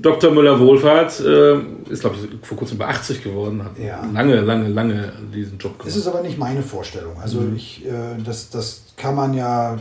Dr. 0.02 0.32
Müller-Wohlfahrt 0.32 1.20
äh, 1.20 1.56
ist, 1.92 2.02
glaube 2.02 2.16
ich, 2.18 2.48
vor 2.48 2.58
kurzem 2.58 2.78
bei 2.78 2.88
80 2.88 3.24
geworden, 3.24 3.64
hat 3.64 3.78
Ja. 3.80 4.04
lange, 4.14 4.42
lange, 4.42 4.68
lange 4.68 5.12
diesen 5.34 5.58
Job 5.58 5.74
Es 5.80 5.86
gemacht. 5.86 5.98
ist 5.98 6.08
aber 6.08 6.22
nicht 6.22 6.38
meine 6.38 6.62
Vorstellung. 6.62 7.14
Also 7.22 7.40
Mhm. 7.42 7.56
ich, 7.56 7.86
äh, 7.86 7.92
das, 8.24 8.50
das 8.50 8.82
kann 8.96 9.16
man 9.16 9.34
ja, 9.34 9.78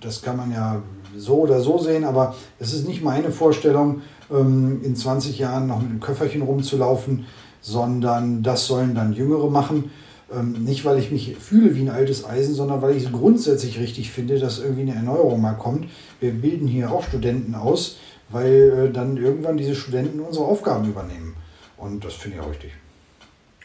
das 0.00 0.22
kann 0.22 0.36
man 0.36 0.50
ja 0.52 0.82
so 1.16 1.34
oder 1.36 1.60
so 1.60 1.78
sehen, 1.78 2.04
aber 2.04 2.34
es 2.58 2.72
ist 2.74 2.86
nicht 2.88 3.02
meine 3.02 3.30
Vorstellung, 3.30 4.02
ähm, 4.30 4.80
in 4.82 4.96
20 4.96 5.38
Jahren 5.38 5.66
noch 5.66 5.80
mit 5.80 5.90
einem 5.90 6.00
Köfferchen 6.00 6.42
rumzulaufen, 6.42 7.26
sondern 7.60 8.42
das 8.42 8.66
sollen 8.66 8.94
dann 8.94 9.12
Jüngere 9.12 9.50
machen. 9.50 9.90
Ähm, 10.36 10.64
nicht, 10.64 10.84
weil 10.84 10.98
ich 10.98 11.12
mich 11.12 11.36
fühle 11.38 11.76
wie 11.76 11.82
ein 11.82 11.88
altes 11.90 12.24
Eisen, 12.24 12.54
sondern 12.54 12.82
weil 12.82 12.96
ich 12.96 13.04
es 13.04 13.12
grundsätzlich 13.12 13.78
richtig 13.78 14.10
finde, 14.10 14.40
dass 14.40 14.58
irgendwie 14.58 14.82
eine 14.82 14.94
Erneuerung 14.96 15.40
mal 15.40 15.52
kommt. 15.52 15.86
Wir 16.18 16.32
bilden 16.32 16.66
hier 16.66 16.90
auch 16.90 17.04
Studenten 17.04 17.54
aus, 17.54 17.98
weil 18.28 18.88
äh, 18.88 18.92
dann 18.92 19.16
irgendwann 19.16 19.56
diese 19.56 19.74
Studenten 19.74 20.20
unsere 20.20 20.44
Aufgaben 20.44 20.88
übernehmen. 20.88 21.36
Und 21.76 22.04
das 22.04 22.14
finde 22.14 22.38
ich 22.38 22.42
auch 22.42 22.50
richtig. 22.50 22.72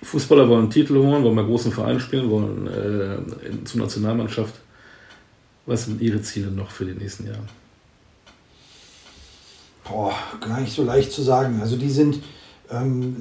Fußballer 0.04 0.50
wollen 0.50 0.70
Titel 0.70 0.98
holen, 0.98 1.24
wollen 1.24 1.36
bei 1.36 1.44
großen 1.44 1.72
Vereinen 1.72 2.00
spielen, 2.00 2.30
wollen 2.30 2.68
äh, 2.68 3.48
in, 3.48 3.66
zur 3.66 3.82
Nationalmannschaft. 3.82 4.56
Was 5.66 5.86
sind 5.86 6.02
Ihre 6.02 6.22
Ziele 6.22 6.52
noch 6.52 6.72
für 6.72 6.86
die 6.86 6.94
nächsten 6.94 7.28
Jahre? 7.28 7.44
Boah, 9.84 10.14
gar 10.40 10.60
nicht 10.60 10.74
so 10.74 10.84
leicht 10.84 11.12
zu 11.12 11.22
sagen. 11.22 11.60
Also 11.62 11.78
die 11.78 11.90
sind, 11.90 12.20
ähm, 12.72 13.16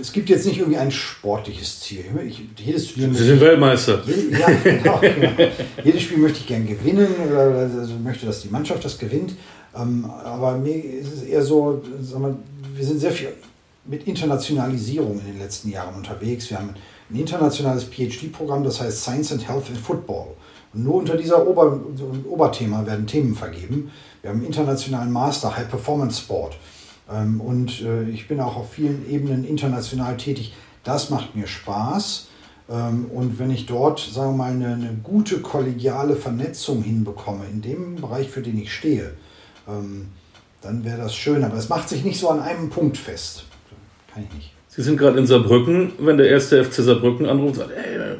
es- 0.00 0.12
gibt 0.12 0.28
jetzt 0.28 0.46
nicht 0.46 0.58
irgendwie 0.58 0.78
ein 0.78 0.90
sportliches 0.90 1.80
Ziel. 1.80 2.04
Ich, 2.26 2.40
jedes 2.64 2.92
Turnier 2.92 3.14
Sie 3.14 3.24
sind 3.24 3.40
Weltmeister. 3.40 4.02
Je- 4.06 4.38
Ja, 4.38 4.46
genau, 4.64 4.98
genau. 5.00 5.30
Jedes 5.84 6.02
Spiel 6.02 6.18
möchte 6.18 6.38
ich 6.40 6.46
gern 6.46 6.66
gewinnen 6.66 7.08
oder 7.28 7.40
also 7.80 7.94
möchte, 8.02 8.26
dass 8.26 8.42
die 8.42 8.48
Mannschaft 8.48 8.84
das 8.84 8.98
gewinnt. 8.98 9.34
Ähm, 9.76 10.04
aber 10.24 10.56
mir 10.56 10.74
ist 10.76 11.12
es 11.12 11.22
eher 11.22 11.42
so, 11.42 11.82
mal, 12.18 12.36
wir 12.74 12.84
sind 12.84 12.98
sehr 13.00 13.12
viel 13.12 13.28
mit 13.84 14.06
Internationalisierung 14.06 15.18
in 15.20 15.26
den 15.26 15.38
letzten 15.38 15.70
Jahren 15.70 15.94
unterwegs. 15.94 16.50
Wir 16.50 16.58
haben 16.58 16.70
ein 17.10 17.16
internationales 17.18 17.84
PhD-Programm, 17.84 18.64
das 18.64 18.80
heißt 18.80 19.02
Science 19.02 19.32
and 19.32 19.48
Health 19.48 19.68
in 19.70 19.76
Football. 19.76 20.28
Und 20.74 20.84
nur 20.84 20.94
unter 20.96 21.16
dieser 21.16 21.46
Ober 21.46 21.80
Oberthema 22.28 22.84
werden 22.86 23.06
Themen 23.06 23.34
vergeben. 23.34 23.90
Wir 24.20 24.30
haben 24.30 24.38
einen 24.38 24.46
internationalen 24.46 25.10
Master 25.10 25.56
High 25.56 25.68
Performance 25.70 26.20
Sport. 26.20 26.56
Ähm, 27.10 27.40
und 27.40 27.82
äh, 27.82 28.08
ich 28.10 28.28
bin 28.28 28.40
auch 28.40 28.56
auf 28.56 28.72
vielen 28.72 29.08
Ebenen 29.10 29.44
international 29.44 30.16
tätig. 30.16 30.54
Das 30.84 31.10
macht 31.10 31.34
mir 31.36 31.46
Spaß. 31.46 32.28
Ähm, 32.70 33.06
Und 33.12 33.38
wenn 33.38 33.50
ich 33.50 33.66
dort, 33.66 33.98
sagen 33.98 34.32
wir 34.32 34.36
mal, 34.44 34.52
eine, 34.52 34.74
eine 34.74 34.98
gute 35.02 35.40
kollegiale 35.40 36.16
Vernetzung 36.16 36.82
hinbekomme, 36.82 37.44
in 37.50 37.62
dem 37.62 37.96
Bereich, 37.96 38.28
für 38.28 38.42
den 38.42 38.58
ich 38.58 38.72
stehe, 38.72 39.12
ähm, 39.66 40.08
dann 40.60 40.84
wäre 40.84 40.98
das 40.98 41.14
schön. 41.14 41.44
Aber 41.44 41.56
es 41.56 41.68
macht 41.68 41.88
sich 41.88 42.04
nicht 42.04 42.18
so 42.18 42.28
an 42.28 42.40
einem 42.40 42.68
Punkt 42.68 42.96
fest. 42.96 43.44
Kann 44.12 44.24
ich 44.28 44.34
nicht. 44.34 44.52
Sie 44.68 44.82
sind 44.82 44.98
gerade 44.98 45.18
in 45.18 45.26
Saarbrücken, 45.26 45.92
wenn 45.98 46.18
der 46.18 46.28
erste 46.28 46.62
FC 46.64 46.74
Saarbrücken 46.82 47.26
anruft 47.26 47.58
und 47.58 47.68
sagt, 47.68 47.70
ey, 47.72 48.16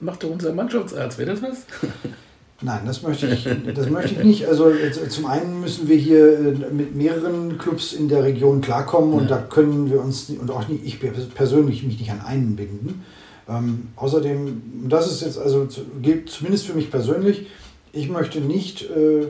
mach 0.00 0.16
doch 0.16 0.30
unser 0.30 0.52
Mannschaftsarzt, 0.52 1.18
wäre 1.18 1.32
das 1.32 1.42
was? 1.42 1.58
Nein, 2.62 2.82
das 2.86 3.02
möchte 3.02 3.26
ich, 3.26 3.48
das 3.74 3.90
möchte 3.90 4.14
ich 4.14 4.24
nicht. 4.24 4.46
Also 4.46 4.70
äh, 4.70 4.90
zum 5.08 5.26
einen 5.26 5.60
müssen 5.60 5.88
wir 5.88 5.96
hier 5.96 6.38
äh, 6.38 6.72
mit 6.72 6.94
mehreren 6.94 7.58
Clubs 7.58 7.92
in 7.92 8.08
der 8.08 8.22
Region 8.22 8.60
klarkommen 8.60 9.12
und 9.12 9.30
da 9.30 9.38
können 9.38 9.90
wir 9.90 10.00
uns 10.00 10.30
und 10.30 10.50
auch 10.50 10.68
nicht, 10.68 10.84
ich 10.84 11.00
persönlich 11.34 11.82
mich 11.82 11.98
nicht 11.98 12.10
an 12.10 12.20
einen 12.20 12.56
binden. 12.56 13.04
Ähm, 13.48 13.88
außerdem, 13.96 14.88
das 14.88 15.10
ist 15.10 15.22
jetzt 15.22 15.38
also 15.38 15.68
gilt 16.00 16.30
zumindest 16.30 16.66
für 16.66 16.74
mich 16.74 16.90
persönlich. 16.90 17.46
Ich 17.92 18.08
möchte 18.08 18.40
nicht 18.40 18.82
äh, 18.82 19.26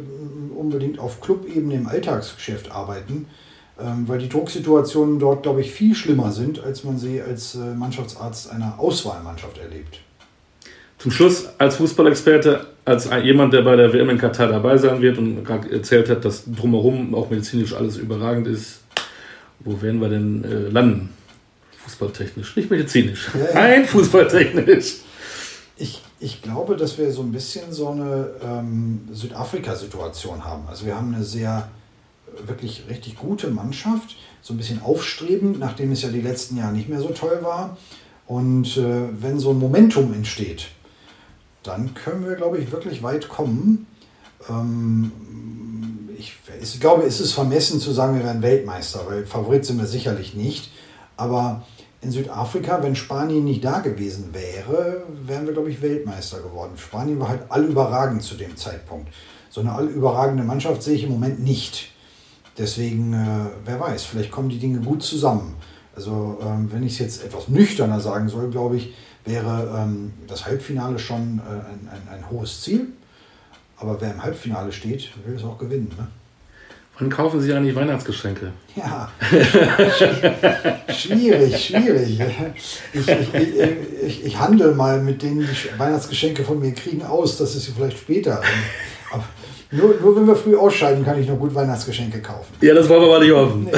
unbedingt 0.54 0.98
auf 0.98 1.20
Clubebene 1.20 1.74
im 1.74 1.86
Alltagsgeschäft 1.86 2.70
arbeiten, 2.70 3.26
ähm, 3.78 4.04
weil 4.06 4.18
die 4.18 4.28
Drucksituationen 4.28 5.18
dort, 5.18 5.42
glaube 5.42 5.60
ich, 5.60 5.72
viel 5.72 5.94
schlimmer 5.94 6.30
sind, 6.30 6.62
als 6.62 6.84
man 6.84 6.98
sie 6.98 7.20
als 7.20 7.56
äh, 7.56 7.74
Mannschaftsarzt 7.74 8.50
einer 8.50 8.78
Auswahlmannschaft 8.78 9.58
erlebt. 9.58 10.00
Zum 11.04 11.10
Schluss 11.10 11.50
als 11.58 11.76
Fußballexperte, 11.76 12.64
als 12.86 13.10
jemand, 13.22 13.52
der 13.52 13.60
bei 13.60 13.76
der 13.76 13.92
WM 13.92 14.08
in 14.08 14.16
Katar 14.16 14.48
dabei 14.48 14.78
sein 14.78 15.02
wird 15.02 15.18
und 15.18 15.44
gerade 15.44 15.70
erzählt 15.70 16.08
hat, 16.08 16.24
dass 16.24 16.44
drumherum 16.46 17.14
auch 17.14 17.28
medizinisch 17.28 17.74
alles 17.74 17.98
überragend 17.98 18.46
ist, 18.46 18.80
wo 19.60 19.82
werden 19.82 20.00
wir 20.00 20.08
denn 20.08 20.42
äh, 20.44 20.70
landen? 20.70 21.10
Fußballtechnisch, 21.84 22.56
nicht 22.56 22.70
medizinisch. 22.70 23.28
Ja, 23.34 23.40
ja. 23.44 23.52
Nein, 23.52 23.84
fußballtechnisch. 23.84 24.94
Ich, 25.76 26.00
ich 26.20 26.40
glaube, 26.40 26.74
dass 26.74 26.96
wir 26.96 27.12
so 27.12 27.20
ein 27.20 27.32
bisschen 27.32 27.70
so 27.70 27.90
eine 27.90 28.30
ähm, 28.42 29.06
Südafrika-Situation 29.12 30.46
haben. 30.46 30.66
Also 30.68 30.86
wir 30.86 30.96
haben 30.96 31.14
eine 31.14 31.22
sehr, 31.22 31.68
wirklich 32.46 32.84
richtig 32.88 33.16
gute 33.16 33.48
Mannschaft, 33.48 34.16
so 34.40 34.54
ein 34.54 34.56
bisschen 34.56 34.80
aufstrebend, 34.80 35.58
nachdem 35.58 35.92
es 35.92 36.00
ja 36.00 36.08
die 36.08 36.22
letzten 36.22 36.56
Jahre 36.56 36.72
nicht 36.72 36.88
mehr 36.88 37.00
so 37.00 37.08
toll 37.08 37.40
war. 37.42 37.76
Und 38.26 38.78
äh, 38.78 39.02
wenn 39.20 39.38
so 39.38 39.50
ein 39.50 39.58
Momentum 39.58 40.14
entsteht, 40.14 40.68
dann 41.64 41.94
können 41.94 42.26
wir, 42.26 42.36
glaube 42.36 42.58
ich, 42.58 42.70
wirklich 42.70 43.02
weit 43.02 43.28
kommen. 43.28 43.86
Ähm, 44.48 45.10
ich, 46.16 46.34
ich 46.60 46.80
glaube, 46.80 47.02
es 47.02 47.20
ist 47.20 47.32
vermessen 47.32 47.80
zu 47.80 47.92
sagen, 47.92 48.16
wir 48.16 48.24
werden 48.24 48.42
Weltmeister, 48.42 49.00
weil 49.08 49.26
Favorit 49.26 49.64
sind 49.64 49.78
wir 49.78 49.86
sicherlich 49.86 50.34
nicht. 50.34 50.70
Aber 51.16 51.64
in 52.00 52.10
Südafrika, 52.10 52.82
wenn 52.82 52.94
Spanien 52.94 53.44
nicht 53.44 53.64
da 53.64 53.80
gewesen 53.80 54.30
wäre, 54.32 55.04
wären 55.26 55.46
wir, 55.46 55.54
glaube 55.54 55.70
ich, 55.70 55.80
Weltmeister 55.80 56.40
geworden. 56.40 56.72
Spanien 56.76 57.18
war 57.18 57.28
halt 57.30 57.50
allüberragend 57.50 58.22
zu 58.22 58.34
dem 58.34 58.56
Zeitpunkt. 58.56 59.08
So 59.48 59.60
eine 59.60 59.72
allüberragende 59.72 60.44
Mannschaft 60.44 60.82
sehe 60.82 60.96
ich 60.96 61.04
im 61.04 61.10
Moment 61.10 61.40
nicht. 61.40 61.90
Deswegen, 62.58 63.14
äh, 63.14 63.50
wer 63.64 63.80
weiß, 63.80 64.04
vielleicht 64.04 64.30
kommen 64.30 64.48
die 64.48 64.58
Dinge 64.58 64.80
gut 64.80 65.02
zusammen. 65.02 65.56
Also, 65.96 66.38
ähm, 66.42 66.70
wenn 66.72 66.82
ich 66.82 66.94
es 66.94 66.98
jetzt 66.98 67.24
etwas 67.24 67.48
nüchterner 67.48 68.00
sagen 68.00 68.28
soll, 68.28 68.50
glaube 68.50 68.76
ich, 68.76 68.94
wäre 69.24 69.76
ähm, 69.82 70.12
das 70.26 70.46
Halbfinale 70.46 70.98
schon 70.98 71.40
äh, 71.46 71.50
ein, 71.50 71.88
ein, 71.90 72.14
ein 72.18 72.30
hohes 72.30 72.60
Ziel. 72.62 72.86
Aber 73.76 74.00
wer 74.00 74.10
im 74.12 74.22
Halbfinale 74.22 74.72
steht, 74.72 75.10
will 75.26 75.34
es 75.36 75.44
auch 75.44 75.58
gewinnen. 75.58 75.90
Ne? 75.98 76.06
Wann 76.98 77.10
kaufen 77.10 77.40
Sie 77.40 77.52
eigentlich 77.52 77.74
Weihnachtsgeschenke? 77.74 78.52
Ja, 78.76 79.10
schwierig, 80.92 81.64
schwierig. 81.66 82.20
Ich, 82.92 83.08
ich, 83.08 83.34
ich, 84.06 84.24
ich, 84.26 84.38
handle 84.38 84.72
mal 84.74 85.00
mit 85.02 85.22
denen, 85.22 85.40
die 85.40 85.46
Sch- 85.46 85.76
Weihnachtsgeschenke 85.76 86.44
von 86.44 86.60
mir 86.60 86.72
kriegen, 86.72 87.02
aus, 87.02 87.36
dass 87.38 87.54
es 87.56 87.64
sie 87.64 87.72
vielleicht 87.72 87.98
später. 87.98 88.40
Aber 89.12 89.24
nur, 89.72 89.94
nur 90.00 90.16
wenn 90.16 90.26
wir 90.26 90.36
früh 90.36 90.56
ausscheiden, 90.56 91.04
kann 91.04 91.20
ich 91.20 91.28
noch 91.28 91.38
gut 91.38 91.52
Weihnachtsgeschenke 91.54 92.20
kaufen. 92.22 92.54
Ja, 92.60 92.74
das 92.74 92.88
wollen 92.88 93.02
wir 93.02 93.08
mal 93.08 93.20
nicht 93.20 93.32
hoffen. 93.32 93.68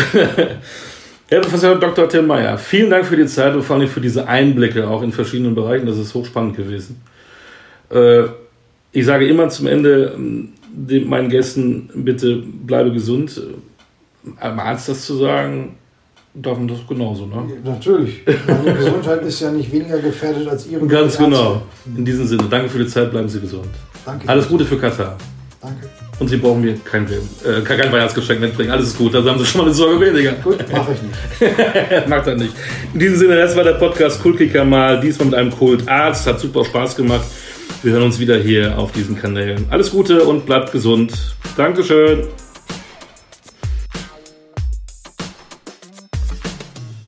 Herr 1.29 1.41
Professor 1.41 1.75
Dr. 1.77 2.09
Tim 2.09 2.27
Meyer, 2.27 2.57
vielen 2.57 2.89
Dank 2.91 3.05
für 3.05 3.17
die 3.17 3.27
Zeit 3.27 3.55
und 3.55 3.63
vor 3.63 3.77
allem 3.77 3.89
für 3.89 4.01
diese 4.01 4.29
Einblicke 4.29 4.87
auch 4.89 5.03
in 5.03 5.11
verschiedenen 5.13 5.55
Bereichen. 5.55 5.87
Das 5.87 5.99
ist 5.99 6.15
hochspannend 6.15 6.57
gewesen. 6.57 7.01
Äh, 7.91 8.25
Ich 8.93 9.05
sage 9.05 9.27
immer 9.29 9.49
zum 9.49 9.67
Ende 9.67 10.17
den, 10.73 11.09
meinen 11.09 11.29
Gästen, 11.29 11.91
bitte 11.95 12.37
bleibe 12.37 12.93
gesund. 12.93 13.41
Am 14.41 14.59
Arzt 14.59 14.89
das 14.89 15.05
zu 15.05 15.17
sagen, 15.17 15.77
darf 16.33 16.57
man 16.59 16.69
das 16.69 16.79
genauso, 16.89 17.27
ne? 17.27 17.43
Natürlich. 17.65 18.23
Meine 18.47 18.75
Gesundheit 18.75 19.23
ist 19.23 19.41
ja 19.41 19.51
nicht 19.51 19.71
weniger 19.73 19.99
gefährdet 19.99 20.49
als 20.49 20.67
Ihre. 20.67 20.87
Ganz 20.87 21.19
genau. 21.19 21.63
In 21.97 22.05
diesem 22.05 22.27
Sinne, 22.27 22.45
danke 22.49 22.69
für 22.69 22.79
die 22.79 22.87
Zeit, 22.87 23.11
bleiben 23.11 23.29
Sie 23.29 23.41
gesund. 23.41 23.69
Danke. 24.05 24.29
Alles 24.29 24.49
Gute 24.49 24.65
für 24.65 24.79
Katar. 24.79 25.17
Danke. 25.61 25.89
Und 26.19 26.29
Sie 26.29 26.39
brauchen 26.39 26.63
mir 26.63 26.75
kein, 26.83 27.07
äh, 27.07 27.61
kein 27.63 27.93
Weihnachtsgeschenk 27.93 28.41
mitbringen. 28.41 28.71
Alles 28.71 28.89
ist 28.89 28.99
gut, 28.99 29.13
da 29.13 29.23
haben 29.23 29.39
Sie 29.39 29.45
schon 29.45 29.61
mal 29.61 29.67
eine 29.67 29.75
Sorge 29.75 30.01
weniger. 30.01 30.33
Gut, 30.33 30.59
mache 30.73 30.93
ich 30.93 31.03
nicht. 31.03 32.09
Macht 32.09 32.27
er 32.27 32.37
nicht. 32.37 32.55
In 32.95 33.01
diesem 33.01 33.19
Sinne, 33.19 33.37
das 33.37 33.55
war 33.55 33.65
der 33.65 33.75
Podcast 33.75 34.23
Kultkicker 34.23 34.65
mal. 34.65 34.99
Diesmal 35.01 35.27
mit 35.27 35.35
einem 35.35 35.51
Kultarzt. 35.51 36.27
Hat 36.27 36.41
super 36.41 36.65
Spaß 36.65 36.97
gemacht. 36.97 37.27
Wir 37.83 37.93
hören 37.93 38.05
uns 38.05 38.19
wieder 38.19 38.37
hier 38.39 38.79
auf 38.79 38.93
diesen 38.93 39.21
Kanälen. 39.21 39.67
Alles 39.69 39.91
Gute 39.91 40.25
und 40.25 40.47
bleibt 40.47 40.73
gesund. 40.73 41.13
Dankeschön. 41.57 42.25